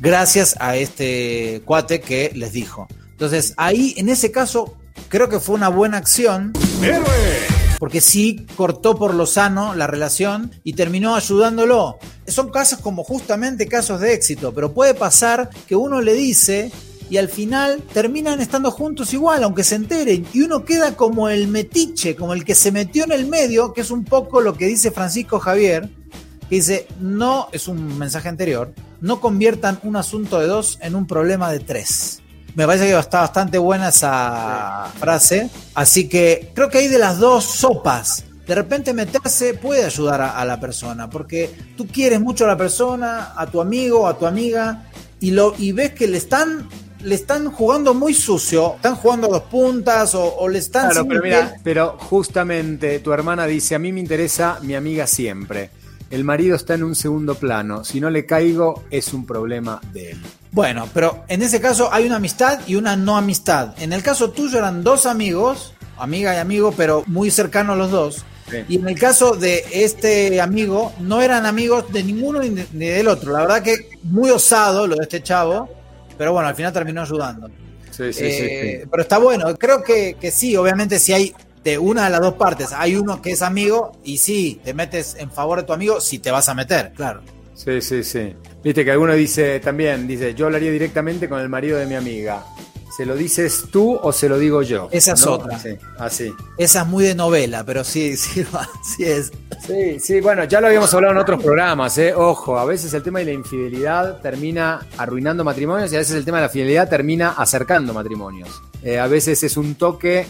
gracias 0.00 0.56
a 0.58 0.76
este 0.76 1.62
cuate 1.64 2.00
que 2.00 2.32
les 2.34 2.52
dijo. 2.52 2.88
Entonces, 3.10 3.54
ahí, 3.56 3.94
en 3.98 4.08
ese 4.08 4.32
caso, 4.32 4.74
creo 5.14 5.28
que 5.28 5.38
fue 5.38 5.54
una 5.54 5.68
buena 5.68 5.98
acción. 5.98 6.52
Porque 7.78 8.00
sí 8.00 8.48
cortó 8.56 8.96
por 8.96 9.14
lo 9.14 9.26
sano 9.26 9.72
la 9.76 9.86
relación 9.86 10.50
y 10.64 10.72
terminó 10.72 11.14
ayudándolo. 11.14 12.00
Son 12.26 12.50
casos 12.50 12.80
como 12.80 13.04
justamente 13.04 13.68
casos 13.68 14.00
de 14.00 14.12
éxito, 14.12 14.52
pero 14.52 14.74
puede 14.74 14.92
pasar 14.92 15.50
que 15.68 15.76
uno 15.76 16.00
le 16.00 16.14
dice 16.14 16.72
y 17.10 17.18
al 17.18 17.28
final 17.28 17.80
terminan 17.92 18.40
estando 18.40 18.72
juntos 18.72 19.14
igual, 19.14 19.44
aunque 19.44 19.62
se 19.62 19.76
enteren, 19.76 20.26
y 20.32 20.42
uno 20.42 20.64
queda 20.64 20.96
como 20.96 21.28
el 21.28 21.46
metiche, 21.46 22.16
como 22.16 22.32
el 22.32 22.44
que 22.44 22.56
se 22.56 22.72
metió 22.72 23.04
en 23.04 23.12
el 23.12 23.28
medio, 23.28 23.72
que 23.72 23.82
es 23.82 23.92
un 23.92 24.04
poco 24.04 24.40
lo 24.40 24.54
que 24.54 24.66
dice 24.66 24.90
Francisco 24.90 25.38
Javier, 25.38 25.88
que 26.48 26.56
dice, 26.56 26.88
no, 26.98 27.46
es 27.52 27.68
un 27.68 27.98
mensaje 27.98 28.28
anterior, 28.28 28.74
no 29.00 29.20
conviertan 29.20 29.78
un 29.84 29.94
asunto 29.94 30.40
de 30.40 30.48
dos 30.48 30.76
en 30.82 30.96
un 30.96 31.06
problema 31.06 31.52
de 31.52 31.60
tres. 31.60 32.23
Me 32.54 32.66
parece 32.66 32.86
que 32.86 32.98
está 32.98 33.20
bastante 33.20 33.58
buena 33.58 33.88
esa 33.88 34.90
frase, 34.98 35.50
así 35.74 36.08
que 36.08 36.50
creo 36.54 36.68
que 36.68 36.78
hay 36.78 36.88
de 36.88 36.98
las 36.98 37.18
dos 37.18 37.44
sopas. 37.44 38.24
De 38.46 38.54
repente 38.54 38.92
meterse 38.92 39.54
puede 39.54 39.84
ayudar 39.84 40.20
a, 40.20 40.38
a 40.38 40.44
la 40.44 40.60
persona, 40.60 41.10
porque 41.10 41.50
tú 41.76 41.86
quieres 41.86 42.20
mucho 42.20 42.44
a 42.44 42.48
la 42.48 42.56
persona, 42.56 43.32
a 43.36 43.46
tu 43.46 43.60
amigo, 43.60 44.06
a 44.06 44.18
tu 44.18 44.26
amiga, 44.26 44.84
y, 45.18 45.30
lo, 45.30 45.54
y 45.58 45.72
ves 45.72 45.94
que 45.94 46.06
le 46.06 46.18
están 46.18 46.68
le 47.04 47.14
están 47.14 47.50
jugando 47.50 47.92
muy 47.92 48.14
sucio, 48.14 48.76
están 48.76 48.96
jugando 48.96 49.26
a 49.26 49.30
dos 49.30 49.42
puntas 49.42 50.14
o, 50.14 50.36
o 50.36 50.48
le 50.48 50.58
están... 50.58 50.90
Claro, 50.90 51.06
pero 51.62 51.98
justamente 51.98 52.98
tu 53.00 53.12
hermana 53.12 53.46
dice, 53.46 53.74
a 53.74 53.78
mí 53.78 53.92
me 53.92 54.00
interesa 54.00 54.58
mi 54.62 54.74
amiga 54.74 55.06
siempre. 55.06 55.70
El 56.10 56.24
marido 56.24 56.56
está 56.56 56.74
en 56.74 56.84
un 56.84 56.94
segundo 56.94 57.34
plano. 57.34 57.84
Si 57.84 58.00
no 58.00 58.08
le 58.08 58.24
caigo, 58.24 58.84
es 58.90 59.12
un 59.12 59.26
problema 59.26 59.80
de 59.92 60.12
él. 60.12 60.22
Bueno, 60.54 60.88
pero 60.94 61.24
en 61.26 61.42
ese 61.42 61.60
caso 61.60 61.92
hay 61.92 62.06
una 62.06 62.16
amistad 62.16 62.60
y 62.66 62.76
una 62.76 62.94
no 62.96 63.16
amistad. 63.16 63.74
En 63.78 63.92
el 63.92 64.04
caso 64.04 64.30
tuyo 64.30 64.58
eran 64.58 64.84
dos 64.84 65.04
amigos, 65.04 65.74
amiga 65.98 66.32
y 66.32 66.38
amigo, 66.38 66.72
pero 66.76 67.02
muy 67.08 67.30
cercanos 67.32 67.76
los 67.76 67.90
dos. 67.90 68.24
Sí. 68.48 68.58
Y 68.68 68.76
en 68.76 68.88
el 68.88 68.96
caso 68.96 69.32
de 69.34 69.64
este 69.72 70.40
amigo, 70.40 70.92
no 71.00 71.22
eran 71.22 71.44
amigos 71.44 71.92
de 71.92 72.04
ninguno 72.04 72.38
ni, 72.40 72.50
de- 72.50 72.66
ni 72.72 72.86
del 72.86 73.08
otro. 73.08 73.32
La 73.32 73.40
verdad 73.40 73.62
que 73.62 73.88
muy 74.04 74.30
osado 74.30 74.86
lo 74.86 74.94
de 74.94 75.02
este 75.02 75.22
chavo, 75.24 75.68
pero 76.16 76.32
bueno, 76.32 76.48
al 76.48 76.54
final 76.54 76.72
terminó 76.72 77.02
ayudando. 77.02 77.48
Sí, 77.90 78.12
sí, 78.12 78.20
Eh, 78.24 78.86
Pero 78.88 79.02
está 79.02 79.18
bueno, 79.18 79.52
creo 79.56 79.82
que, 79.82 80.16
que 80.20 80.30
sí, 80.30 80.54
obviamente 80.56 81.00
si 81.00 81.12
hay 81.12 81.34
de 81.64 81.78
una 81.78 82.04
de 82.04 82.10
las 82.10 82.20
dos 82.20 82.34
partes, 82.34 82.68
hay 82.72 82.94
uno 82.94 83.20
que 83.20 83.32
es 83.32 83.42
amigo 83.42 83.92
y 84.04 84.18
sí, 84.18 84.60
te 84.62 84.72
metes 84.74 85.16
en 85.18 85.32
favor 85.32 85.58
de 85.60 85.64
tu 85.64 85.72
amigo 85.72 86.00
si 86.00 86.18
te 86.20 86.30
vas 86.30 86.48
a 86.48 86.54
meter, 86.54 86.92
claro. 86.94 87.22
Sí, 87.54 87.80
sí, 87.80 88.04
sí. 88.04 88.34
Viste 88.64 88.82
que 88.82 88.90
alguno 88.90 89.12
dice 89.12 89.60
también, 89.60 90.06
dice, 90.06 90.34
yo 90.34 90.46
hablaría 90.46 90.70
directamente 90.70 91.28
con 91.28 91.38
el 91.38 91.50
marido 91.50 91.76
de 91.76 91.84
mi 91.84 91.96
amiga. 91.96 92.42
¿Se 92.96 93.04
lo 93.04 93.14
dices 93.14 93.66
tú 93.70 93.98
o 94.00 94.10
se 94.10 94.26
lo 94.28 94.38
digo 94.38 94.62
yo? 94.62 94.88
Esa 94.90 95.12
es 95.12 95.26
¿No? 95.26 95.32
otra. 95.32 95.58
Sí, 95.58 95.76
así. 95.98 96.32
Esa 96.56 96.82
es 96.82 96.86
muy 96.86 97.04
de 97.04 97.14
novela, 97.14 97.62
pero 97.64 97.84
sí, 97.84 98.16
sí, 98.16 98.42
va, 98.54 98.66
sí 98.82 99.04
es. 99.04 99.32
Sí, 99.66 100.00
sí, 100.00 100.20
bueno, 100.22 100.44
ya 100.44 100.62
lo 100.62 100.68
habíamos 100.68 100.94
hablado 100.94 101.12
en 101.12 101.18
otros 101.18 101.42
programas, 101.42 101.98
¿eh? 101.98 102.14
Ojo, 102.14 102.58
a 102.58 102.64
veces 102.64 102.94
el 102.94 103.02
tema 103.02 103.18
de 103.18 103.26
la 103.26 103.32
infidelidad 103.32 104.22
termina 104.22 104.86
arruinando 104.96 105.44
matrimonios 105.44 105.92
y 105.92 105.96
a 105.96 105.98
veces 105.98 106.16
el 106.16 106.24
tema 106.24 106.38
de 106.38 106.44
la 106.44 106.48
fidelidad 106.48 106.88
termina 106.88 107.32
acercando 107.32 107.92
matrimonios. 107.92 108.48
Eh, 108.82 108.98
a 108.98 109.08
veces 109.08 109.42
es 109.42 109.58
un 109.58 109.74
toque 109.74 110.26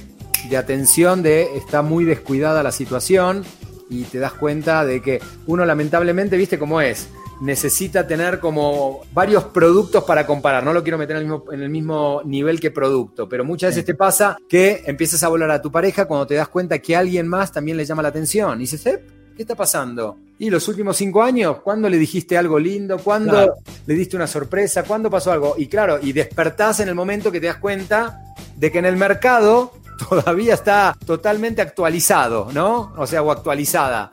de 0.48 0.56
atención 0.56 1.22
de 1.22 1.56
está 1.56 1.82
muy 1.82 2.04
descuidada 2.04 2.64
la 2.64 2.72
situación 2.72 3.44
y 3.90 4.02
te 4.04 4.18
das 4.18 4.32
cuenta 4.32 4.84
de 4.84 5.00
que 5.02 5.20
uno 5.46 5.64
lamentablemente, 5.64 6.36
viste 6.36 6.58
cómo 6.58 6.80
es, 6.80 7.08
necesita 7.40 8.06
tener 8.06 8.40
como 8.40 9.00
varios 9.12 9.44
productos 9.44 10.04
para 10.04 10.26
comparar. 10.26 10.64
No 10.64 10.72
lo 10.72 10.82
quiero 10.82 10.98
meter 10.98 11.16
en 11.16 11.22
el 11.22 11.28
mismo, 11.28 11.44
en 11.52 11.62
el 11.62 11.68
mismo 11.70 12.22
nivel 12.24 12.60
que 12.60 12.70
producto, 12.70 13.28
pero 13.28 13.44
muchas 13.44 13.70
veces 13.70 13.84
te 13.84 13.94
pasa 13.94 14.36
que 14.48 14.82
empiezas 14.86 15.22
a 15.22 15.28
volar 15.28 15.50
a 15.50 15.60
tu 15.62 15.70
pareja 15.70 16.06
cuando 16.06 16.26
te 16.26 16.34
das 16.34 16.48
cuenta 16.48 16.78
que 16.78 16.96
alguien 16.96 17.28
más 17.28 17.52
también 17.52 17.76
le 17.76 17.84
llama 17.84 18.02
la 18.02 18.08
atención. 18.08 18.58
Y 18.58 18.62
dices, 18.62 18.86
"Eh, 18.86 19.04
¿qué 19.36 19.42
está 19.42 19.54
pasando? 19.54 20.16
¿Y 20.38 20.50
los 20.50 20.66
últimos 20.68 20.96
cinco 20.96 21.22
años? 21.22 21.58
¿Cuándo 21.62 21.88
le 21.88 21.96
dijiste 21.98 22.36
algo 22.36 22.58
lindo? 22.58 22.98
¿Cuándo 22.98 23.32
Claro. 23.32 23.54
le 23.86 23.94
diste 23.94 24.16
una 24.16 24.26
sorpresa? 24.26 24.82
¿Cuándo 24.84 25.10
pasó 25.10 25.30
algo? 25.32 25.54
Y 25.58 25.66
claro, 25.68 25.98
y 26.02 26.12
despertás 26.12 26.80
en 26.80 26.88
el 26.88 26.94
momento 26.94 27.30
que 27.30 27.40
te 27.40 27.46
das 27.46 27.56
cuenta 27.58 28.20
de 28.56 28.70
que 28.72 28.78
en 28.78 28.84
el 28.84 28.96
mercado 28.96 29.72
todavía 30.08 30.54
está 30.54 30.96
totalmente 31.06 31.62
actualizado, 31.62 32.48
¿no? 32.52 32.92
O 32.96 33.06
sea, 33.06 33.22
o 33.22 33.30
actualizada. 33.30 34.10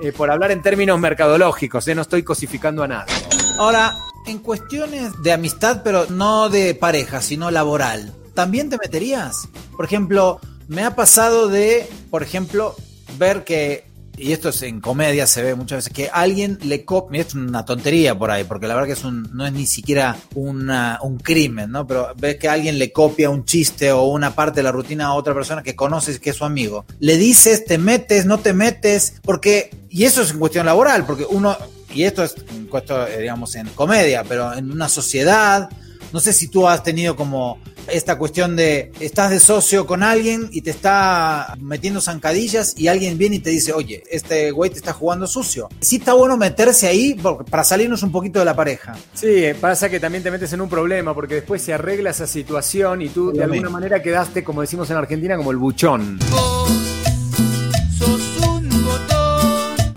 Eh, 0.00 0.12
por 0.12 0.30
hablar 0.30 0.50
en 0.50 0.62
términos 0.62 0.98
mercadológicos, 0.98 1.86
¿eh? 1.88 1.94
no 1.94 2.02
estoy 2.02 2.22
cosificando 2.22 2.82
a 2.82 2.88
nadie. 2.88 3.14
Ahora, 3.58 3.94
en 4.26 4.38
cuestiones 4.38 5.12
de 5.22 5.32
amistad, 5.32 5.82
pero 5.84 6.06
no 6.10 6.48
de 6.48 6.74
pareja, 6.74 7.22
sino 7.22 7.50
laboral, 7.50 8.12
¿también 8.34 8.70
te 8.70 8.78
meterías? 8.78 9.48
Por 9.76 9.84
ejemplo, 9.84 10.40
me 10.66 10.82
ha 10.84 10.96
pasado 10.96 11.48
de, 11.48 11.88
por 12.10 12.22
ejemplo, 12.22 12.74
ver 13.18 13.44
que, 13.44 13.86
y 14.16 14.32
esto 14.32 14.48
es 14.50 14.62
en 14.62 14.80
comedia, 14.80 15.26
se 15.26 15.42
ve 15.42 15.54
muchas 15.54 15.78
veces, 15.78 15.92
que 15.92 16.08
alguien 16.12 16.58
le 16.62 16.84
copia, 16.84 17.20
es 17.22 17.34
una 17.34 17.64
tontería 17.64 18.16
por 18.18 18.30
ahí, 18.30 18.44
porque 18.44 18.66
la 18.66 18.74
verdad 18.74 18.86
que 18.86 18.92
es 18.94 19.04
un, 19.04 19.28
no 19.32 19.46
es 19.46 19.52
ni 19.52 19.66
siquiera 19.66 20.16
una- 20.34 20.98
un 21.02 21.18
crimen, 21.18 21.70
¿no? 21.70 21.86
Pero 21.86 22.12
ves 22.16 22.36
que 22.36 22.48
alguien 22.48 22.78
le 22.78 22.92
copia 22.92 23.30
un 23.30 23.44
chiste 23.44 23.90
o 23.92 24.04
una 24.04 24.34
parte 24.34 24.60
de 24.60 24.64
la 24.64 24.72
rutina 24.72 25.06
a 25.06 25.14
otra 25.14 25.34
persona 25.34 25.62
que 25.62 25.74
conoces 25.76 26.18
que 26.20 26.30
es 26.30 26.36
su 26.36 26.44
amigo. 26.44 26.84
Le 27.00 27.16
dices, 27.16 27.64
te 27.64 27.78
metes, 27.78 28.26
no 28.26 28.38
te 28.38 28.52
metes, 28.52 29.14
porque, 29.22 29.70
y 29.90 30.04
eso 30.04 30.22
es 30.22 30.30
en 30.30 30.38
cuestión 30.38 30.66
laboral, 30.66 31.04
porque 31.06 31.26
uno, 31.28 31.56
y 31.92 32.04
esto 32.04 32.22
es 32.24 32.34
en 32.50 32.66
cuestión, 32.66 33.06
eh, 33.08 33.20
digamos, 33.20 33.54
en 33.56 33.66
comedia, 33.68 34.24
pero 34.24 34.52
en 34.54 34.70
una 34.70 34.88
sociedad, 34.88 35.68
no 36.14 36.20
sé 36.20 36.32
si 36.32 36.46
tú 36.46 36.68
has 36.68 36.84
tenido 36.84 37.16
como 37.16 37.58
esta 37.88 38.16
cuestión 38.16 38.54
de 38.54 38.92
estás 39.00 39.32
de 39.32 39.40
socio 39.40 39.84
con 39.84 40.04
alguien 40.04 40.48
y 40.52 40.60
te 40.60 40.70
está 40.70 41.56
metiendo 41.60 42.00
zancadillas 42.00 42.72
y 42.78 42.86
alguien 42.86 43.18
viene 43.18 43.36
y 43.36 43.38
te 43.40 43.50
dice, 43.50 43.72
oye, 43.72 44.04
este 44.08 44.52
güey 44.52 44.70
te 44.70 44.76
está 44.76 44.92
jugando 44.92 45.26
sucio. 45.26 45.68
Sí 45.80 45.96
está 45.96 46.14
bueno 46.14 46.36
meterse 46.36 46.86
ahí 46.86 47.20
para 47.50 47.64
salirnos 47.64 48.04
un 48.04 48.12
poquito 48.12 48.38
de 48.38 48.44
la 48.44 48.54
pareja. 48.54 48.94
Sí, 49.12 49.46
pasa 49.60 49.90
que 49.90 49.98
también 49.98 50.22
te 50.22 50.30
metes 50.30 50.52
en 50.52 50.60
un 50.60 50.68
problema 50.68 51.14
porque 51.14 51.34
después 51.34 51.60
se 51.60 51.74
arregla 51.74 52.10
esa 52.10 52.28
situación 52.28 53.02
y 53.02 53.08
tú 53.08 53.32
de 53.32 53.42
alguna 53.42 53.68
manera 53.68 54.00
quedaste, 54.00 54.44
como 54.44 54.60
decimos 54.60 54.88
en 54.90 54.96
Argentina, 54.98 55.36
como 55.36 55.50
el 55.50 55.56
buchón. 55.56 56.20
sos 56.20 56.93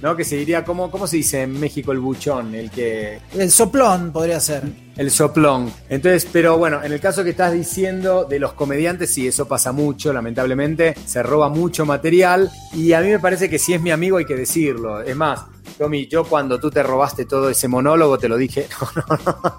¿No? 0.01 0.15
Que 0.15 0.23
se 0.23 0.35
diría, 0.35 0.63
¿cómo, 0.63 0.91
¿cómo 0.91 1.07
se 1.07 1.17
dice 1.17 1.41
en 1.41 1.59
México 1.59 1.91
el 1.91 1.99
buchón? 1.99 2.53
El 2.53 2.69
que. 2.69 3.19
El 3.33 3.51
soplón 3.51 4.11
podría 4.11 4.39
ser. 4.39 4.63
El 4.95 5.11
soplón. 5.11 5.71
Entonces, 5.89 6.27
pero 6.31 6.57
bueno, 6.57 6.83
en 6.83 6.91
el 6.91 6.99
caso 6.99 7.23
que 7.23 7.31
estás 7.31 7.53
diciendo 7.53 8.25
de 8.25 8.39
los 8.39 8.53
comediantes, 8.53 9.13
sí, 9.13 9.27
eso 9.27 9.47
pasa 9.47 9.71
mucho, 9.71 10.13
lamentablemente. 10.13 10.95
Se 11.05 11.23
roba 11.23 11.49
mucho 11.49 11.85
material. 11.85 12.51
Y 12.73 12.93
a 12.93 13.01
mí 13.01 13.09
me 13.09 13.19
parece 13.19 13.49
que 13.49 13.59
si 13.59 13.73
es 13.73 13.81
mi 13.81 13.91
amigo 13.91 14.17
hay 14.17 14.25
que 14.25 14.35
decirlo. 14.35 15.01
Es 15.01 15.15
más, 15.15 15.41
Tommy, 15.77 16.07
yo 16.07 16.23
cuando 16.23 16.59
tú 16.59 16.69
te 16.71 16.83
robaste 16.83 17.25
todo 17.25 17.49
ese 17.49 17.67
monólogo 17.67 18.17
te 18.17 18.29
lo 18.29 18.37
dije. 18.37 18.67
No, 18.95 19.05
no, 19.07 19.19
no. 19.25 19.57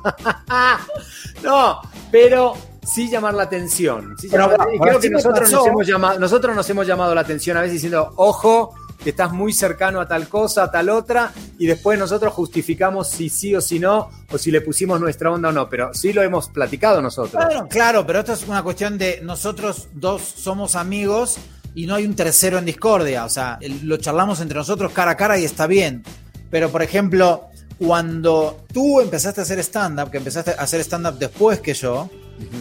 No, 1.43 1.81
pero 2.11 2.55
sí 2.85 3.09
llamar 3.09 3.35
la 3.35 3.45
atención. 3.45 4.17
Sí 4.19 4.29
llamar 4.29 4.57
bueno, 4.57 4.83
creo 4.83 5.01
que 5.01 5.11
nosotros 5.11 5.51
nos, 5.53 5.67
hemos 5.67 5.87
llamado, 5.87 6.19
nosotros 6.19 6.57
nos 6.57 6.69
hemos 6.69 6.87
llamado 6.87 7.15
la 7.15 7.21
atención 7.21 7.57
a 7.57 7.61
veces 7.61 7.75
diciendo, 7.75 8.13
ojo, 8.17 8.75
que 9.09 9.13
estás 9.13 9.33
muy 9.33 9.55
cercano 9.55 10.03
a 10.03 10.07
tal 10.07 10.29
cosa, 10.29 10.65
a 10.65 10.71
tal 10.71 10.91
otra, 10.91 11.33
y 11.59 11.65
después 11.65 11.99
nosotros 11.99 12.31
justificamos 12.35 13.09
si 13.09 13.31
sí 13.31 13.55
o 13.55 13.61
si 13.63 13.79
no, 13.79 14.11
o 14.31 14.37
si 14.37 14.51
le 14.51 14.61
pusimos 14.61 15.01
nuestra 15.01 15.33
onda 15.33 15.49
o 15.49 15.53
no, 15.53 15.67
pero 15.67 15.95
sí 15.95 16.13
lo 16.13 16.21
hemos 16.21 16.51
platicado 16.51 17.01
nosotros. 17.01 17.43
Claro, 17.43 17.67
claro, 17.69 18.07
pero 18.07 18.19
esto 18.19 18.35
es 18.35 18.47
una 18.47 18.63
cuestión 18.63 18.99
de 18.99 19.21
nosotros 19.23 19.89
dos 19.95 20.21
somos 20.21 20.77
amigos 20.77 21.39
y 21.75 21.87
no 21.87 21.95
hay 21.95 22.05
un 22.05 22.15
tercero 22.17 22.59
en 22.59 22.67
discordia. 22.67 23.25
O 23.25 23.31
sea, 23.31 23.59
lo 23.83 23.97
charlamos 23.97 24.43
entre 24.43 24.59
nosotros 24.59 24.93
cara 24.93 25.13
a 25.13 25.17
cara 25.17 25.39
y 25.39 25.47
está 25.47 25.67
bien. 25.67 26.03
Pero, 26.51 26.69
por 26.69 26.83
ejemplo, 26.83 27.47
cuando 27.79 28.67
tú 28.75 29.01
empezaste 29.01 29.41
a 29.41 29.45
hacer 29.45 29.59
stand-up, 29.61 30.11
que 30.11 30.19
empezaste 30.19 30.51
a 30.51 30.63
hacer 30.63 30.83
stand-up 30.83 31.19
después 31.19 31.61
que 31.61 31.73
yo, 31.73 32.11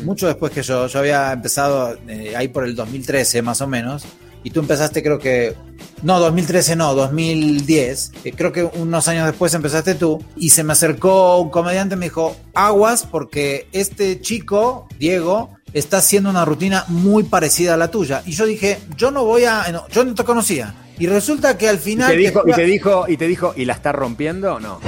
mucho 0.06 0.28
después 0.28 0.54
que 0.54 0.64
yo, 0.64 0.88
yo 0.88 1.00
había 1.00 1.34
empezado 1.34 1.98
eh, 2.08 2.38
ahí 2.38 2.48
por 2.48 2.64
el 2.64 2.74
2013 2.74 3.41
más 3.41 3.60
o 3.60 3.68
menos, 3.68 4.06
y 4.48 4.50
tú 4.50 4.62
empezaste 4.62 5.04
creo 5.04 5.20
que 5.20 5.56
no, 6.04 6.20
2013 6.22 6.78
no, 6.78 6.93
2010. 6.95 8.12
eh, 8.24 8.32
Creo 8.34 8.54
que 8.54 8.64
unos 8.64 9.10
años 9.10 9.26
después 9.28 9.54
empezaste 9.54 9.93
tú. 9.95 10.24
Y 10.38 10.52
se 10.52 10.64
me 10.64 10.72
acercó 10.72 11.38
un 11.39 11.50
comediante 11.50 11.95
y 11.95 11.98
me 11.98 12.06
dijo, 12.06 12.38
aguas 12.54 13.06
porque 13.10 13.68
este 13.74 14.22
chico, 14.22 14.88
Diego, 15.00 15.50
está 15.74 15.98
haciendo 15.98 16.30
una 16.30 16.45
rutina 16.45 16.86
muy 16.88 17.24
parecida 17.24 17.74
a 17.74 17.78
la 17.78 17.89
tuya. 17.91 18.22
Y 18.26 18.32
yo 18.32 18.45
dije, 18.45 18.80
yo 18.95 19.12
no 19.12 19.26
voy 19.26 19.43
a... 19.43 19.68
no, 19.72 19.86
yo 19.89 20.06
no 20.06 20.16
te 20.16 20.24
conocía. 20.24 20.74
Y 20.98 21.08
resulta 21.08 21.58
que 21.58 21.68
al 21.68 21.76
Y 21.76 21.80
final... 21.80 22.12
te 22.12 22.18
dijo, 22.18 22.43
que 22.43 22.52
y 22.52 22.54
te 22.54 22.64
dijo, 22.64 23.06
y 23.10 23.18
te 23.18 23.28
dijo, 23.28 23.54
¿y 23.58 23.66
la 23.66 23.74
está 23.74 23.91
rompiendo? 23.91 24.62
No. 24.62 24.80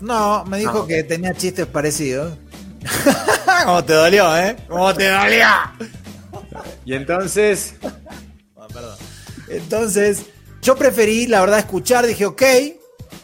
No, 0.00 0.44
me 0.46 0.58
dijo 0.58 0.86
que 0.86 1.02
tenía 1.02 1.34
chistes 1.34 1.66
parecidos. 1.66 2.32
¿Cómo 3.64 3.84
te 3.84 3.92
dolió, 3.92 4.36
eh? 4.38 4.56
¿Cómo 4.68 4.94
te 4.94 5.08
dolió? 5.08 5.46
Y 6.84 6.94
entonces, 6.94 7.74
Entonces, 9.48 10.24
yo 10.62 10.76
preferí, 10.76 11.26
la 11.26 11.40
verdad, 11.40 11.58
escuchar. 11.60 12.06
Dije, 12.06 12.26
ok, 12.26 12.42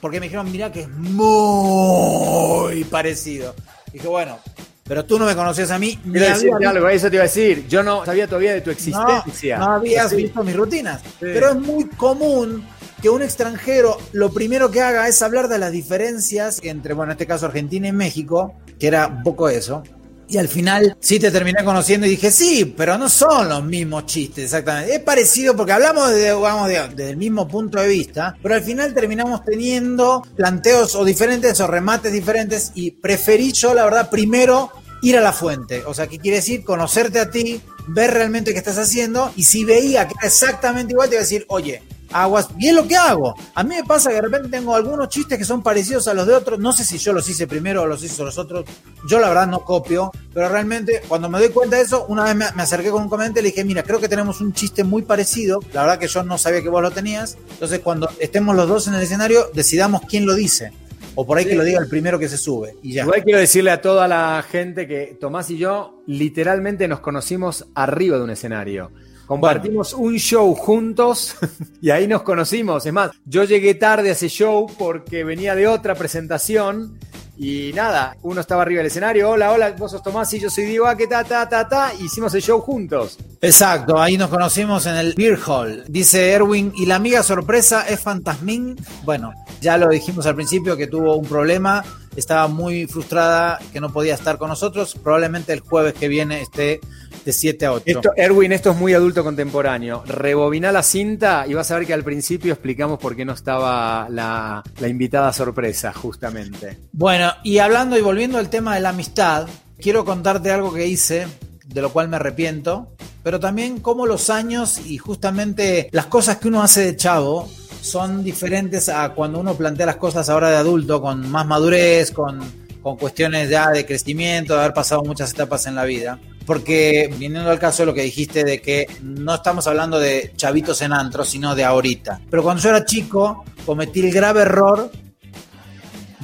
porque 0.01 0.21
me 0.21 0.27
dijeron, 0.27 0.51
mira 0.51 0.73
que 0.73 0.83
es 0.83 0.89
muy 0.89 2.85
parecido. 2.85 3.55
Dije, 3.93 4.07
bueno, 4.09 4.39
pero 4.85 5.05
tú 5.05 5.19
no 5.19 5.27
me 5.27 5.35
conocías 5.35 5.71
a 5.71 5.79
mí. 5.79 5.99
Quiero 6.11 6.55
había 6.55 6.71
algo, 6.71 6.89
eso 6.89 7.09
te 7.09 7.17
iba 7.17 7.25
a 7.25 7.27
decir. 7.27 7.67
Yo 7.69 7.83
no 7.83 8.05
sabía 8.05 8.27
todavía 8.27 8.55
de 8.55 8.61
tu 8.61 8.71
existencia. 8.71 9.59
no 9.59 9.73
habías 9.73 10.11
Sí. 10.11 10.17
visto 10.17 10.43
mis 10.45 10.57
rutinas. 10.57 11.03
Pero 11.21 11.51
es 11.51 11.57
muy 11.57 11.85
común 11.89 12.67
que 13.01 13.11
un 13.11 13.23
extranjero 13.23 13.99
lo 14.13 14.33
primero 14.33 14.71
que 14.71 14.81
haga 14.81 15.09
es 15.09 15.21
hablar 15.23 15.49
de 15.49 15.59
las 15.59 15.73
diferencias 15.73 16.61
entre, 16.63 16.95
bueno, 16.95 17.13
en 17.13 17.17
este 17.17 17.27
caso 17.27 17.47
Argentina 17.47 17.89
y 17.89 17.93
México, 17.93 18.55
que 18.79 18.87
era 18.87 19.07
un 19.09 19.23
poco 19.23 19.49
eso. 19.49 19.83
Y 20.29 20.39
al 20.39 20.49
final 20.49 20.97
sí 21.01 21.19
te 21.19 21.31
terminé 21.31 21.63
conociendo 21.65 22.07
y 22.07 22.11
dije, 22.11 22.31
sí, 22.31 22.75
pero 22.77 22.97
no 22.97 23.09
son 23.09 23.49
los 23.49 23.65
mismos 23.65 24.07
chistes 24.07 24.45
exactamente. 24.45 24.95
Es 24.95 25.01
parecido 25.01 25.55
porque 25.55 25.73
hablamos 25.73 26.11
desde 26.11 27.11
el 27.11 27.17
mismo 27.17 27.47
punto 27.47 27.81
de 27.81 27.89
vista, 27.89 28.37
pero 28.43 28.55
al 28.55 28.63
final 28.63 28.95
terminamos 28.95 29.45
teniendo 29.45 30.27
planteos 30.37 30.95
o 30.95 31.05
diferentes 31.05 31.61
o 31.61 31.67
remates 31.67 32.13
diferentes 32.13 32.73
y 32.75 32.93
preferí 32.93 33.53
yo, 33.53 33.75
la 33.75 33.85
verdad, 33.85 34.11
primero 34.11 34.71
ir 35.03 35.19
a 35.19 35.21
la 35.21 35.33
fuente. 35.33 35.85
O 35.87 35.93
sea, 35.93 36.07
¿qué 36.07 36.19
quiere 36.19 36.39
decir? 36.39 36.65
Conocerte 36.65 37.21
a 37.21 37.31
ti, 37.31 37.61
ver 37.89 38.13
realmente 38.13 38.53
qué 38.53 38.59
estás 38.59 38.79
haciendo 38.79 39.33
y 39.37 39.45
si 39.45 39.65
veía 39.65 40.09
que 40.09 40.15
era 40.19 40.29
exactamente 40.29 40.95
igual, 40.95 41.11
te 41.11 41.17
iba 41.17 41.21
a 41.21 41.25
decir, 41.25 41.45
oye, 41.49 41.83
aguas, 42.15 42.49
y 42.59 42.69
es 42.69 42.75
lo 42.75 42.87
que 42.87 42.97
hago. 42.97 43.35
A 43.55 43.63
mí 43.65 43.75
me 43.75 43.85
pasa 43.85 44.09
que 44.09 44.17
de 44.17 44.23
repente 44.23 44.49
tengo 44.49 44.75
algunos 44.75 45.09
chistes 45.09 45.37
que 45.37 45.45
son 45.45 45.63
parecidos 45.63 46.07
a 46.09 46.15
los 46.15 46.27
de 46.27 46.35
otros. 46.35 46.59
No 46.59 46.73
sé 46.73 46.85
si 46.85 46.97
yo 46.99 47.13
los 47.13 47.29
hice 47.29 47.47
primero 47.47 47.83
o 47.83 47.87
los 47.87 48.03
hizo 48.05 48.25
los 48.25 48.39
otros. 48.39 48.65
Yo 49.07 49.19
la 49.19 49.29
verdad 49.29 49.49
no 49.49 49.65
copio, 49.65 50.13
pero 50.33 50.49
realmente 50.49 51.03
cuando 51.09 51.29
me 51.29 51.39
doy 51.39 51.49
cuenta 51.49 51.77
de 51.77 51.83
eso, 51.83 52.07
una 52.07 52.25
vez 52.25 52.37
me, 52.37 52.47
me 52.55 52.63
acerqué 52.63 52.91
con 52.91 53.03
un 53.03 53.09
comediante 53.09 53.41
y 53.41 53.43
le 53.43 53.49
dije, 53.51 53.65
mira, 53.65 53.83
creo 53.83 54.01
que 54.01 54.09
tenemos 54.09 54.41
un 54.41 54.53
chiste 54.53 54.85
muy 54.85 55.03
parecido. 55.03 55.61
La 55.73 55.83
verdad 55.83 55.99
que 55.99 56.07
yo 56.07 56.23
no 56.23 56.39
sabía 56.39 56.63
que 56.63 56.69
vos 56.69 56.83
lo 56.83 56.93
tenías. 56.93 57.37
Entonces 57.51 57.81
cuando 57.81 58.09
estemos 58.21 58.55
los 58.55 58.69
dos 58.69 58.87
en 58.87 58.95
el 58.95 59.03
escenario, 59.03 59.51
decidamos 59.53 60.03
quién 60.09 60.25
lo 60.25 60.35
dice. 60.35 60.73
O 61.17 61.27
por 61.27 61.39
ahí 61.39 61.45
que 61.45 61.55
lo 61.55 61.63
diga 61.63 61.81
el 61.81 61.89
primero 61.89 62.19
que 62.19 62.29
se 62.29 62.37
sube. 62.37 62.77
Y 62.83 62.93
ya. 62.95 63.03
Igual 63.03 63.23
quiero 63.23 63.39
decirle 63.39 63.71
a 63.71 63.81
toda 63.81 64.09
la 64.09 64.45
gente 64.49 64.89
que 64.89 65.17
Tomás 65.21 65.51
y 65.51 65.59
yo 65.59 66.03
literalmente 66.07 66.89
nos 66.89 67.01
conocimos 67.01 67.67
arriba 67.75 68.17
de 68.17 68.25
un 68.25 68.31
escenario. 68.31 68.91
Compartimos 69.27 69.95
un 69.95 70.17
show 70.19 70.55
juntos 70.55 71.37
y 71.81 71.91
ahí 71.91 72.07
nos 72.07 72.23
conocimos. 72.23 72.85
Es 72.85 72.93
más, 72.93 73.11
yo 73.25 73.45
llegué 73.45 73.75
tarde 73.75 74.11
a 74.11 74.13
ese 74.13 74.29
show 74.29 74.67
porque 74.79 75.25
venía 75.25 75.55
de 75.55 75.67
otra 75.67 75.95
presentación 75.95 76.99
y 77.37 77.73
nada, 77.75 78.17
uno 78.23 78.41
estaba 78.41 78.63
arriba 78.63 78.79
del 78.79 78.87
escenario. 78.87 79.31
Hola, 79.31 79.51
hola, 79.51 79.73
vos 79.73 79.91
sos 79.91 80.03
Tomás 80.03 80.33
y 80.35 80.41
yo 80.41 80.49
soy 80.51 80.65
Diego, 80.65 80.87
ah, 80.87 80.97
que 80.97 81.07
ta, 81.07 81.25
ta, 81.25 81.49
ta, 81.49 81.69
ta. 81.69 81.93
Hicimos 81.95 82.33
el 82.35 82.43
show 82.43 82.61
juntos. 82.61 83.19
Exacto, 83.41 84.01
ahí 84.01 84.17
nos 84.17 84.31
conocimos 84.31 84.87
en 84.87 84.97
el 84.97 85.15
Beer 85.15 85.39
Hall. 85.47 85.85
Dice 85.89 86.31
Erwin, 86.31 86.73
¿y 86.77 86.87
la 86.87 86.97
amiga 86.97 87.23
sorpresa 87.23 87.87
es 87.89 88.01
Fantasmín? 88.01 88.77
Bueno, 89.03 89.33
ya 89.61 89.77
lo 89.77 89.89
dijimos 89.89 90.27
al 90.27 90.37
principio 90.37 90.77
que 90.77 90.87
tuvo 90.87 91.17
un 91.17 91.27
problema, 91.27 91.85
estaba 92.17 92.49
muy 92.49 92.87
frustrada 92.87 93.59
que 93.73 93.81
no 93.81 93.93
podía 93.93 94.15
estar 94.15 94.39
con 94.39 94.49
nosotros. 94.49 94.95
Probablemente 95.03 95.53
el 95.53 95.61
jueves 95.61 95.95
que 95.95 96.09
viene 96.09 96.41
esté 96.41 96.81
de 97.25 97.33
7 97.33 97.67
a 97.67 97.73
8. 97.73 97.85
Esto, 97.87 98.13
Erwin, 98.17 98.53
esto 98.53 98.71
es 98.73 98.77
muy 98.77 98.95
adulto 98.95 99.25
contemporáneo. 99.25 100.03
Rebobina 100.07 100.73
la 100.73 100.83
cinta 100.83 101.47
y 101.49 101.55
vas 101.55 101.71
a 101.71 101.79
ver 101.79 101.87
que 101.87 101.95
al 101.95 102.05
principio 102.05 102.53
explicamos 102.53 102.99
por 102.99 103.17
qué 103.17 103.25
no 103.25 103.33
estaba 103.33 104.09
la, 104.11 104.63
la 104.79 104.89
invitada 104.89 105.33
sorpresa, 105.33 105.93
justamente. 105.93 106.79
Bueno, 106.93 107.33
y 107.43 107.59
hablando 107.59 107.99
y 107.99 108.03
volviendo 108.03 108.39
al 108.39 108.51
tema 108.51 108.75
de 108.75 108.81
la 108.81 108.91
amistad, 108.91 109.49
quiero 109.81 110.05
contarte 110.05 110.51
algo 110.51 110.73
que 110.73 110.87
hice, 110.87 111.27
de 111.67 111.83
lo 111.83 111.91
cual 111.91 112.09
me 112.09 112.17
arrepiento, 112.17 112.95
pero 113.23 113.41
también 113.41 113.81
cómo 113.81 114.07
los 114.07 114.29
años 114.29 114.79
y 114.85 114.99
justamente 114.99 115.89
las 115.93 116.07
cosas 116.07 116.37
que 116.37 116.49
uno 116.49 116.63
hace 116.63 116.83
de 116.83 116.97
chavo 116.97 117.49
son 117.85 118.25
diferentes 118.25 118.89
a 118.89 119.11
cuando 119.11 119.39
uno 119.39 119.55
plantea 119.55 119.85
las 119.85 119.97
cosas 119.97 120.31
ahora 120.31 120.49
de 120.51 120.57
adulto, 120.57 121.03
con 121.03 121.31
más 121.31 121.47
madurez, 121.47 122.11
con, 122.11 122.41
con 122.81 122.97
cuestiones 122.97 123.51
ya 123.51 123.71
de 123.71 123.85
crecimiento, 123.85 124.55
de 124.55 124.61
haber 124.61 124.73
pasado 124.73 125.03
muchas 125.03 125.33
etapas 125.33 125.67
en 125.67 125.75
la 125.75 125.85
vida. 125.85 126.19
Porque 126.47 127.15
viniendo 127.19 127.51
al 127.51 127.59
caso 127.59 127.83
de 127.83 127.87
lo 127.87 127.95
que 127.95 128.03
dijiste 128.03 128.43
de 128.43 128.63
que 128.63 128.87
no 129.03 129.35
estamos 129.35 129.67
hablando 129.67 129.99
de 129.99 130.33
chavitos 130.35 130.81
en 130.81 130.95
antro, 130.95 131.25
sino 131.25 131.55
de 131.55 131.65
ahorita. 131.65 132.23
Pero 132.31 132.43
cuando 132.43 132.63
yo 132.63 132.71
era 132.71 132.87
chico, 132.87 133.45
cometí 133.67 134.01
el 134.01 134.13
grave 134.13 134.43
error 134.43 134.91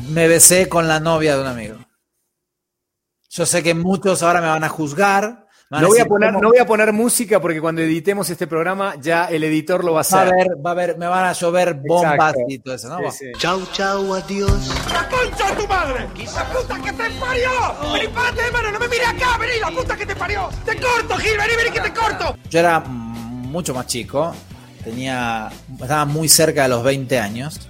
me 0.09 0.29
besé 0.29 0.69
con 0.69 0.89
la 0.89 0.99
novia 0.99 1.37
de 1.37 1.43
un 1.43 1.47
amigo. 1.47 1.77
Yo 3.29 3.45
sé 3.45 3.63
que 3.63 3.75
muchos 3.75 4.23
ahora 4.23 4.41
me 4.41 4.49
van 4.49 4.65
a 4.65 4.69
juzgar. 4.69 5.47
No 5.71 5.87
voy, 5.87 6.01
a 6.01 6.05
poner, 6.05 6.31
¿cómo? 6.31 6.43
no 6.43 6.49
voy 6.49 6.59
a 6.59 6.67
poner 6.67 6.93
música 6.93 7.41
porque 7.41 7.61
cuando 7.61 7.81
editemos 7.81 8.29
este 8.29 8.49
programa 8.49 8.97
ya 9.01 9.27
el 9.27 9.45
editor 9.45 9.85
lo 9.85 9.93
va 9.93 10.01
a 10.01 10.03
Va 10.13 10.19
a 10.19 10.23
hacer. 10.23 10.35
haber, 10.35 10.49
va 10.67 10.71
a 10.71 10.73
haber, 10.73 10.99
me 10.99 11.07
van 11.07 11.27
a 11.27 11.33
llover 11.33 11.75
bombas 11.75 12.13
Exacto. 12.15 12.41
y 12.49 12.59
todo 12.59 12.75
eso, 12.75 12.89
¿no? 12.89 13.11
Sí, 13.13 13.19
sí. 13.19 13.33
Chau, 13.39 13.61
chau, 13.73 14.13
adiós. 14.15 14.51
¡La 14.93 15.09
concha 15.09 15.51
de 15.55 15.63
tu 15.63 15.69
madre! 15.69 16.09
¡La 16.35 16.45
puta 16.53 16.75
que 16.83 16.93
te 16.93 17.11
parió! 17.21 17.51
¡Vení, 17.93 18.09
párate 18.09 18.43
de 18.43 18.51
mano! 18.51 18.73
¡No 18.73 18.79
me 18.81 18.89
mires 18.89 19.09
acá! 19.09 19.39
¡Vení, 19.39 19.61
la 19.61 19.71
puta 19.71 19.97
que 19.97 20.07
te 20.07 20.17
parió! 20.17 20.49
¡Te 20.65 20.77
corto, 20.77 21.17
Gil! 21.19 21.39
¡Vení, 21.39 21.55
vení 21.57 21.71
que 21.71 21.81
te 21.81 21.93
corto! 21.95 22.37
Yo 22.51 22.59
era 22.59 22.81
mucho 22.81 23.73
más 23.73 23.87
chico, 23.87 24.35
tenía, 24.83 25.51
estaba 25.81 26.05
muy 26.05 26.29
cerca 26.29 26.65
de 26.65 26.69
los 26.71 26.83
20 26.83 27.17
años 27.21 27.61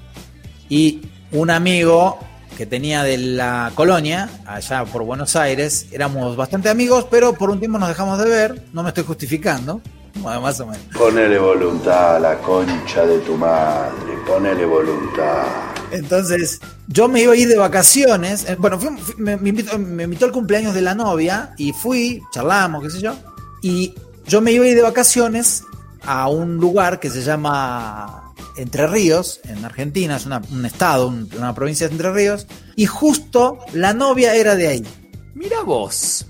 y 0.71 1.03
un 1.33 1.51
amigo 1.51 2.19
que 2.61 2.67
tenía 2.67 3.03
de 3.05 3.17
la 3.17 3.73
colonia, 3.75 4.29
allá 4.45 4.85
por 4.85 5.03
Buenos 5.03 5.35
Aires, 5.35 5.87
éramos 5.93 6.37
bastante 6.37 6.69
amigos, 6.69 7.07
pero 7.11 7.33
por 7.33 7.49
un 7.49 7.59
tiempo 7.59 7.79
nos 7.79 7.89
dejamos 7.89 8.19
de 8.19 8.29
ver, 8.29 8.63
no 8.75 8.83
me 8.83 8.91
estoy 8.91 9.03
justificando, 9.05 9.81
más 10.23 10.61
o 10.61 10.67
menos. 10.67 10.83
Ponele 10.93 11.39
voluntad 11.39 12.17
a 12.17 12.21
la 12.21 12.37
concha 12.37 13.07
de 13.07 13.19
tu 13.21 13.35
madre, 13.39 14.13
ponele 14.27 14.67
voluntad. 14.67 15.47
Entonces, 15.91 16.61
yo 16.87 17.09
me 17.09 17.23
iba 17.23 17.33
a 17.33 17.37
ir 17.37 17.49
de 17.49 17.57
vacaciones. 17.57 18.45
eh, 18.47 18.57
Bueno, 18.59 18.79
fui- 18.79 18.95
fui- 18.99 19.15
me, 19.17 19.39
me 19.39 19.49
invitó, 19.49 19.79
me 19.79 20.03
invitó 20.03 20.27
al 20.27 20.33
cumpleaños 20.33 20.75
de 20.75 20.83
la 20.83 20.95
novia 20.95 21.55
y 21.57 21.73
fui, 21.73 22.21
charlamos, 22.31 22.83
qué 22.85 22.91
sé 22.91 23.01
yo. 23.01 23.15
Y 23.63 23.95
yo 24.27 24.43
me 24.43 24.53
iba 24.53 24.67
a 24.67 24.69
ir 24.69 24.77
de 24.77 24.83
vacaciones 24.83 25.65
a 26.05 26.29
un 26.29 26.59
lugar 26.59 27.01
que 27.01 27.09
se 27.09 27.23
llama 27.23 28.30
Entre 28.61 28.87
Ríos, 28.87 29.41
en 29.45 29.65
Argentina, 29.65 30.17
es 30.17 30.27
una- 30.27 30.43
un 30.51 30.67
estado, 30.67 31.09
un- 31.09 31.29
una 31.37 31.55
provincia 31.55 31.87
de 31.89 31.93
Entre 31.93 32.13
Ríos. 32.13 32.47
Y 32.77 32.87
justo 32.87 33.59
la 33.73 33.93
novia 33.95 34.35
era 34.35 34.55
de 34.55 34.69
ahí. 34.69 34.87
Mira 35.35 35.63
vos. 35.63 36.27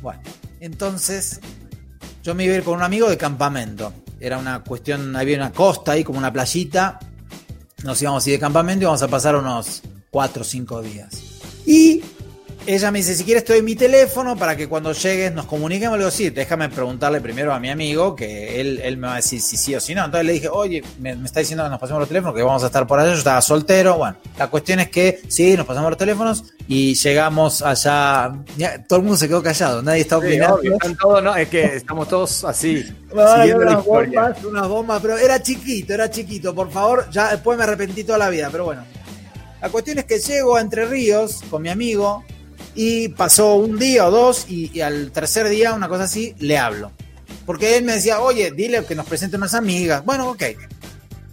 Bueno, 0.00 0.20
entonces 0.60 1.40
yo 2.22 2.34
me 2.34 2.44
iba 2.44 2.54
a 2.54 2.58
ir 2.58 2.64
con 2.64 2.76
un 2.76 2.82
amigo 2.82 3.08
de 3.10 3.16
campamento. 3.16 3.92
Era 4.20 4.38
una 4.38 4.62
cuestión, 4.64 5.14
había 5.16 5.36
una 5.36 5.52
costa 5.52 5.92
ahí, 5.92 6.04
como 6.04 6.18
una 6.18 6.32
playita. 6.32 6.98
Nos 7.84 8.00
íbamos 8.02 8.24
a 8.24 8.28
ir 8.30 8.36
de 8.36 8.40
campamento 8.40 8.82
y 8.82 8.86
vamos 8.86 9.02
a 9.02 9.08
pasar 9.08 9.36
unos 9.36 9.82
4 10.10 10.42
o 10.42 10.44
5 10.44 10.80
días. 10.82 11.10
Y 11.66 12.02
ella 12.74 12.90
me 12.90 12.98
dice, 12.98 13.14
si 13.14 13.24
quieres 13.24 13.44
te 13.44 13.54
doy 13.54 13.62
mi 13.62 13.74
teléfono 13.74 14.36
para 14.36 14.54
que 14.54 14.68
cuando 14.68 14.92
llegues 14.92 15.32
nos 15.32 15.46
comuniquemos. 15.46 15.96
Le 15.96 16.04
digo, 16.04 16.10
sí, 16.10 16.28
déjame 16.28 16.68
preguntarle 16.68 17.20
primero 17.20 17.52
a 17.54 17.58
mi 17.58 17.70
amigo, 17.70 18.14
que 18.14 18.60
él, 18.60 18.80
él 18.84 18.98
me 18.98 19.06
va 19.06 19.14
a 19.14 19.16
decir 19.16 19.40
si 19.40 19.56
sí 19.56 19.74
o 19.74 19.80
si 19.80 19.94
no. 19.94 20.04
Entonces 20.04 20.26
le 20.26 20.32
dije, 20.34 20.48
oye, 20.48 20.82
me, 20.98 21.16
me 21.16 21.24
está 21.24 21.40
diciendo 21.40 21.64
que 21.64 21.70
nos 21.70 21.80
pasemos 21.80 22.00
los 22.00 22.08
teléfonos, 22.08 22.36
que 22.36 22.42
vamos 22.42 22.62
a 22.62 22.66
estar 22.66 22.86
por 22.86 23.00
allá. 23.00 23.12
Yo 23.12 23.18
estaba 23.18 23.40
soltero. 23.40 23.96
Bueno, 23.96 24.16
la 24.36 24.48
cuestión 24.48 24.80
es 24.80 24.90
que 24.90 25.20
sí, 25.28 25.56
nos 25.56 25.64
pasamos 25.66 25.90
los 25.90 25.98
teléfonos 25.98 26.44
y 26.68 26.94
llegamos 26.94 27.62
allá. 27.62 28.34
Ya, 28.58 28.84
todo 28.84 28.98
el 28.98 29.02
mundo 29.04 29.16
se 29.16 29.28
quedó 29.28 29.42
callado, 29.42 29.82
nadie 29.82 30.02
está 30.02 30.20
Sí, 30.20 30.26
opinando. 30.26 30.56
obvio, 30.56 30.72
están 30.74 30.96
todos, 30.96 31.22
no, 31.22 31.34
es 31.36 31.48
que 31.48 31.64
estamos 31.76 32.06
todos 32.08 32.44
así, 32.44 32.84
unas 33.12 33.84
bombas, 33.84 34.44
unas 34.44 34.68
bombas, 34.68 35.00
pero 35.00 35.16
era 35.16 35.40
chiquito, 35.42 35.94
era 35.94 36.10
chiquito, 36.10 36.54
por 36.54 36.70
favor, 36.70 37.08
ya 37.10 37.30
después 37.30 37.56
me 37.56 37.64
arrepentí 37.64 38.04
toda 38.04 38.18
la 38.18 38.28
vida, 38.28 38.48
pero 38.52 38.64
bueno. 38.66 38.84
La 39.62 39.70
cuestión 39.70 39.98
es 39.98 40.04
que 40.04 40.18
llego 40.18 40.56
a 40.56 40.60
Entre 40.60 40.84
Ríos 40.86 41.40
con 41.50 41.62
mi 41.62 41.68
amigo 41.70 42.24
y 42.80 43.08
pasó 43.08 43.56
un 43.56 43.76
día 43.76 44.06
o 44.06 44.10
dos 44.12 44.46
y, 44.48 44.80
al 44.80 45.10
tercer 45.10 45.48
día, 45.48 45.74
una 45.74 45.88
cosa 45.88 46.04
así, 46.04 46.36
le 46.38 46.58
hablo. 46.58 46.92
Porque 47.44 47.76
él 47.76 47.82
me 47.82 47.94
decía, 47.94 48.20
oye, 48.20 48.52
dile 48.52 48.84
que 48.84 48.94
nos 48.94 49.04
presente 49.04 49.36
unas 49.36 49.54
amigas. 49.54 50.04
Bueno, 50.04 50.30
ok. 50.30 50.44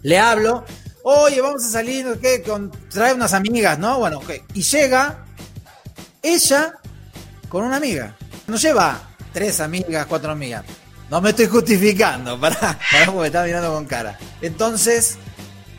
Le 0.02 0.18
hablo, 0.18 0.64
oye, 1.04 1.40
vamos 1.40 1.64
a 1.64 1.68
salir, 1.68 2.18
¿qué? 2.20 2.42
Trae 2.90 3.14
unas 3.14 3.32
amigas, 3.32 3.78
¿no? 3.78 4.00
Bueno, 4.00 4.18
ok. 4.18 4.30
Y 4.54 4.62
llega 4.62 5.24
ella 6.20 6.74
con 7.48 7.62
una 7.62 7.76
amiga. 7.76 8.16
No 8.48 8.56
lleva 8.56 9.00
tres 9.32 9.60
amigas, 9.60 10.04
cuatro 10.06 10.32
amigas. 10.32 10.64
No 11.10 11.20
me 11.20 11.30
estoy 11.30 11.46
justificando, 11.46 12.40
pará, 12.40 12.76
pará 12.90 13.06
porque 13.06 13.20
me 13.20 13.26
estaba 13.28 13.44
mirando 13.44 13.72
con 13.72 13.84
cara. 13.84 14.18
Entonces, 14.40 15.16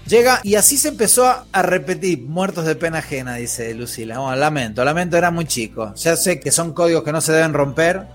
llega 0.07 0.39
y 0.43 0.55
así 0.55 0.77
se 0.77 0.87
empezó 0.87 1.25
a, 1.25 1.45
a 1.51 1.61
repetir, 1.61 2.21
muertos 2.21 2.65
de 2.65 2.75
pena 2.75 2.99
ajena, 2.99 3.35
dice 3.35 3.73
Lucila. 3.73 4.19
Bueno, 4.19 4.35
lamento, 4.35 4.83
lamento, 4.83 5.17
era 5.17 5.31
muy 5.31 5.45
chico. 5.45 5.93
Ya 5.95 6.15
sé 6.15 6.39
que 6.39 6.51
son 6.51 6.73
códigos 6.73 7.03
que 7.03 7.11
no 7.11 7.21
se 7.21 7.33
deben 7.33 7.53
romper, 7.53 8.07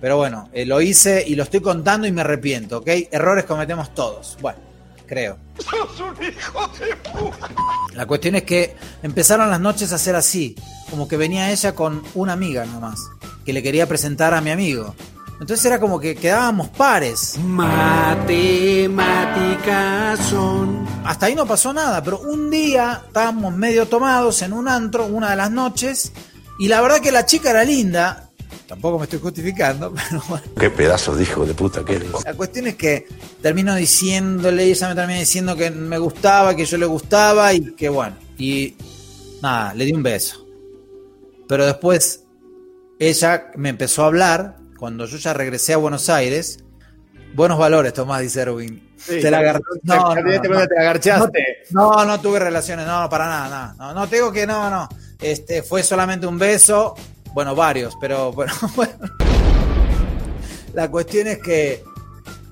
pero 0.00 0.16
bueno, 0.16 0.48
eh, 0.52 0.66
lo 0.66 0.80
hice 0.80 1.24
y 1.26 1.34
lo 1.34 1.42
estoy 1.42 1.60
contando 1.60 2.06
y 2.06 2.12
me 2.12 2.20
arrepiento, 2.20 2.78
¿ok? 2.78 2.88
Errores 3.10 3.44
cometemos 3.44 3.94
todos. 3.94 4.36
Bueno, 4.40 4.58
creo. 5.06 5.38
¡Sos 5.58 6.00
un 6.00 6.24
hijo 6.24 6.70
de 6.78 6.96
puta! 6.96 7.48
La 7.94 8.06
cuestión 8.06 8.34
es 8.36 8.42
que 8.42 8.76
empezaron 9.02 9.50
las 9.50 9.60
noches 9.60 9.92
a 9.92 9.98
ser 9.98 10.16
así, 10.16 10.54
como 10.90 11.08
que 11.08 11.16
venía 11.16 11.50
ella 11.50 11.74
con 11.74 12.02
una 12.14 12.34
amiga 12.34 12.66
nomás, 12.66 13.00
que 13.44 13.52
le 13.52 13.62
quería 13.62 13.86
presentar 13.86 14.34
a 14.34 14.40
mi 14.40 14.50
amigo. 14.50 14.94
Entonces 15.40 15.64
era 15.66 15.78
como 15.78 16.00
que 16.00 16.14
quedábamos 16.14 16.70
pares. 16.70 17.36
Matemáticas 17.38 20.18
son. 20.28 20.86
Hasta 21.04 21.26
ahí 21.26 21.34
no 21.34 21.44
pasó 21.46 21.74
nada, 21.74 22.02
pero 22.02 22.20
un 22.20 22.48
día 22.50 23.02
estábamos 23.06 23.54
medio 23.54 23.86
tomados 23.86 24.40
en 24.42 24.54
un 24.54 24.66
antro, 24.66 25.06
una 25.06 25.30
de 25.30 25.36
las 25.36 25.50
noches, 25.50 26.12
y 26.58 26.68
la 26.68 26.80
verdad 26.80 27.00
que 27.00 27.12
la 27.12 27.26
chica 27.26 27.50
era 27.50 27.64
linda. 27.64 28.30
Tampoco 28.66 28.98
me 28.98 29.04
estoy 29.04 29.20
justificando, 29.20 29.94
pero 30.10 30.22
bueno. 30.28 30.46
Qué 30.58 30.70
pedazo 30.70 31.14
de 31.14 31.22
hijo 31.22 31.44
de 31.44 31.52
puta 31.54 31.84
que 31.84 31.96
eres. 31.96 32.08
La 32.24 32.34
cuestión 32.34 32.66
es 32.66 32.76
que 32.76 33.06
termino 33.42 33.74
diciéndole, 33.74 34.66
y 34.66 34.70
ella 34.70 34.88
me 34.88 34.94
termina 34.94 35.20
diciendo 35.20 35.54
que 35.54 35.70
me 35.70 35.98
gustaba, 35.98 36.56
que 36.56 36.64
yo 36.64 36.78
le 36.78 36.86
gustaba 36.86 37.52
y 37.52 37.74
que 37.74 37.90
bueno. 37.90 38.16
Y 38.38 38.74
nada, 39.42 39.74
le 39.74 39.84
di 39.84 39.92
un 39.92 40.02
beso. 40.02 40.46
Pero 41.46 41.66
después 41.66 42.22
ella 42.98 43.50
me 43.56 43.68
empezó 43.68 44.02
a 44.02 44.06
hablar, 44.06 44.56
cuando 44.78 45.06
yo 45.06 45.16
ya 45.18 45.32
regresé 45.34 45.74
a 45.74 45.76
Buenos 45.78 46.08
Aires. 46.08 46.60
Buenos 47.34 47.58
valores, 47.58 47.92
Tomás, 47.92 48.20
dice 48.22 48.40
Erwin. 48.42 48.88
Sí, 48.96 49.20
te 49.20 49.30
la 49.30 49.38
agar- 49.38 49.60
no, 49.82 50.14
no, 50.14 50.22
no, 50.22 50.66
te 50.66 50.78
agarchaste. 50.78 51.44
No, 51.70 52.04
no 52.04 52.20
tuve 52.20 52.38
relaciones, 52.38 52.86
no, 52.86 53.08
para 53.10 53.26
nada, 53.26 53.48
nada. 53.48 53.74
No, 53.78 53.94
no 54.00 54.08
te 54.08 54.16
digo 54.16 54.32
que 54.32 54.46
no, 54.46 54.70
no. 54.70 54.88
Este, 55.20 55.62
fue 55.62 55.82
solamente 55.82 56.26
un 56.26 56.38
beso. 56.38 56.94
Bueno, 57.34 57.54
varios, 57.54 57.94
pero 58.00 58.32
bueno, 58.32 58.52
bueno. 58.76 58.94
La 60.72 60.90
cuestión 60.90 61.26
es 61.26 61.38
que 61.38 61.82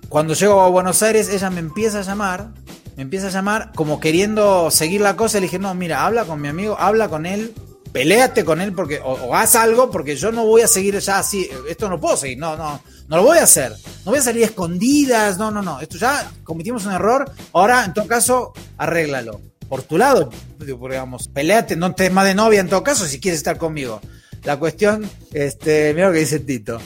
cuando 0.08 0.34
llego 0.34 0.60
a 0.60 0.68
Buenos 0.68 1.02
Aires, 1.02 1.28
ella 1.28 1.50
me 1.50 1.60
empieza 1.60 2.00
a 2.00 2.02
llamar, 2.02 2.48
me 2.96 3.02
empieza 3.02 3.28
a 3.28 3.30
llamar 3.30 3.72
como 3.74 4.00
queriendo 4.00 4.70
seguir 4.70 5.00
la 5.00 5.16
cosa. 5.16 5.38
Le 5.38 5.42
dije, 5.46 5.58
no, 5.58 5.74
mira, 5.74 6.04
habla 6.04 6.24
con 6.24 6.40
mi 6.40 6.48
amigo, 6.48 6.76
habla 6.78 7.08
con 7.08 7.26
él, 7.26 7.54
peléate 7.94 8.44
con 8.44 8.60
él 8.60 8.72
porque, 8.72 8.98
o, 8.98 9.12
o 9.12 9.36
haz 9.36 9.54
algo 9.54 9.88
porque 9.88 10.16
yo 10.16 10.32
no 10.32 10.44
voy 10.44 10.62
a 10.62 10.68
seguir 10.68 10.98
ya 10.98 11.20
así, 11.20 11.48
esto 11.68 11.88
no 11.88 12.00
puedo 12.00 12.16
seguir, 12.16 12.36
no, 12.36 12.56
no, 12.56 12.82
no 13.06 13.16
lo 13.16 13.22
voy 13.22 13.38
a 13.38 13.44
hacer. 13.44 13.72
No 14.04 14.10
voy 14.10 14.18
a 14.18 14.22
salir 14.22 14.42
a 14.42 14.46
escondidas, 14.46 15.38
no, 15.38 15.52
no, 15.52 15.62
no, 15.62 15.80
esto 15.80 15.96
ya 15.96 16.28
cometimos 16.42 16.84
un 16.86 16.92
error, 16.92 17.30
ahora 17.52 17.84
en 17.84 17.94
todo 17.94 18.08
caso, 18.08 18.52
arréglalo. 18.78 19.40
Por 19.68 19.82
tu 19.84 19.96
lado, 19.96 20.30
digamos, 20.58 21.28
peleate, 21.28 21.76
no 21.76 21.94
te 21.94 22.10
más 22.10 22.26
de 22.26 22.34
novia 22.34 22.60
en 22.60 22.68
todo 22.68 22.82
caso 22.82 23.06
si 23.06 23.20
quieres 23.20 23.38
estar 23.38 23.58
conmigo. 23.58 24.00
La 24.42 24.58
cuestión, 24.58 25.08
este, 25.32 25.94
mira 25.94 26.08
lo 26.08 26.14
que 26.14 26.18
dice 26.18 26.40
Tito. 26.40 26.80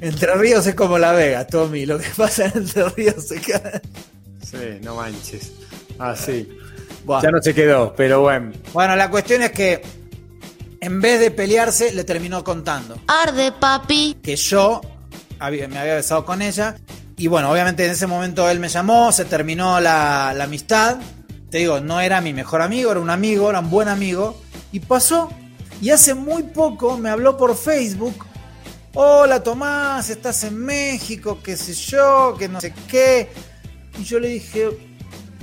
Entre 0.00 0.34
Ríos 0.34 0.66
es 0.66 0.74
como 0.74 0.98
La 0.98 1.12
Vega, 1.12 1.46
Tommy. 1.46 1.84
Lo 1.84 1.98
que 1.98 2.08
pasa 2.16 2.46
en 2.46 2.52
Entre 2.56 2.88
Ríos 2.88 3.28
se 3.28 3.40
queda. 3.40 3.80
Sí, 4.42 4.80
no 4.82 4.96
manches. 4.96 5.52
Ah, 5.98 6.16
sí. 6.16 6.48
Ya 7.22 7.30
no 7.30 7.40
se 7.40 7.54
quedó, 7.54 7.94
pero 7.94 8.22
bueno. 8.22 8.52
Bueno, 8.72 8.96
la 8.96 9.08
cuestión 9.10 9.42
es 9.42 9.52
que 9.52 9.82
en 10.80 11.00
vez 11.00 11.20
de 11.20 11.30
pelearse, 11.30 11.92
le 11.92 12.04
terminó 12.04 12.42
contando 12.44 12.98
Arde, 13.06 13.52
papi. 13.52 14.16
que 14.22 14.36
yo 14.36 14.80
había- 15.38 15.68
me 15.68 15.78
había 15.78 15.94
besado 15.94 16.24
con 16.24 16.42
ella. 16.42 16.76
Y 17.16 17.26
bueno, 17.26 17.50
obviamente 17.50 17.84
en 17.84 17.92
ese 17.92 18.06
momento 18.06 18.48
él 18.48 18.60
me 18.60 18.68
llamó, 18.68 19.12
se 19.12 19.24
terminó 19.26 19.78
la, 19.80 20.32
la 20.34 20.44
amistad. 20.44 20.98
Te 21.50 21.58
digo, 21.58 21.80
no 21.80 22.00
era 22.00 22.20
mi 22.20 22.32
mejor 22.32 22.62
amigo, 22.62 22.90
era 22.92 23.00
un 23.00 23.10
amigo, 23.10 23.50
era 23.50 23.60
un 23.60 23.68
buen 23.70 23.88
amigo. 23.88 24.40
Y 24.72 24.80
pasó. 24.80 25.30
Y 25.82 25.90
hace 25.90 26.14
muy 26.14 26.44
poco 26.44 26.96
me 26.96 27.10
habló 27.10 27.36
por 27.36 27.56
Facebook. 27.56 28.24
Hola 28.94 29.42
Tomás, 29.42 30.08
estás 30.10 30.42
en 30.44 30.56
México, 30.58 31.38
qué 31.42 31.56
sé 31.56 31.74
yo, 31.74 32.34
que 32.38 32.48
no 32.48 32.60
sé 32.60 32.72
qué. 32.88 33.30
Y 33.98 34.04
yo 34.04 34.18
le 34.18 34.28
dije, 34.28 34.68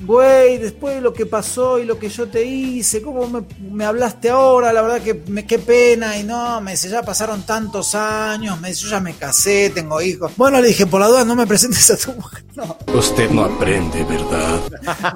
güey, 0.04 0.58
después 0.58 0.96
de 0.96 1.02
lo 1.02 1.14
que 1.14 1.26
pasó 1.26 1.80
y 1.80 1.86
lo 1.86 1.98
que 1.98 2.10
yo 2.10 2.28
te 2.28 2.44
hice, 2.44 3.02
¿cómo 3.02 3.28
me, 3.28 3.44
me 3.70 3.86
hablaste 3.86 4.30
ahora? 4.30 4.72
La 4.74 4.82
verdad 4.82 5.02
que 5.02 5.14
me, 5.28 5.46
qué 5.46 5.60
pena. 5.60 6.18
Y 6.18 6.24
no, 6.24 6.62
me 6.62 6.72
dice, 6.72 6.90
ya 6.90 7.04
pasaron 7.04 7.44
tantos 7.44 7.96
años, 7.96 8.60
me 8.62 8.70
dice, 8.70 8.84
yo 8.84 8.90
ya 8.90 9.00
me 9.00 9.14
casé, 9.14 9.72
tengo 9.72 10.02
hijos. 10.02 10.32
Bueno, 10.38 10.62
le 10.62 10.70
dije, 10.70 10.86
por 10.86 11.02
la 11.02 11.08
duda 11.08 11.26
no 11.26 11.36
me 11.36 11.48
presentes 11.48 11.90
a 11.92 11.98
tu 11.98 12.14
mujer. 12.14 12.44
No, 12.58 12.76
Usted 12.92 13.30
no 13.30 13.44
aprende, 13.44 14.04
¿verdad? 14.06 14.60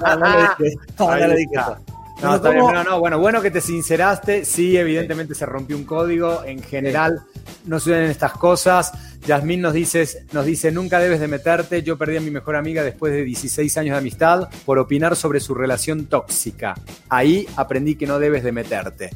no, 0.00 0.16
no 0.16 0.28
le 0.30 0.42
dije, 0.42 0.78
no, 1.00 1.16
le 1.16 1.36
dije 1.36 1.54
eso. 1.54 1.76
No, 2.22 2.36
está 2.36 2.50
bien, 2.50 2.64
no, 2.64 2.84
no, 2.84 3.00
bueno, 3.00 3.18
bueno 3.18 3.42
que 3.42 3.50
te 3.50 3.60
sinceraste. 3.60 4.44
Sí, 4.44 4.76
evidentemente 4.76 5.34
se 5.34 5.44
rompió 5.44 5.76
un 5.76 5.84
código. 5.84 6.44
En 6.44 6.62
general, 6.62 7.22
no 7.64 7.80
suceden 7.80 8.10
estas 8.10 8.32
cosas. 8.32 8.92
Yasmín 9.26 9.60
nos 9.60 9.72
dice, 9.72 10.06
nos 10.32 10.44
dice, 10.44 10.70
nunca 10.70 10.98
debes 10.98 11.20
de 11.20 11.28
meterte. 11.28 11.82
Yo 11.82 11.98
perdí 11.98 12.16
a 12.16 12.20
mi 12.20 12.30
mejor 12.30 12.56
amiga 12.56 12.82
después 12.82 13.12
de 13.12 13.24
16 13.24 13.76
años 13.78 13.94
de 13.94 13.98
amistad 13.98 14.48
por 14.64 14.78
opinar 14.78 15.16
sobre 15.16 15.40
su 15.40 15.54
relación 15.54 16.06
tóxica. 16.06 16.74
Ahí 17.08 17.46
aprendí 17.56 17.96
que 17.96 18.06
no 18.06 18.18
debes 18.18 18.44
de 18.44 18.52
meterte. 18.52 19.10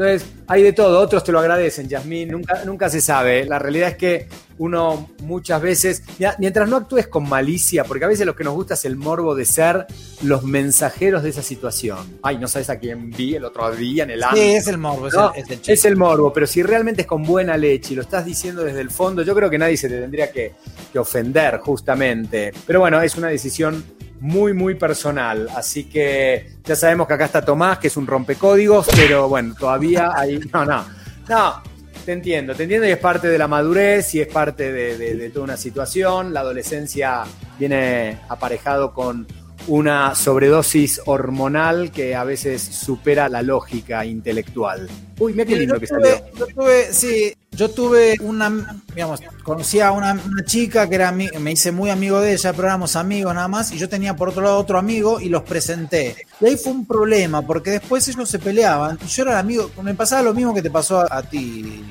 Entonces, 0.00 0.28
hay 0.46 0.62
de 0.62 0.72
todo. 0.72 0.98
Otros 0.98 1.22
te 1.22 1.30
lo 1.30 1.40
agradecen, 1.40 1.86
Yasmín. 1.86 2.30
Nunca, 2.30 2.64
nunca 2.64 2.88
se 2.88 3.02
sabe. 3.02 3.44
La 3.44 3.58
realidad 3.58 3.90
es 3.90 3.96
que 3.96 4.28
uno 4.56 5.10
muchas 5.22 5.60
veces, 5.60 6.02
mientras 6.38 6.68
no 6.70 6.76
actúes 6.76 7.06
con 7.06 7.28
malicia, 7.28 7.84
porque 7.84 8.06
a 8.06 8.08
veces 8.08 8.24
lo 8.24 8.34
que 8.34 8.42
nos 8.44 8.54
gusta 8.54 8.74
es 8.74 8.84
el 8.86 8.96
morbo 8.96 9.34
de 9.34 9.44
ser 9.44 9.86
los 10.22 10.42
mensajeros 10.42 11.22
de 11.22 11.28
esa 11.30 11.42
situación. 11.42 11.98
Ay, 12.22 12.38
no 12.38 12.48
sabes 12.48 12.70
a 12.70 12.78
quién 12.78 13.10
vi 13.10 13.34
el 13.34 13.44
otro 13.44 13.70
día 13.76 14.04
en 14.04 14.10
el 14.10 14.20
Sí, 14.20 14.26
ámbito. 14.26 14.46
es 14.46 14.66
el 14.68 14.78
morbo, 14.78 15.08
es, 15.08 15.14
el, 15.14 15.20
es 15.36 15.50
el 15.50 15.56
chiste. 15.58 15.72
es 15.74 15.84
el 15.84 15.96
morbo, 15.96 16.32
pero 16.32 16.46
si 16.46 16.62
realmente 16.62 17.02
es 17.02 17.06
con 17.06 17.22
buena 17.22 17.56
leche 17.58 17.92
y 17.92 17.96
lo 17.96 18.02
estás 18.02 18.24
diciendo 18.24 18.62
desde 18.64 18.80
el 18.80 18.90
fondo, 18.90 19.22
yo 19.22 19.34
creo 19.34 19.50
que 19.50 19.58
nadie 19.58 19.76
se 19.76 19.88
te 19.90 19.98
tendría 20.00 20.30
que, 20.32 20.52
que 20.92 20.98
ofender, 20.98 21.58
justamente. 21.58 22.52
Pero 22.66 22.80
bueno, 22.80 23.00
es 23.02 23.16
una 23.16 23.28
decisión 23.28 23.84
muy, 24.20 24.52
muy 24.52 24.74
personal. 24.74 25.48
Así 25.56 25.84
que 25.84 26.52
ya 26.64 26.76
sabemos 26.76 27.06
que 27.08 27.14
acá 27.14 27.24
está 27.26 27.42
Tomás, 27.44 27.78
que 27.78 27.88
es 27.88 27.96
un 27.96 28.06
rompecódigos, 28.06 28.86
pero 28.94 29.28
bueno, 29.28 29.54
todavía 29.58 30.12
hay. 30.14 30.38
No, 30.52 30.64
no. 30.64 30.84
No, 31.28 31.62
te 32.04 32.12
entiendo, 32.12 32.54
te 32.54 32.64
entiendo 32.64 32.86
y 32.88 32.90
es 32.90 32.98
parte 32.98 33.28
de 33.28 33.38
la 33.38 33.46
madurez 33.46 34.14
y 34.16 34.20
es 34.20 34.26
parte 34.28 34.72
de, 34.72 34.98
de- 34.98 35.14
de 35.16 35.30
toda 35.30 35.44
una 35.44 35.56
situación. 35.56 36.32
La 36.34 36.40
adolescencia 36.40 37.22
viene 37.58 38.18
aparejado 38.28 38.92
con 38.92 39.26
una 39.66 40.14
sobredosis 40.14 41.00
hormonal 41.06 41.90
que 41.90 42.14
a 42.14 42.24
veces 42.24 42.62
supera 42.62 43.28
la 43.28 43.42
lógica 43.42 44.04
intelectual. 44.04 44.88
Uy, 45.18 45.32
mira 45.32 45.44
qué 45.44 45.56
lindo 45.56 45.74
yo 45.74 45.80
que 45.80 45.86
tuve, 45.86 46.10
salió. 46.10 46.34
Yo 46.34 46.46
tuve, 46.46 46.92
sí, 46.92 47.34
yo 47.52 47.70
tuve 47.70 48.16
una, 48.20 48.82
digamos, 48.94 49.20
conocí 49.42 49.80
a 49.80 49.92
una, 49.92 50.12
una 50.12 50.44
chica 50.44 50.88
que 50.88 50.94
era, 50.94 51.12
me 51.12 51.52
hice 51.52 51.72
muy 51.72 51.90
amigo 51.90 52.20
de 52.20 52.32
ella, 52.32 52.52
pero 52.52 52.68
éramos 52.68 52.96
amigos 52.96 53.34
nada 53.34 53.48
más, 53.48 53.70
y 53.72 53.78
yo 53.78 53.88
tenía 53.88 54.16
por 54.16 54.30
otro 54.30 54.42
lado 54.42 54.58
otro 54.58 54.78
amigo 54.78 55.20
y 55.20 55.28
los 55.28 55.42
presenté. 55.42 56.16
Y 56.40 56.46
ahí 56.46 56.56
fue 56.56 56.72
un 56.72 56.86
problema, 56.86 57.42
porque 57.42 57.70
después 57.70 58.06
ellos 58.08 58.28
se 58.28 58.38
peleaban, 58.38 58.98
y 59.04 59.08
yo 59.08 59.22
era 59.22 59.32
el 59.32 59.38
amigo, 59.38 59.70
me 59.82 59.94
pasaba 59.94 60.22
lo 60.22 60.34
mismo 60.34 60.54
que 60.54 60.62
te 60.62 60.70
pasó 60.70 61.00
a, 61.00 61.08
a 61.10 61.22
ti, 61.22 61.84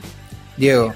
Diego. 0.58 0.94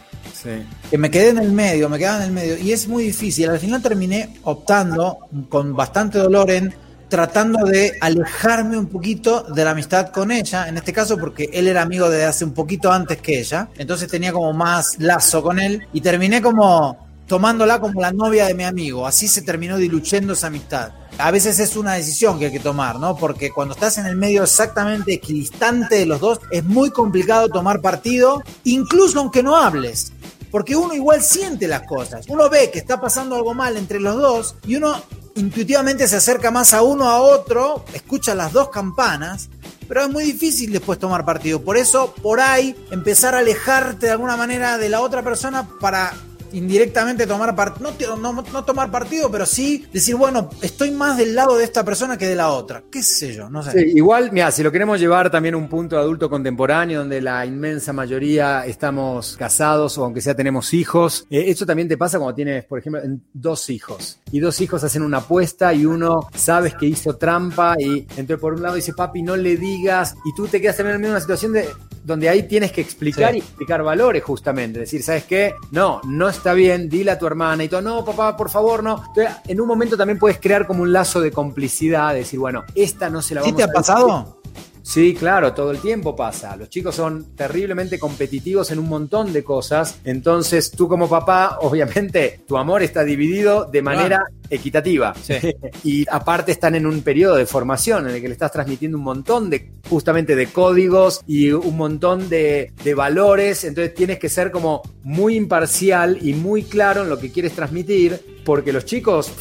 Que 0.89 0.97
me 0.97 1.09
quedé 1.09 1.29
en 1.29 1.37
el 1.37 1.51
medio, 1.51 1.89
me 1.89 1.97
quedaba 1.97 2.17
en 2.17 2.23
el 2.23 2.31
medio, 2.31 2.57
y 2.57 2.71
es 2.71 2.87
muy 2.87 3.03
difícil. 3.03 3.49
Al 3.49 3.59
final 3.59 3.81
terminé 3.81 4.35
optando 4.43 5.19
con 5.49 5.75
bastante 5.75 6.17
dolor 6.19 6.51
en 6.51 6.73
tratando 7.13 7.63
de 7.65 7.93
alejarme 8.01 8.75
un 8.75 8.87
poquito 8.87 9.43
de 9.43 9.63
la 9.63 9.69
amistad 9.69 10.09
con 10.09 10.31
ella, 10.31 10.67
en 10.67 10.77
este 10.77 10.91
caso 10.91 11.15
porque 11.15 11.47
él 11.53 11.67
era 11.67 11.83
amigo 11.83 12.09
de 12.09 12.25
hace 12.25 12.43
un 12.43 12.53
poquito 12.53 12.91
antes 12.91 13.21
que 13.21 13.39
ella, 13.39 13.69
entonces 13.77 14.07
tenía 14.07 14.33
como 14.33 14.51
más 14.51 14.97
lazo 14.97 15.43
con 15.43 15.59
él 15.59 15.87
y 15.93 16.01
terminé 16.01 16.41
como 16.41 16.97
tomándola 17.27 17.79
como 17.79 18.01
la 18.01 18.11
novia 18.11 18.47
de 18.47 18.55
mi 18.55 18.63
amigo, 18.63 19.05
así 19.05 19.27
se 19.27 19.43
terminó 19.43 19.77
diluyendo 19.77 20.33
esa 20.33 20.47
amistad. 20.47 20.91
A 21.17 21.31
veces 21.31 21.59
es 21.59 21.75
una 21.75 21.93
decisión 21.93 22.39
que 22.39 22.45
hay 22.45 22.51
que 22.51 22.59
tomar, 22.59 22.99
¿no? 22.99 23.15
Porque 23.15 23.51
cuando 23.51 23.75
estás 23.75 23.97
en 23.97 24.07
el 24.07 24.15
medio 24.15 24.43
exactamente 24.43 25.13
equidistante 25.13 25.95
de 25.95 26.05
los 26.05 26.19
dos, 26.19 26.39
es 26.51 26.63
muy 26.63 26.89
complicado 26.89 27.49
tomar 27.49 27.81
partido, 27.81 28.41
incluso 28.63 29.19
aunque 29.19 29.43
no 29.43 29.55
hables. 29.55 30.11
Porque 30.51 30.75
uno 30.75 30.93
igual 30.93 31.21
siente 31.21 31.67
las 31.67 31.83
cosas. 31.83 32.25
Uno 32.27 32.49
ve 32.49 32.69
que 32.71 32.79
está 32.79 32.99
pasando 32.99 33.35
algo 33.35 33.53
mal 33.53 33.77
entre 33.77 33.99
los 33.99 34.17
dos 34.17 34.55
y 34.65 34.75
uno 34.75 35.01
intuitivamente 35.35 36.07
se 36.07 36.17
acerca 36.17 36.51
más 36.51 36.73
a 36.73 36.81
uno 36.81 37.09
a 37.09 37.21
otro, 37.21 37.85
escucha 37.93 38.35
las 38.35 38.51
dos 38.51 38.69
campanas, 38.69 39.49
pero 39.87 40.03
es 40.03 40.09
muy 40.09 40.23
difícil 40.23 40.71
después 40.71 40.99
tomar 40.99 41.25
partido. 41.25 41.61
Por 41.61 41.77
eso, 41.77 42.13
por 42.21 42.39
ahí, 42.39 42.75
empezar 42.91 43.35
a 43.35 43.39
alejarte 43.39 44.07
de 44.07 44.11
alguna 44.11 44.37
manera 44.37 44.77
de 44.77 44.89
la 44.89 45.01
otra 45.01 45.23
persona 45.23 45.67
para 45.79 46.13
indirectamente 46.53 47.27
tomar 47.27 47.55
partido, 47.55 48.15
no, 48.15 48.43
tomar 48.63 48.91
partido, 48.91 49.29
pero 49.29 49.45
sí 49.45 49.85
decir, 49.91 50.15
bueno, 50.15 50.49
estoy 50.61 50.91
más 50.91 51.17
del 51.17 51.35
lado 51.35 51.57
de 51.57 51.63
esta 51.63 51.83
persona 51.83 52.17
que 52.17 52.27
de 52.27 52.35
la 52.35 52.49
otra. 52.49 52.83
¿Qué 52.91 53.03
sé 53.03 53.33
yo? 53.33 53.49
No 53.49 53.63
sé. 53.63 53.87
Igual, 53.89 54.31
mira, 54.31 54.51
si 54.51 54.63
lo 54.63 54.71
queremos 54.71 54.99
llevar 54.99 55.29
también 55.29 55.55
a 55.55 55.57
un 55.57 55.67
punto 55.67 55.97
adulto 55.97 56.29
contemporáneo, 56.29 56.99
donde 56.99 57.21
la 57.21 57.45
inmensa 57.45 57.93
mayoría 57.93 58.65
estamos 58.65 59.35
casados 59.37 59.97
o 59.97 60.05
aunque 60.05 60.21
sea 60.21 60.35
tenemos 60.35 60.73
hijos, 60.73 61.25
eh, 61.29 61.45
eso 61.47 61.65
también 61.65 61.87
te 61.87 61.97
pasa 61.97 62.17
cuando 62.17 62.35
tienes, 62.35 62.65
por 62.65 62.79
ejemplo, 62.79 63.01
dos 63.33 63.69
hijos. 63.69 64.19
Y 64.31 64.39
dos 64.39 64.61
hijos 64.61 64.83
hacen 64.83 65.01
una 65.03 65.17
apuesta 65.17 65.73
y 65.73 65.85
uno 65.85 66.29
sabes 66.35 66.75
que 66.75 66.85
hizo 66.85 67.15
trampa 67.15 67.75
y 67.79 68.07
entonces 68.17 68.39
por 68.39 68.53
un 68.53 68.61
lado 68.61 68.75
dice, 68.75 68.93
papi, 68.93 69.21
no 69.21 69.35
le 69.35 69.57
digas, 69.57 70.15
y 70.25 70.33
tú 70.35 70.47
te 70.47 70.61
quedas 70.61 70.77
también 70.77 71.03
en 71.03 71.09
una 71.09 71.19
situación 71.19 71.53
de 71.53 71.67
donde 72.03 72.27
ahí 72.29 72.43
tienes 72.43 72.71
que 72.71 72.81
explicar 72.81 73.31
Sí. 73.31 73.37
y 73.37 73.39
explicar 73.39 73.81
valores 73.83 74.21
justamente, 74.23 74.79
decir, 74.79 75.01
¿sabes 75.03 75.23
qué? 75.23 75.53
No, 75.71 76.01
no 76.03 76.27
está 76.29 76.53
bien, 76.53 76.89
dile 76.89 77.11
a 77.11 77.17
tu 77.19 77.25
hermana 77.25 77.63
y 77.63 77.69
todo, 77.69 77.81
no, 77.81 78.03
papá, 78.03 78.35
por 78.35 78.49
favor, 78.49 78.83
no. 78.83 79.01
Entonces, 79.07 79.33
en 79.47 79.61
un 79.61 79.67
momento 79.67 79.95
también 79.97 80.19
puedes 80.19 80.37
crear 80.39 80.67
como 80.67 80.83
un 80.83 80.91
lazo 80.91 81.21
de 81.21 81.31
complicidad, 81.31 82.13
decir, 82.13 82.39
bueno, 82.39 82.63
esta 82.75 83.09
no 83.09 83.21
se 83.21 83.35
la 83.35 83.41
¿Sí 83.41 83.51
vamos 83.51 83.57
te 83.57 83.63
a 83.63 83.65
ha 83.65 83.73
pasado? 83.73 84.37
Sí, 84.83 85.15
claro, 85.15 85.53
todo 85.53 85.71
el 85.71 85.79
tiempo 85.79 86.13
pasa. 86.13 86.57
Los 86.57 86.69
chicos 86.69 86.93
son 86.93 87.35
terriblemente 87.35 87.97
competitivos 87.97 88.69
en 88.69 88.79
un 88.79 88.89
montón 88.89 89.31
de 89.31 89.41
cosas. 89.41 89.99
Entonces, 90.03 90.71
tú 90.71 90.89
como 90.89 91.09
papá, 91.09 91.57
obviamente, 91.61 92.41
tu 92.45 92.57
amor 92.57 92.83
está 92.83 93.03
dividido 93.03 93.65
de 93.65 93.81
manera 93.81 94.19
equitativa. 94.49 95.15
Sí. 95.15 95.35
Y 95.85 96.05
aparte 96.09 96.51
están 96.51 96.75
en 96.75 96.85
un 96.85 97.01
periodo 97.01 97.35
de 97.35 97.45
formación 97.45 98.07
en 98.07 98.15
el 98.15 98.21
que 98.21 98.27
le 98.27 98.33
estás 98.33 98.51
transmitiendo 98.51 98.97
un 98.97 99.03
montón 99.03 99.49
de, 99.49 99.71
justamente, 99.89 100.35
de 100.35 100.47
códigos 100.47 101.21
y 101.25 101.51
un 101.51 101.77
montón 101.77 102.29
de, 102.29 102.71
de 102.83 102.93
valores. 102.93 103.63
Entonces, 103.63 103.93
tienes 103.93 104.19
que 104.19 104.29
ser 104.29 104.51
como 104.51 104.81
muy 105.03 105.35
imparcial 105.35 106.17
y 106.21 106.33
muy 106.33 106.63
claro 106.63 107.03
en 107.03 107.09
lo 107.09 107.17
que 107.17 107.31
quieres 107.31 107.53
transmitir, 107.53 108.41
porque 108.45 108.73
los 108.73 108.85
chicos 108.85 109.31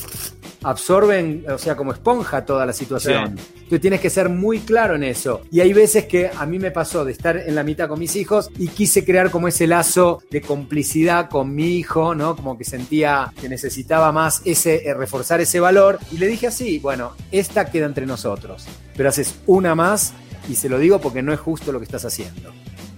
absorben, 0.63 1.45
o 1.49 1.59
sea, 1.59 1.77
como 1.77 1.93
esponja 1.93 2.45
toda 2.45 2.67
la 2.67 2.73
situación. 2.73 3.39
Tú 3.69 3.79
tienes 3.79 4.01
que 4.01 4.11
ser 4.11 4.29
muy 4.29 4.61
claro 4.61 4.95
en 4.95 5.05
eso. 5.05 5.43
Y 5.51 5.61
hay 5.61 5.73
veces 5.73 6.07
que 6.07 6.31
a 6.35 6.47
mí 6.47 6.59
me 6.59 6.71
pasó 6.71 7.05
de 7.05 7.13
estar 7.13 7.37
en 7.37 7.55
la 7.55 7.63
mitad 7.63 7.89
con 7.89 7.99
mis 7.99 8.17
hijos 8.17 8.51
y 8.59 8.69
quise 8.69 9.05
crear 9.05 9.31
como 9.31 9.49
ese 9.49 9.67
lazo 9.67 10.23
de 10.31 10.41
complicidad 10.41 11.29
con 11.29 11.55
mi 11.55 11.77
hijo, 11.77 12.15
¿no? 12.15 12.37
Como 12.37 12.59
que 12.59 12.65
sentía 12.65 13.33
que 13.41 13.49
necesitaba 13.49 14.13
más 14.13 14.43
ese, 14.45 14.87
eh, 14.87 14.95
reforzar 14.95 15.41
ese 15.41 15.61
valor. 15.61 15.99
Y 16.11 16.19
le 16.19 16.27
dije 16.27 16.47
así, 16.47 16.79
bueno, 16.79 17.13
esta 17.31 17.71
queda 17.71 17.87
entre 17.87 18.07
nosotros. 18.07 18.67
Pero 18.97 19.09
haces 19.09 19.37
una 19.47 19.75
más 19.75 20.13
y 20.49 20.55
se 20.55 20.69
lo 20.69 20.79
digo 20.79 21.01
porque 21.01 21.23
no 21.23 21.33
es 21.33 21.41
justo 21.41 21.73
lo 21.73 21.79
que 21.79 21.85
estás 21.85 22.05
haciendo. 22.05 22.53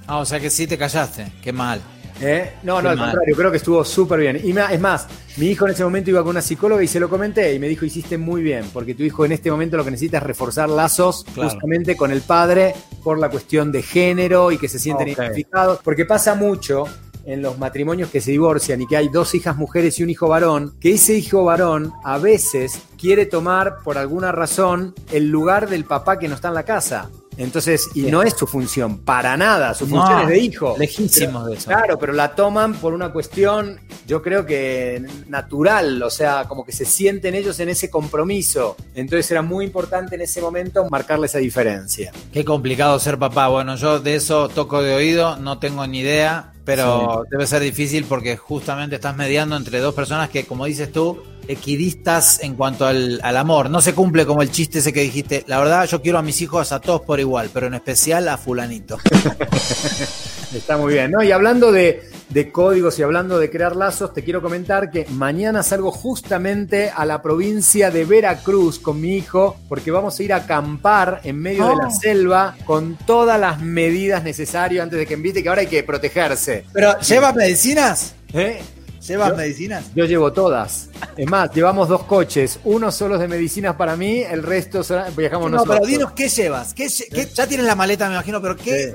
Ah, 0.07 0.19
o 0.19 0.25
sea 0.25 0.41
que 0.41 0.51
sí 0.51 0.67
te 0.67 0.77
callaste. 0.77 1.33
Qué 1.43 1.53
mal. 1.53 1.81
¿Eh? 2.21 2.53
No, 2.63 2.77
Qué 2.79 2.83
no, 2.85 2.89
al 2.91 2.97
mal. 2.97 3.11
contrario, 3.11 3.37
creo 3.37 3.51
que 3.51 3.57
estuvo 3.57 3.85
súper 3.85 4.21
bien. 4.21 4.41
Y 4.43 4.51
es 4.57 4.81
más, 4.81 5.07
mi 5.37 5.47
hijo 5.47 5.67
en 5.67 5.73
ese 5.73 5.83
momento 5.85 6.11
iba 6.11 6.21
con 6.23 6.31
una 6.31 6.43
psicóloga 6.43 6.83
y 6.83 6.87
se 6.87 7.01
lo 7.01 7.09
comenté 7.09 7.53
y 7.55 7.59
me 7.59 7.69
dijo, 7.69 7.85
hiciste 7.85 8.17
muy 8.19 8.43
bien, 8.43 8.65
porque 8.73 8.95
tu 8.95 9.03
hijo 9.03 9.25
en 9.25 9.33
este 9.33 9.51
momento 9.51 9.77
lo 9.77 9.85
que 9.85 9.91
necesita 9.91 10.19
es 10.19 10.23
reforzar 10.23 10.69
lazos 10.69 11.25
Claro. 11.35 11.51
justamente 11.51 11.97
con 11.97 12.13
el 12.13 12.21
padre 12.23 12.75
por 13.03 13.19
la 13.19 13.29
cuestión 13.29 13.73
de 13.73 13.83
género 13.83 14.53
y 14.53 14.59
que 14.59 14.69
se 14.69 14.79
sienten 14.79 15.09
identificados, 15.09 15.81
porque 15.83 16.05
pasa 16.05 16.35
mucho 16.35 16.85
en 17.27 17.41
los 17.41 17.59
matrimonios 17.59 18.11
que 18.11 18.21
se 18.21 18.33
divorcian 18.33 18.83
y 18.83 18.87
que 18.87 18.99
hay 18.99 19.09
dos 19.09 19.35
hijas 19.35 19.57
mujeres 19.57 19.99
y 19.99 20.03
un 20.03 20.11
hijo 20.11 20.29
varón, 20.29 20.75
que 20.79 20.93
ese 20.93 21.17
hijo 21.17 21.43
varón 21.43 21.91
a 22.05 22.19
veces 22.19 22.79
quiere 22.99 23.25
tomar 23.27 23.79
por 23.83 23.97
alguna 23.99 24.31
razón 24.31 24.95
el 25.11 25.29
lugar 25.31 25.69
del 25.71 25.85
papá 25.85 26.19
que 26.19 26.29
no 26.29 26.35
está 26.35 26.49
en 26.49 26.55
la 26.55 26.65
casa. 26.65 27.11
Entonces, 27.37 27.89
y 27.95 28.03
no 28.03 28.23
es 28.23 28.35
su 28.35 28.47
función, 28.47 28.99
para 28.99 29.37
nada, 29.37 29.75
su 29.75 29.87
función 29.87 30.13
No, 30.13 30.23
es 30.23 30.29
de 30.29 30.39
hijo. 30.39 30.77
lejísimos 30.79 31.47
de 31.47 31.55
eso. 31.55 31.67
Claro, 31.67 31.99
pero 31.99 32.13
la 32.13 32.35
toman 32.35 32.75
por 32.75 32.93
una 32.95 33.13
cuestión, 33.13 33.81
yo 34.07 34.23
creo 34.23 34.47
que 34.47 35.05
natural, 35.29 36.03
o 36.03 36.11
sea, 36.11 36.45
como 36.49 36.65
que 36.65 36.73
se 36.73 36.85
sienten 36.85 37.35
ellos 37.35 37.59
en 37.61 37.69
ese 37.69 37.91
compromiso. 37.91 38.77
Entonces 38.95 39.31
era 39.31 39.43
muy 39.43 39.65
importante 39.65 40.15
en 40.15 40.23
ese 40.23 40.41
momento 40.41 40.89
marcarle 40.91 41.27
esa 41.27 41.39
diferencia. 41.39 42.13
Qué 42.33 42.45
complicado 42.45 42.99
ser 42.99 43.19
papá. 43.19 43.49
Bueno, 43.49 43.77
yo 43.77 43.99
de 44.01 44.15
eso 44.15 44.49
toco 44.49 44.83
de 44.83 44.95
oído, 44.95 45.37
no 45.37 45.59
tengo 45.59 45.87
ni 45.87 46.01
idea, 46.01 46.53
pero 46.65 47.25
debe 47.31 47.47
ser 47.47 47.63
difícil 47.63 48.05
porque 48.05 48.37
justamente 48.37 48.97
estás 48.97 49.17
mediando 49.17 49.57
entre 49.57 49.81
dos 49.81 49.95
personas 49.95 50.31
que, 50.31 50.45
como 50.45 50.65
dices 50.65 50.91
tú, 50.91 51.23
equidistas 51.47 52.43
en 52.43 52.55
cuanto 52.55 52.87
al, 52.87 53.21
al 53.23 53.37
amor. 53.37 53.69
No 53.69 53.81
se 53.81 53.95
cumple 53.95 54.25
como 54.25 54.43
el 54.43 54.51
chiste 54.51 54.79
ese 54.79 54.93
que 54.93 55.03
dijiste. 55.03 55.45
La 55.47 55.59
verdad, 55.59 55.87
yo 55.87 56.01
quiero 56.01 56.19
a 56.19 56.23
mis 56.23 56.41
hijos 56.41 56.73
a 56.73 56.81
todos 56.81 57.03
por 57.03 57.21
igual, 57.21 57.51
pero 57.53 57.67
en 57.67 57.75
especial 57.75 58.29
a 58.29 58.39
fulanito. 58.39 58.99
Está 60.55 60.77
muy 60.77 60.95
bien, 60.95 61.11
¿no? 61.11 61.23
Y 61.23 61.33
hablando 61.33 61.71
de, 61.71 62.09
de 62.31 62.51
códigos 62.51 62.99
y 62.99 63.03
hablando 63.03 63.39
de 63.39 63.51
crear 63.51 63.77
lazos, 63.77 64.13
te 64.13 64.25
quiero 64.25 64.43
comentar 64.43 64.91
que 64.91 65.07
mañana 65.11 65.63
salgo 65.63 65.93
justamente 65.93 66.91
a 66.91 67.05
la 67.05 67.23
provincia 67.23 67.91
de 67.91 68.05
Veracruz 68.05 68.79
con 68.79 69.01
mi 69.01 69.17
hijo, 69.17 69.57
porque 69.69 69.91
vamos 69.91 70.19
a 70.19 70.23
ir 70.23 70.33
a 70.33 70.37
acampar 70.37 71.21
en 71.25 71.39
medio 71.39 71.69
de 71.69 71.77
la 71.77 71.89
Oh. 71.89 71.91
selva 72.01 72.57
con 72.65 72.97
todas 73.07 73.39
las 73.39 73.61
medidas 73.61 74.25
necesarias 74.25 74.83
antes 74.83 74.99
de 74.99 75.07
que 75.07 75.15
invite, 75.15 75.43
que 75.43 75.49
ahora 75.49 75.61
hay 75.61 75.67
que 75.67 75.83
protegerse. 75.83 76.65
Pero, 76.73 76.99
¿llevas 77.01 77.35
medicinas? 77.35 78.15
¿Eh? 78.33 78.61
¿Llevas 79.07 79.29
Yo- 79.31 79.37
medicinas? 79.37 79.85
Yo 79.95 80.07
llevo 80.07 80.33
todas. 80.33 80.89
Es 81.19 81.29
más, 81.31 81.53
llevamos 81.55 81.89
dos 81.91 82.05
coches. 82.05 82.59
Uno 82.65 82.91
solo 82.91 83.17
es 83.17 83.21
de 83.21 83.29
medicinas 83.29 83.77
para 83.77 83.97
mí, 83.97 84.23
el 84.23 84.43
resto 84.43 84.83
son- 84.83 85.03
viajamos 85.15 85.51
No, 85.51 85.59
nosotros. 85.59 85.77
pero 85.83 85.87
dinos 85.91 86.13
qué 86.13 86.29
llevas. 86.31 86.73
¿Qué, 86.73 86.87
lle- 86.87 87.09
qué- 87.13 87.29
ya 87.35 87.47
tienes 87.47 87.67
la 87.67 87.75
maleta, 87.77 88.09
me 88.09 88.15
imagino, 88.15 88.41
pero 88.41 88.57
¿qué, 88.57 88.95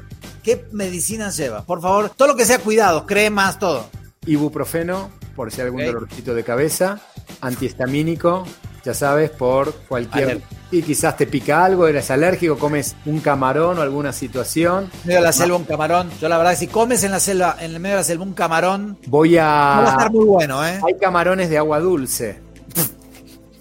¿qué 0.49 0.65
medicinas 0.71 1.37
llevas? 1.37 1.63
Por 1.65 1.81
favor, 1.81 2.09
todo 2.15 2.29
lo 2.29 2.35
que 2.35 2.45
sea 2.45 2.59
cuidado, 2.59 3.05
cremas, 3.05 3.59
todo. 3.59 3.85
Ibuprofeno, 4.25 5.09
por 5.35 5.51
si 5.51 5.61
hay 5.61 5.67
algún 5.67 5.85
dolorcito 5.85 6.33
de 6.33 6.43
cabeza. 6.43 6.99
Antihistamínico, 7.41 8.45
ya 8.83 8.93
sabes, 8.93 9.29
por 9.29 9.73
cualquier... 9.87 10.29
Aler- 10.29 10.41
Y 10.71 10.81
quizás 10.83 11.17
te 11.17 11.25
pica 11.27 11.65
algo, 11.65 11.87
eres 11.87 12.11
alérgico, 12.11 12.57
comes 12.57 12.95
un 13.05 13.19
camarón 13.21 13.79
o 13.79 13.81
alguna 13.81 14.13
situación. 14.13 14.89
En 15.01 15.07
medio 15.07 15.19
de 15.19 15.25
la 15.25 15.31
selva 15.31 15.55
un 15.57 15.65
camarón. 15.65 16.09
Yo 16.21 16.29
la 16.29 16.37
verdad 16.37 16.55
si 16.55 16.67
comes 16.67 17.03
en 17.03 17.11
la 17.11 17.19
selva, 17.19 17.55
en 17.59 17.73
el 17.73 17.79
medio 17.79 17.95
de 17.95 18.01
la 18.01 18.03
selva 18.03 18.23
un 18.23 18.33
camarón, 18.33 18.97
Voy 19.07 19.31
no 19.31 19.37
va 19.37 19.75
a 19.77 19.87
a... 19.87 19.91
estar 19.91 20.11
muy 20.11 20.25
bueno, 20.25 20.65
¿eh? 20.65 20.79
Hay 20.85 20.93
camarones 20.99 21.49
de 21.49 21.57
agua 21.57 21.79
dulce. 21.79 22.39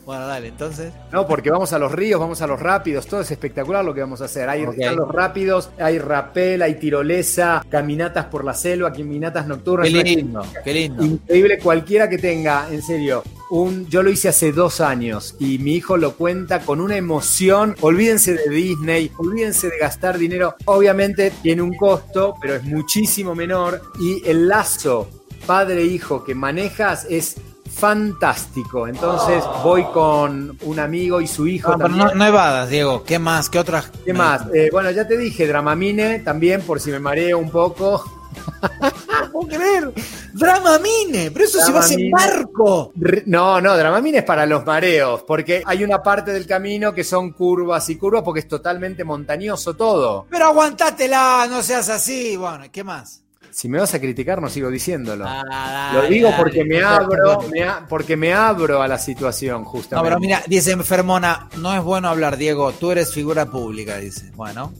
Bueno, 0.08 0.26
dale, 0.26 0.48
entonces. 0.48 0.90
No, 1.12 1.26
porque 1.26 1.50
vamos 1.50 1.74
a 1.74 1.78
los 1.78 1.92
ríos, 1.92 2.18
vamos 2.18 2.40
a 2.40 2.46
los 2.46 2.58
rápidos, 2.58 3.06
todo 3.06 3.20
es 3.20 3.30
espectacular 3.30 3.84
lo 3.84 3.92
que 3.92 4.00
vamos 4.00 4.22
a 4.22 4.24
hacer. 4.24 4.48
Hay 4.48 4.64
Ok. 4.64 4.78
están 4.78 4.96
los 4.96 5.12
rápidos, 5.12 5.68
hay 5.78 5.98
rapel, 5.98 6.62
hay 6.62 6.76
tirolesa, 6.76 7.62
caminatas 7.68 8.24
por 8.24 8.42
la 8.42 8.54
selva, 8.54 8.90
caminatas 8.90 9.46
nocturnas. 9.46 9.90
Qué 9.90 10.02
lindo, 10.02 10.46
qué 10.64 10.72
lindo. 10.72 11.04
Increíble 11.04 11.58
cualquiera 11.58 12.08
que 12.08 12.16
tenga, 12.16 12.68
en 12.70 12.80
serio. 12.80 13.22
Un, 13.50 13.86
yo 13.88 14.02
lo 14.02 14.08
hice 14.08 14.30
hace 14.30 14.50
dos 14.50 14.80
años 14.80 15.36
y 15.38 15.58
mi 15.58 15.74
hijo 15.74 15.98
lo 15.98 16.14
cuenta 16.14 16.60
con 16.60 16.80
una 16.80 16.96
emoción. 16.96 17.76
Olvídense 17.82 18.32
de 18.32 18.48
Disney, 18.48 19.12
olvídense 19.18 19.68
de 19.68 19.76
gastar 19.76 20.16
dinero. 20.16 20.54
Obviamente 20.64 21.34
tiene 21.42 21.60
un 21.60 21.76
costo, 21.76 22.34
pero 22.40 22.54
es 22.54 22.64
muchísimo 22.64 23.34
menor. 23.34 23.82
Y 24.00 24.26
el 24.26 24.48
lazo 24.48 25.10
padre-hijo 25.46 26.24
que 26.24 26.34
manejas 26.34 27.06
es 27.10 27.36
fantástico. 27.78 28.86
Entonces 28.88 29.42
voy 29.62 29.84
con 29.92 30.58
un 30.62 30.78
amigo 30.80 31.20
y 31.20 31.26
su 31.26 31.46
hijo. 31.46 31.70
No, 31.72 31.76
pero 31.78 31.88
también. 31.88 32.06
no, 32.08 32.14
no 32.14 32.26
evadas, 32.26 32.68
Diego. 32.68 33.04
¿Qué 33.04 33.18
más? 33.18 33.48
¿Qué 33.48 33.58
otras? 33.58 33.90
¿Qué 34.04 34.12
más? 34.12 34.42
Eh, 34.54 34.68
bueno, 34.72 34.90
ya 34.90 35.06
te 35.06 35.16
dije, 35.16 35.46
Dramamine 35.46 36.20
también, 36.20 36.62
por 36.62 36.80
si 36.80 36.90
me 36.90 36.98
mareo 36.98 37.38
un 37.38 37.50
poco. 37.50 38.04
No 39.20 39.32
puedo 39.32 39.48
creer. 39.48 39.92
Dramamine, 40.32 41.30
pero 41.32 41.44
eso 41.44 41.60
se 41.60 41.72
va 41.72 41.78
a 41.78 41.82
hacer 41.82 41.98
Dramamine. 41.98 42.36
barco. 42.36 42.92
No, 43.26 43.60
no, 43.60 43.76
Dramamine 43.76 44.18
es 44.18 44.24
para 44.24 44.46
los 44.46 44.64
mareos, 44.64 45.22
porque 45.26 45.62
hay 45.64 45.82
una 45.84 46.02
parte 46.02 46.32
del 46.32 46.46
camino 46.46 46.92
que 46.94 47.04
son 47.04 47.32
curvas 47.32 47.88
y 47.90 47.96
curvas 47.96 48.22
porque 48.22 48.40
es 48.40 48.48
totalmente 48.48 49.04
montañoso 49.04 49.74
todo. 49.74 50.26
Pero 50.30 50.46
aguantátela, 50.46 51.46
no 51.50 51.62
seas 51.62 51.88
así. 51.88 52.36
Bueno, 52.36 52.64
¿qué 52.70 52.84
más? 52.84 53.22
Si 53.50 53.68
me 53.68 53.78
vas 53.78 53.92
a 53.94 54.00
criticar, 54.00 54.40
no 54.40 54.48
sigo 54.48 54.70
diciéndolo. 54.70 55.24
Ah, 55.26 55.90
Lo 55.94 56.02
digo 56.08 56.28
dale, 56.30 56.42
porque 56.42 56.64
me 56.64 56.80
no 56.80 56.88
abro, 56.88 57.42
me 57.50 57.62
a- 57.64 57.86
porque 57.88 58.16
me 58.16 58.32
abro 58.32 58.82
a 58.82 58.88
la 58.88 58.98
situación, 58.98 59.62
No, 59.62 59.68
justamente. 59.68 60.08
pero 60.08 60.20
mira, 60.20 60.42
dice 60.46 60.72
enfermona, 60.72 61.48
no 61.56 61.74
es 61.74 61.82
bueno 61.82 62.08
hablar, 62.08 62.36
Diego, 62.36 62.72
tú 62.72 62.90
eres 62.92 63.12
figura 63.12 63.46
pública, 63.46 63.96
dice. 63.96 64.30
Bueno, 64.36 64.72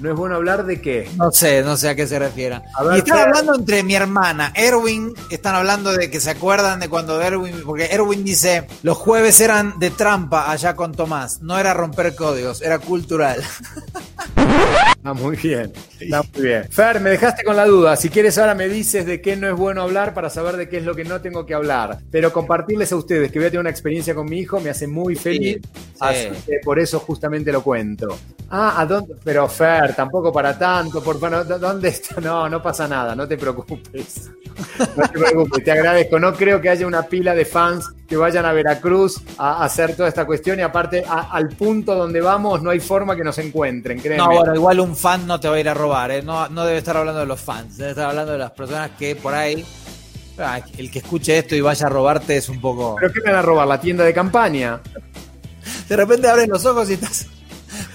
No 0.00 0.10
es 0.10 0.16
bueno 0.16 0.34
hablar 0.34 0.64
de 0.66 0.80
qué. 0.80 1.08
no 1.16 1.30
sé, 1.30 1.62
no 1.62 1.76
sé 1.76 1.88
a 1.88 1.94
qué 1.94 2.08
se 2.08 2.18
refiere. 2.18 2.60
A 2.76 2.82
ver, 2.82 2.96
y 2.96 2.98
están 2.98 3.18
hablando 3.20 3.54
entre 3.54 3.84
mi 3.84 3.94
hermana, 3.94 4.52
Erwin, 4.56 5.14
están 5.30 5.54
hablando 5.54 5.92
de 5.92 6.10
que 6.10 6.18
se 6.18 6.30
acuerdan 6.30 6.80
de 6.80 6.88
cuando 6.88 7.20
Erwin, 7.22 7.62
porque 7.64 7.86
Erwin 7.86 8.24
dice, 8.24 8.66
los 8.82 8.96
jueves 8.98 9.40
eran 9.40 9.78
de 9.78 9.90
trampa 9.90 10.50
allá 10.50 10.74
con 10.74 10.92
Tomás, 10.92 11.40
no 11.42 11.56
era 11.56 11.72
romper 11.72 12.16
códigos, 12.16 12.62
era 12.62 12.78
cultural. 12.80 13.42
Está 15.02 15.14
muy 15.14 15.36
bien, 15.36 15.72
está 15.98 16.22
muy 16.22 16.42
bien. 16.42 16.64
Fer, 16.70 17.00
me 17.00 17.10
dejaste 17.10 17.42
con 17.42 17.56
la 17.56 17.66
duda. 17.66 17.96
Si 17.96 18.08
quieres 18.08 18.38
ahora 18.38 18.54
me 18.54 18.68
dices 18.68 19.04
de 19.04 19.20
qué 19.20 19.34
no 19.34 19.48
es 19.48 19.56
bueno 19.56 19.82
hablar 19.82 20.14
para 20.14 20.30
saber 20.30 20.56
de 20.56 20.68
qué 20.68 20.76
es 20.76 20.84
lo 20.84 20.94
que 20.94 21.02
no 21.02 21.20
tengo 21.20 21.44
que 21.44 21.54
hablar. 21.54 21.98
Pero 22.12 22.32
compartirles 22.32 22.92
a 22.92 22.96
ustedes 22.96 23.32
que 23.32 23.40
voy 23.40 23.46
a 23.46 23.50
tener 23.50 23.62
una 23.62 23.70
experiencia 23.70 24.14
con 24.14 24.30
mi 24.30 24.38
hijo 24.38 24.60
me 24.60 24.70
hace 24.70 24.86
muy 24.86 25.16
feliz. 25.16 25.60
Así 25.98 26.28
que 26.46 26.60
por 26.62 26.78
eso 26.78 27.00
justamente 27.00 27.50
lo 27.50 27.64
cuento. 27.64 28.16
Ah, 28.48 28.80
¿a 28.80 28.86
dónde? 28.86 29.16
Pero 29.24 29.48
Fer, 29.48 29.92
tampoco 29.96 30.32
para 30.32 30.56
tanto. 30.56 31.02
Por, 31.02 31.18
bueno, 31.18 31.42
¿dónde 31.42 31.88
está? 31.88 32.20
No, 32.20 32.48
no 32.48 32.62
pasa 32.62 32.86
nada, 32.86 33.16
no 33.16 33.26
te 33.26 33.36
preocupes. 33.36 34.30
No 34.96 35.08
te 35.08 35.18
preocupes, 35.18 35.64
te 35.64 35.72
agradezco. 35.72 36.20
No 36.20 36.34
creo 36.34 36.60
que 36.60 36.68
haya 36.68 36.86
una 36.86 37.02
pila 37.04 37.34
de 37.34 37.46
fans 37.46 37.90
que 38.12 38.16
vayan 38.18 38.44
a 38.44 38.52
Veracruz 38.52 39.22
a 39.38 39.64
hacer 39.64 39.96
toda 39.96 40.06
esta 40.06 40.26
cuestión 40.26 40.58
y 40.58 40.62
aparte 40.62 41.02
a- 41.08 41.30
al 41.32 41.48
punto 41.48 41.94
donde 41.94 42.20
vamos 42.20 42.60
no 42.62 42.68
hay 42.68 42.78
forma 42.78 43.16
que 43.16 43.24
nos 43.24 43.38
encuentren, 43.38 43.98
créeme. 44.00 44.18
No, 44.18 44.30
bueno, 44.30 44.54
igual 44.54 44.80
un 44.80 44.94
fan 44.94 45.26
no 45.26 45.40
te 45.40 45.48
va 45.48 45.54
a 45.54 45.60
ir 45.60 45.66
a 45.70 45.72
robar, 45.72 46.10
¿eh? 46.10 46.20
no, 46.22 46.46
no 46.50 46.66
debe 46.66 46.76
estar 46.76 46.94
hablando 46.94 47.20
de 47.20 47.26
los 47.26 47.40
fans, 47.40 47.78
debe 47.78 47.92
estar 47.92 48.10
hablando 48.10 48.32
de 48.32 48.36
las 48.38 48.50
personas 48.50 48.90
que 48.98 49.16
por 49.16 49.32
ahí, 49.32 49.64
ah, 50.38 50.60
el 50.76 50.90
que 50.90 50.98
escuche 50.98 51.38
esto 51.38 51.54
y 51.56 51.62
vaya 51.62 51.86
a 51.86 51.88
robarte 51.88 52.36
es 52.36 52.50
un 52.50 52.60
poco... 52.60 52.96
¿Pero 53.00 53.10
qué 53.14 53.20
me 53.22 53.30
van 53.30 53.36
a 53.38 53.40
robar? 53.42 53.66
¿La 53.66 53.80
tienda 53.80 54.04
de 54.04 54.12
campaña? 54.12 54.78
De 55.88 55.96
repente 55.96 56.28
abres 56.28 56.48
los 56.48 56.66
ojos 56.66 56.90
y 56.90 56.92
estás 56.92 57.28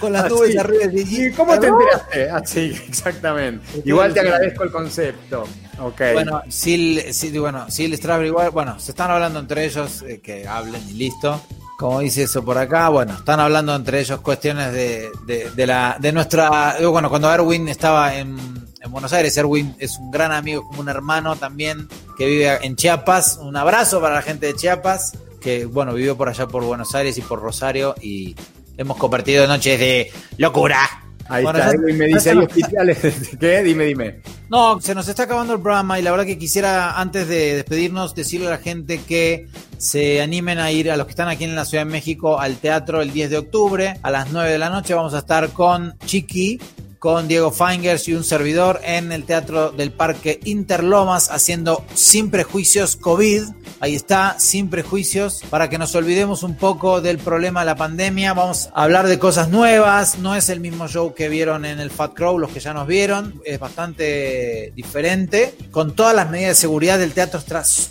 con 0.00 0.12
las 0.12 0.24
Ah, 0.24 0.28
nubes 0.30 0.58
arriba 0.58 0.82
y 0.92 1.26
¿Y 1.26 1.30
cómo 1.30 1.56
te 1.60 1.68
enteraste? 1.68 2.28
Ah, 2.28 2.42
sí, 2.44 2.76
exactamente. 2.88 3.64
Igual 3.84 4.12
te 4.12 4.18
agradezco 4.18 4.64
el 4.64 4.72
concepto. 4.72 5.44
Ok. 5.80 6.00
Bueno, 6.12 6.42
Sil, 6.50 6.98
Sil- 7.14 7.38
bueno, 7.40 7.66
Sil 7.70 7.94
Strawberry, 7.96 8.30
bueno, 8.30 8.78
se 8.80 8.90
están 8.92 9.10
hablando 9.10 9.38
entre 9.38 9.64
ellos, 9.64 10.02
eh, 10.02 10.20
que 10.20 10.46
hablen 10.46 10.82
y 10.88 10.94
listo. 10.94 11.40
Como 11.78 12.00
dice 12.00 12.24
eso 12.24 12.44
por 12.44 12.58
acá, 12.58 12.88
bueno, 12.88 13.14
están 13.14 13.38
hablando 13.38 13.72
entre 13.74 14.00
ellos 14.00 14.20
cuestiones 14.20 14.72
de, 14.72 15.10
de, 15.26 15.50
de 15.50 15.66
la, 15.66 15.96
de 16.00 16.10
nuestra, 16.12 16.76
bueno, 16.90 17.08
cuando 17.08 17.32
Erwin 17.32 17.68
estaba 17.68 18.16
en, 18.16 18.36
en 18.80 18.90
Buenos 18.90 19.12
Aires, 19.12 19.36
Erwin 19.36 19.76
es 19.78 19.96
un 19.98 20.10
gran 20.10 20.32
amigo, 20.32 20.66
como 20.66 20.80
un 20.80 20.88
hermano 20.88 21.36
también, 21.36 21.88
que 22.16 22.26
vive 22.26 22.58
en 22.66 22.74
Chiapas. 22.74 23.38
Un 23.40 23.56
abrazo 23.56 24.00
para 24.00 24.16
la 24.16 24.22
gente 24.22 24.46
de 24.46 24.56
Chiapas, 24.56 25.12
que 25.40 25.66
bueno, 25.66 25.94
vivió 25.94 26.16
por 26.16 26.28
allá 26.28 26.48
por 26.48 26.64
Buenos 26.64 26.92
Aires 26.96 27.16
y 27.16 27.20
por 27.20 27.40
Rosario 27.40 27.94
y 28.02 28.34
hemos 28.76 28.96
compartido 28.96 29.46
noches 29.46 29.78
de 29.78 30.10
locura. 30.36 31.04
Ahí 31.28 31.44
Bueno, 31.44 31.58
está, 31.58 31.72
Edwin 31.72 31.98
me 31.98 32.06
dice, 32.06 32.30
¿hay 32.30 32.38
hospitales? 32.38 32.98
¿Qué? 33.40 33.62
Dime, 33.62 33.84
dime. 33.84 34.20
no, 34.48 34.80
se 34.80 34.94
nos 34.94 35.08
está 35.08 35.24
acabando 35.24 35.54
el 35.54 35.60
programa 35.60 35.98
y 35.98 36.02
la 36.02 36.10
verdad 36.10 36.24
que 36.24 36.38
quisiera, 36.38 36.98
antes 36.98 37.28
de 37.28 37.56
despedirnos, 37.56 38.14
decirle 38.14 38.46
a 38.46 38.50
la 38.50 38.58
gente 38.58 39.00
que 39.06 39.48
se 39.76 40.22
animen 40.22 40.58
a 40.58 40.72
ir, 40.72 40.90
a 40.90 40.96
los 40.96 41.06
que 41.06 41.10
están 41.10 41.28
aquí 41.28 41.44
en 41.44 41.54
la 41.54 41.64
Ciudad 41.64 41.84
de 41.84 41.90
México, 41.90 42.40
al 42.40 42.56
teatro 42.56 43.02
el 43.02 43.12
10 43.12 43.30
de 43.30 43.38
octubre 43.38 43.94
a 44.02 44.10
las 44.10 44.32
9 44.32 44.50
de 44.50 44.58
la 44.58 44.70
noche. 44.70 44.94
Vamos 44.94 45.14
a 45.14 45.18
estar 45.18 45.50
con 45.50 45.98
Chiqui, 46.04 46.58
con 46.98 47.28
Diego 47.28 47.50
Fingers 47.50 48.08
y 48.08 48.14
un 48.14 48.24
servidor 48.24 48.80
en 48.84 49.12
el 49.12 49.24
Teatro 49.24 49.70
del 49.70 49.92
Parque 49.92 50.40
Interlomas 50.44 51.30
haciendo 51.30 51.84
Sin 51.94 52.30
Prejuicios 52.30 52.96
COVID. 52.96 53.42
Ahí 53.80 53.94
está, 53.94 54.34
Sin 54.40 54.70
Prejuicios, 54.70 55.42
para 55.50 55.70
que 55.70 55.78
nos 55.78 55.94
olvidemos 55.94 56.42
un 56.42 56.56
poco 56.56 57.00
del 57.00 57.18
problema 57.18 57.60
de 57.60 57.66
la 57.66 57.76
pandemia. 57.76 58.32
Vamos 58.34 58.70
a 58.74 58.82
hablar 58.82 59.06
de 59.06 59.20
cosas 59.20 59.50
nuevas. 59.50 60.18
No 60.18 60.34
es 60.34 60.48
el 60.48 60.58
mismo 60.58 60.88
show 60.88 61.14
que 61.14 61.28
vieron 61.28 61.64
en 61.64 61.78
el 61.78 61.92
Fat 61.92 62.12
Crow, 62.12 62.40
los 62.40 62.50
que 62.50 62.58
ya 62.58 62.74
nos 62.74 62.88
vieron. 62.88 63.40
Es 63.44 63.60
bastante 63.60 64.72
diferente. 64.74 65.54
Con 65.70 65.94
todas 65.94 66.14
las 66.16 66.28
medidas 66.28 66.56
de 66.56 66.60
seguridad, 66.60 67.00
el 67.00 67.12
teatro 67.12 67.40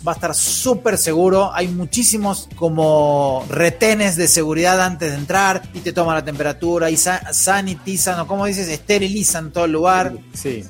va 0.06 0.12
a 0.12 0.14
estar 0.14 0.34
súper 0.34 0.98
seguro. 0.98 1.52
Hay 1.54 1.68
muchísimos 1.68 2.50
como 2.54 3.46
retenes 3.48 4.16
de 4.16 4.28
seguridad 4.28 4.80
antes 4.82 5.10
de 5.10 5.16
entrar 5.16 5.62
y 5.72 5.80
te 5.80 5.94
toman 5.94 6.16
la 6.16 6.24
temperatura 6.24 6.90
y 6.90 6.98
sa- 6.98 7.32
sanitizan 7.32 8.20
o 8.20 8.26
como 8.26 8.44
dices, 8.44 8.68
esterilizan 8.68 9.52
todo 9.52 9.64
el 9.64 9.72
lugar. 9.72 10.12
Sí. 10.34 10.64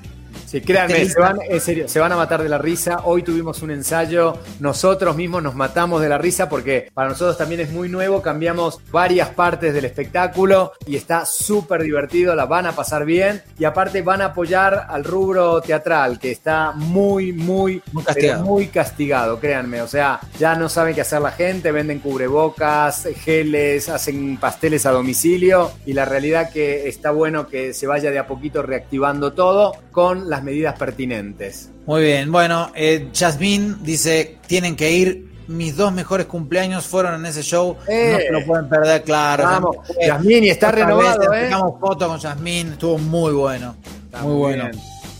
Sí, 0.48 0.62
créanme, 0.62 1.04
se 1.04 1.20
van, 1.20 1.36
en 1.46 1.60
serio, 1.60 1.88
se 1.88 2.00
van 2.00 2.10
a 2.10 2.16
matar 2.16 2.42
de 2.42 2.48
la 2.48 2.56
risa. 2.56 3.02
Hoy 3.04 3.22
tuvimos 3.22 3.60
un 3.60 3.70
ensayo, 3.70 4.38
nosotros 4.60 5.14
mismos 5.14 5.42
nos 5.42 5.54
matamos 5.54 6.00
de 6.00 6.08
la 6.08 6.16
risa 6.16 6.48
porque 6.48 6.88
para 6.94 7.10
nosotros 7.10 7.36
también 7.36 7.60
es 7.60 7.70
muy 7.70 7.90
nuevo. 7.90 8.22
Cambiamos 8.22 8.80
varias 8.90 9.28
partes 9.28 9.74
del 9.74 9.84
espectáculo 9.84 10.72
y 10.86 10.96
está 10.96 11.26
súper 11.26 11.82
divertido, 11.82 12.34
la 12.34 12.46
van 12.46 12.64
a 12.64 12.72
pasar 12.72 13.04
bien. 13.04 13.42
Y 13.58 13.66
aparte 13.66 14.00
van 14.00 14.22
a 14.22 14.26
apoyar 14.26 14.86
al 14.88 15.04
rubro 15.04 15.60
teatral 15.60 16.18
que 16.18 16.30
está 16.30 16.72
muy, 16.72 17.30
muy, 17.34 17.82
Muy 17.92 18.04
castigado. 18.04 18.44
muy 18.46 18.68
castigado, 18.68 19.40
créanme. 19.40 19.82
O 19.82 19.86
sea, 19.86 20.18
ya 20.38 20.54
no 20.54 20.70
saben 20.70 20.94
qué 20.94 21.02
hacer 21.02 21.20
la 21.20 21.32
gente, 21.32 21.72
venden 21.72 21.98
cubrebocas, 21.98 23.06
geles, 23.16 23.90
hacen 23.90 24.38
pasteles 24.38 24.86
a 24.86 24.92
domicilio 24.92 25.72
y 25.84 25.92
la 25.92 26.06
realidad 26.06 26.50
que 26.50 26.88
está 26.88 27.10
bueno 27.10 27.48
que 27.48 27.74
se 27.74 27.86
vaya 27.86 28.10
de 28.10 28.18
a 28.18 28.26
poquito 28.26 28.62
reactivando 28.62 29.34
todo 29.34 29.74
con 29.90 30.30
las 30.30 30.37
medidas 30.42 30.78
pertinentes. 30.78 31.70
Muy 31.86 32.02
bien, 32.02 32.30
bueno, 32.30 32.70
eh, 32.74 33.08
Jasmine 33.14 33.76
dice, 33.82 34.38
tienen 34.46 34.76
que 34.76 34.90
ir. 34.92 35.28
Mis 35.48 35.74
dos 35.76 35.90
mejores 35.94 36.26
cumpleaños 36.26 36.86
fueron 36.86 37.14
en 37.14 37.24
ese 37.24 37.42
show. 37.42 37.74
Eh. 37.88 38.10
no 38.12 38.18
se 38.18 38.30
lo 38.32 38.46
pueden 38.46 38.68
perder, 38.68 39.02
claro. 39.02 39.44
Vamos, 39.44 39.76
Eh, 39.98 40.06
Yasmín, 40.08 40.44
y 40.44 40.50
está 40.50 40.70
renovado, 40.70 41.30
vez 41.30 41.44
¿eh? 41.44 41.50
Sacamos 41.50 41.80
foto 41.80 42.06
con 42.06 42.20
Jasmine, 42.20 42.72
estuvo 42.72 42.98
muy 42.98 43.32
bueno. 43.32 43.74
Está 44.04 44.22
muy 44.24 44.34
bueno. 44.36 44.70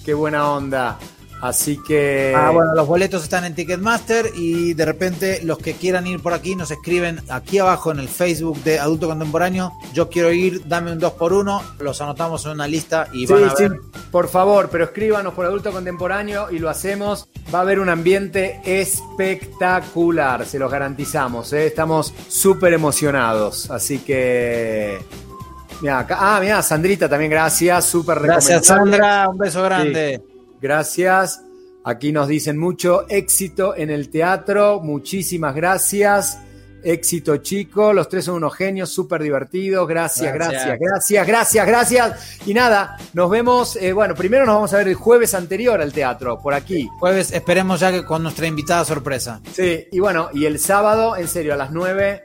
Qué 0.04 0.12
buena 0.12 0.52
onda. 0.52 0.98
Así 1.41 1.78
que... 1.86 2.34
Ah, 2.36 2.51
bueno, 2.51 2.74
los 2.74 2.86
boletos 2.86 3.22
están 3.22 3.45
en 3.45 3.55
Ticketmaster 3.55 4.30
y 4.34 4.74
de 4.74 4.84
repente 4.84 5.41
los 5.45 5.59
que 5.59 5.74
quieran 5.74 6.07
ir 6.07 6.20
por 6.20 6.32
aquí 6.32 6.57
nos 6.57 6.70
escriben 6.70 7.20
aquí 7.28 7.59
abajo 7.59 7.93
en 7.93 8.01
el 8.01 8.09
Facebook 8.09 8.62
de 8.64 8.78
Adulto 8.78 9.07
Contemporáneo. 9.09 9.72
Yo 9.95 10.09
quiero 10.09 10.32
ir, 10.32 10.66
dame 10.66 10.93
un 10.93 10.99
2 10.99 11.12
por 11.12 11.32
1 11.32 11.62
los 11.80 12.01
anotamos 12.01 12.45
en 12.47 12.53
una 12.53 12.66
lista 12.66 13.09
y 13.12 13.26
Sí, 13.26 13.32
van 13.32 13.45
a 13.45 13.51
sí, 13.55 13.68
ver. 13.68 13.78
por 14.11 14.28
favor, 14.28 14.68
pero 14.70 14.84
escríbanos 14.84 15.32
por 15.34 15.47
adulto 15.47 15.70
contemporáneo 15.72 16.51
y 16.51 16.59
lo 16.59 16.68
hacemos. 16.68 17.28
Va 17.55 17.61
a 17.61 17.62
haber 17.62 17.78
un 17.80 17.89
ambiente 17.89 18.61
espectacular, 18.64 20.45
se 20.45 20.59
los 20.59 20.70
garantizamos. 20.70 21.53
¿eh? 21.53 21.66
Estamos 21.66 22.12
súper 22.28 22.72
emocionados. 22.72 23.70
Así 23.70 23.99
que. 24.01 24.99
Mirá, 25.80 26.07
ah, 26.11 26.39
mira, 26.41 26.61
Sandrita 26.62 27.09
también, 27.09 27.30
gracias. 27.30 27.84
Súper 27.84 28.20
Gracias 28.20 28.68
recomendable. 28.68 28.97
Sandra, 28.99 29.28
un 29.28 29.39
beso 29.39 29.62
grande. 29.62 30.20
Gracias. 30.61 31.42
Aquí 31.84 32.12
nos 32.12 32.28
dicen 32.28 32.59
mucho 32.59 33.09
éxito 33.09 33.74
en 33.76 33.90
el 33.90 34.11
teatro. 34.11 34.80
Muchísimas 34.80 35.54
gracias. 35.54 36.38
Éxito, 36.84 37.38
chico. 37.38 37.92
Los 37.92 38.09
tres 38.09 38.24
son 38.26 38.36
unos 38.36 38.54
genios, 38.54 38.90
súper 38.90 39.22
divertidos. 39.22 39.88
Gracias, 39.88 40.32
Gracias. 40.32 40.64
gracias, 40.78 40.78
gracias, 40.78 41.26
gracias, 41.26 41.66
gracias. 41.66 42.40
Y 42.46 42.54
nada, 42.54 42.96
nos 43.14 43.28
vemos. 43.30 43.74
eh, 43.76 43.92
bueno, 43.92 44.14
primero 44.14 44.46
nos 44.46 44.54
vamos 44.56 44.72
a 44.74 44.76
ver 44.78 44.88
el 44.88 44.94
jueves 44.94 45.34
anterior 45.34 45.80
al 45.80 45.92
teatro, 45.92 46.38
por 46.40 46.54
aquí. 46.54 46.88
Jueves 47.00 47.32
esperemos 47.32 47.80
ya 47.80 47.90
que 47.90 48.04
con 48.04 48.22
nuestra 48.22 48.46
invitada 48.46 48.84
sorpresa. 48.84 49.40
Sí, 49.52 49.86
y 49.90 49.98
bueno, 49.98 50.28
y 50.32 50.44
el 50.44 50.59
sábado, 50.61 51.16
en 51.16 51.26
serio, 51.26 51.54
a 51.54 51.56
las 51.56 51.72
9, 51.72 52.22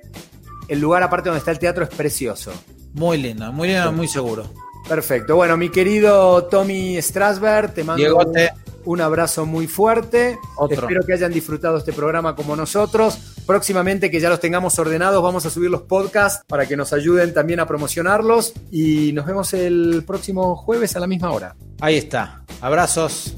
el 0.68 0.80
lugar 0.80 1.02
aparte 1.04 1.30
donde 1.30 1.40
está 1.40 1.52
el 1.52 1.60
teatro 1.60 1.84
es 1.86 1.90
precioso. 1.90 2.52
Muy 2.94 3.18
lindo, 3.18 3.52
muy 3.52 3.70
lindo, 3.70 3.92
muy 3.92 4.08
seguro. 4.08 4.44
Perfecto. 4.88 5.36
Bueno, 5.36 5.58
mi 5.58 5.70
querido 5.70 6.46
Tommy 6.46 7.02
Strasberg, 7.02 7.74
te 7.74 7.84
mando 7.84 8.04
un, 8.04 8.32
Diegote. 8.34 8.52
un 8.86 9.02
abrazo 9.02 9.46
muy 9.46 9.68
fuerte. 9.68 10.38
Otro. 10.58 10.82
Espero 10.82 11.06
que 11.06 11.14
hayan 11.14 11.32
disfrutado 11.32 11.78
este 11.78 11.94
programa 11.94 12.36
como 12.36 12.56
nosotros. 12.56 13.18
Próximamente, 13.46 14.10
que 14.10 14.20
ya 14.20 14.30
los 14.30 14.40
tengamos 14.40 14.78
ordenados, 14.80 15.22
vamos 15.22 15.46
a 15.46 15.50
subir 15.50 15.70
los 15.70 15.82
podcasts 15.82 16.44
para 16.48 16.66
que 16.66 16.78
nos 16.78 16.94
ayuden 16.94 17.34
también 17.34 17.60
a 17.60 17.66
promocionarlos. 17.66 18.54
Y 18.72 19.12
nos 19.14 19.26
vemos 19.26 19.54
el 19.54 20.04
próximo 20.06 20.56
jueves 20.56 20.96
a 20.96 21.00
la 21.00 21.08
misma 21.08 21.32
hora. 21.32 21.56
Ahí 21.82 21.98
está. 21.98 22.44
Abrazos. 22.62 23.36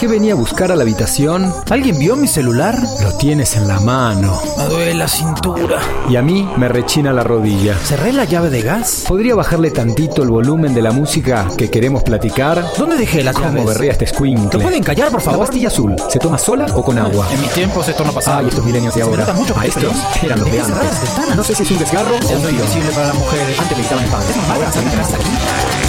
¿Qué 0.00 0.06
venía 0.08 0.32
a 0.32 0.36
buscar 0.36 0.72
a 0.72 0.76
la 0.76 0.82
habitación? 0.82 1.52
¿Alguien 1.68 1.98
vio 1.98 2.16
mi 2.16 2.26
celular? 2.26 2.74
Lo 3.02 3.12
tienes 3.18 3.54
en 3.56 3.68
la 3.68 3.80
mano. 3.80 4.40
Me 4.56 4.64
duele 4.64 4.94
la 4.94 5.06
cintura. 5.06 5.78
Y 6.08 6.16
a 6.16 6.22
mí 6.22 6.48
me 6.56 6.68
rechina 6.68 7.12
la 7.12 7.22
rodilla. 7.22 7.76
¿Cerré 7.84 8.10
la 8.14 8.24
llave 8.24 8.48
de 8.48 8.62
gas? 8.62 9.04
¿Podría 9.06 9.34
bajarle 9.34 9.70
tantito 9.70 10.22
el 10.22 10.30
volumen 10.30 10.72
de 10.72 10.80
la 10.80 10.90
música 10.92 11.46
que 11.54 11.68
queremos 11.70 12.02
platicar? 12.02 12.64
¿Dónde 12.78 12.96
dejé 12.96 13.22
las 13.22 13.34
¿Cómo 13.36 13.48
llaves? 13.48 13.66
berrea 13.66 13.92
este 13.92 14.06
¿Lo 14.06 14.12
squinkle? 14.14 14.62
pueden 14.62 14.82
callar, 14.82 15.10
por 15.10 15.20
La 15.20 15.24
favor? 15.32 15.40
pastilla 15.46 15.68
azul, 15.68 15.94
¿se 16.08 16.18
toma 16.18 16.38
sola 16.38 16.64
o 16.74 16.82
con 16.82 16.96
agua? 16.98 17.28
En 17.30 17.40
mis 17.42 17.50
tiempos 17.50 17.86
esto 17.86 18.02
no 18.02 18.12
pasaba. 18.12 18.38
Ay, 18.38 18.48
estos 18.48 18.64
milenios 18.64 18.94
de 18.94 19.02
Se 19.02 19.06
ahora. 19.06 19.30
mucho 19.34 19.54
Maestros, 19.54 19.92
estoy 20.14 20.26
eran 20.28 20.40
los 20.40 20.50
de 20.50 20.60
antes. 20.62 21.36
No 21.36 21.44
sé 21.44 21.54
si 21.54 21.62
es 21.62 21.70
un 21.72 21.78
desgarro 21.78 22.14
o 22.14 22.16
un 22.16 22.48
invisible 22.50 22.90
para 22.94 23.08
las 23.08 23.16
mujeres. 23.16 23.58
Antes 23.60 23.76
meditaban 23.76 24.04
en 24.06 24.10
paz, 24.10 24.24
ahora 24.48 24.72
se 24.72 24.82
casa 24.82 25.16
aquí. 25.16 25.79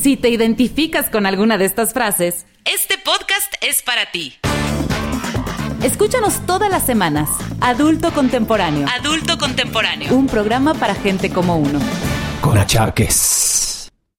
Si 0.00 0.16
te 0.16 0.30
identificas 0.30 1.10
con 1.10 1.26
alguna 1.26 1.58
de 1.58 1.66
estas 1.66 1.92
frases, 1.92 2.46
este 2.64 2.96
podcast 2.96 3.52
es 3.60 3.82
para 3.82 4.10
ti. 4.10 4.34
Escúchanos 5.82 6.46
todas 6.46 6.70
las 6.70 6.86
semanas. 6.86 7.28
Adulto 7.60 8.10
Contemporáneo. 8.12 8.88
Adulto 8.98 9.36
Contemporáneo. 9.36 10.14
Un 10.16 10.26
programa 10.26 10.72
para 10.72 10.94
gente 10.94 11.28
como 11.28 11.58
uno. 11.58 11.80
Con 12.40 12.56
achaques. 12.56 13.69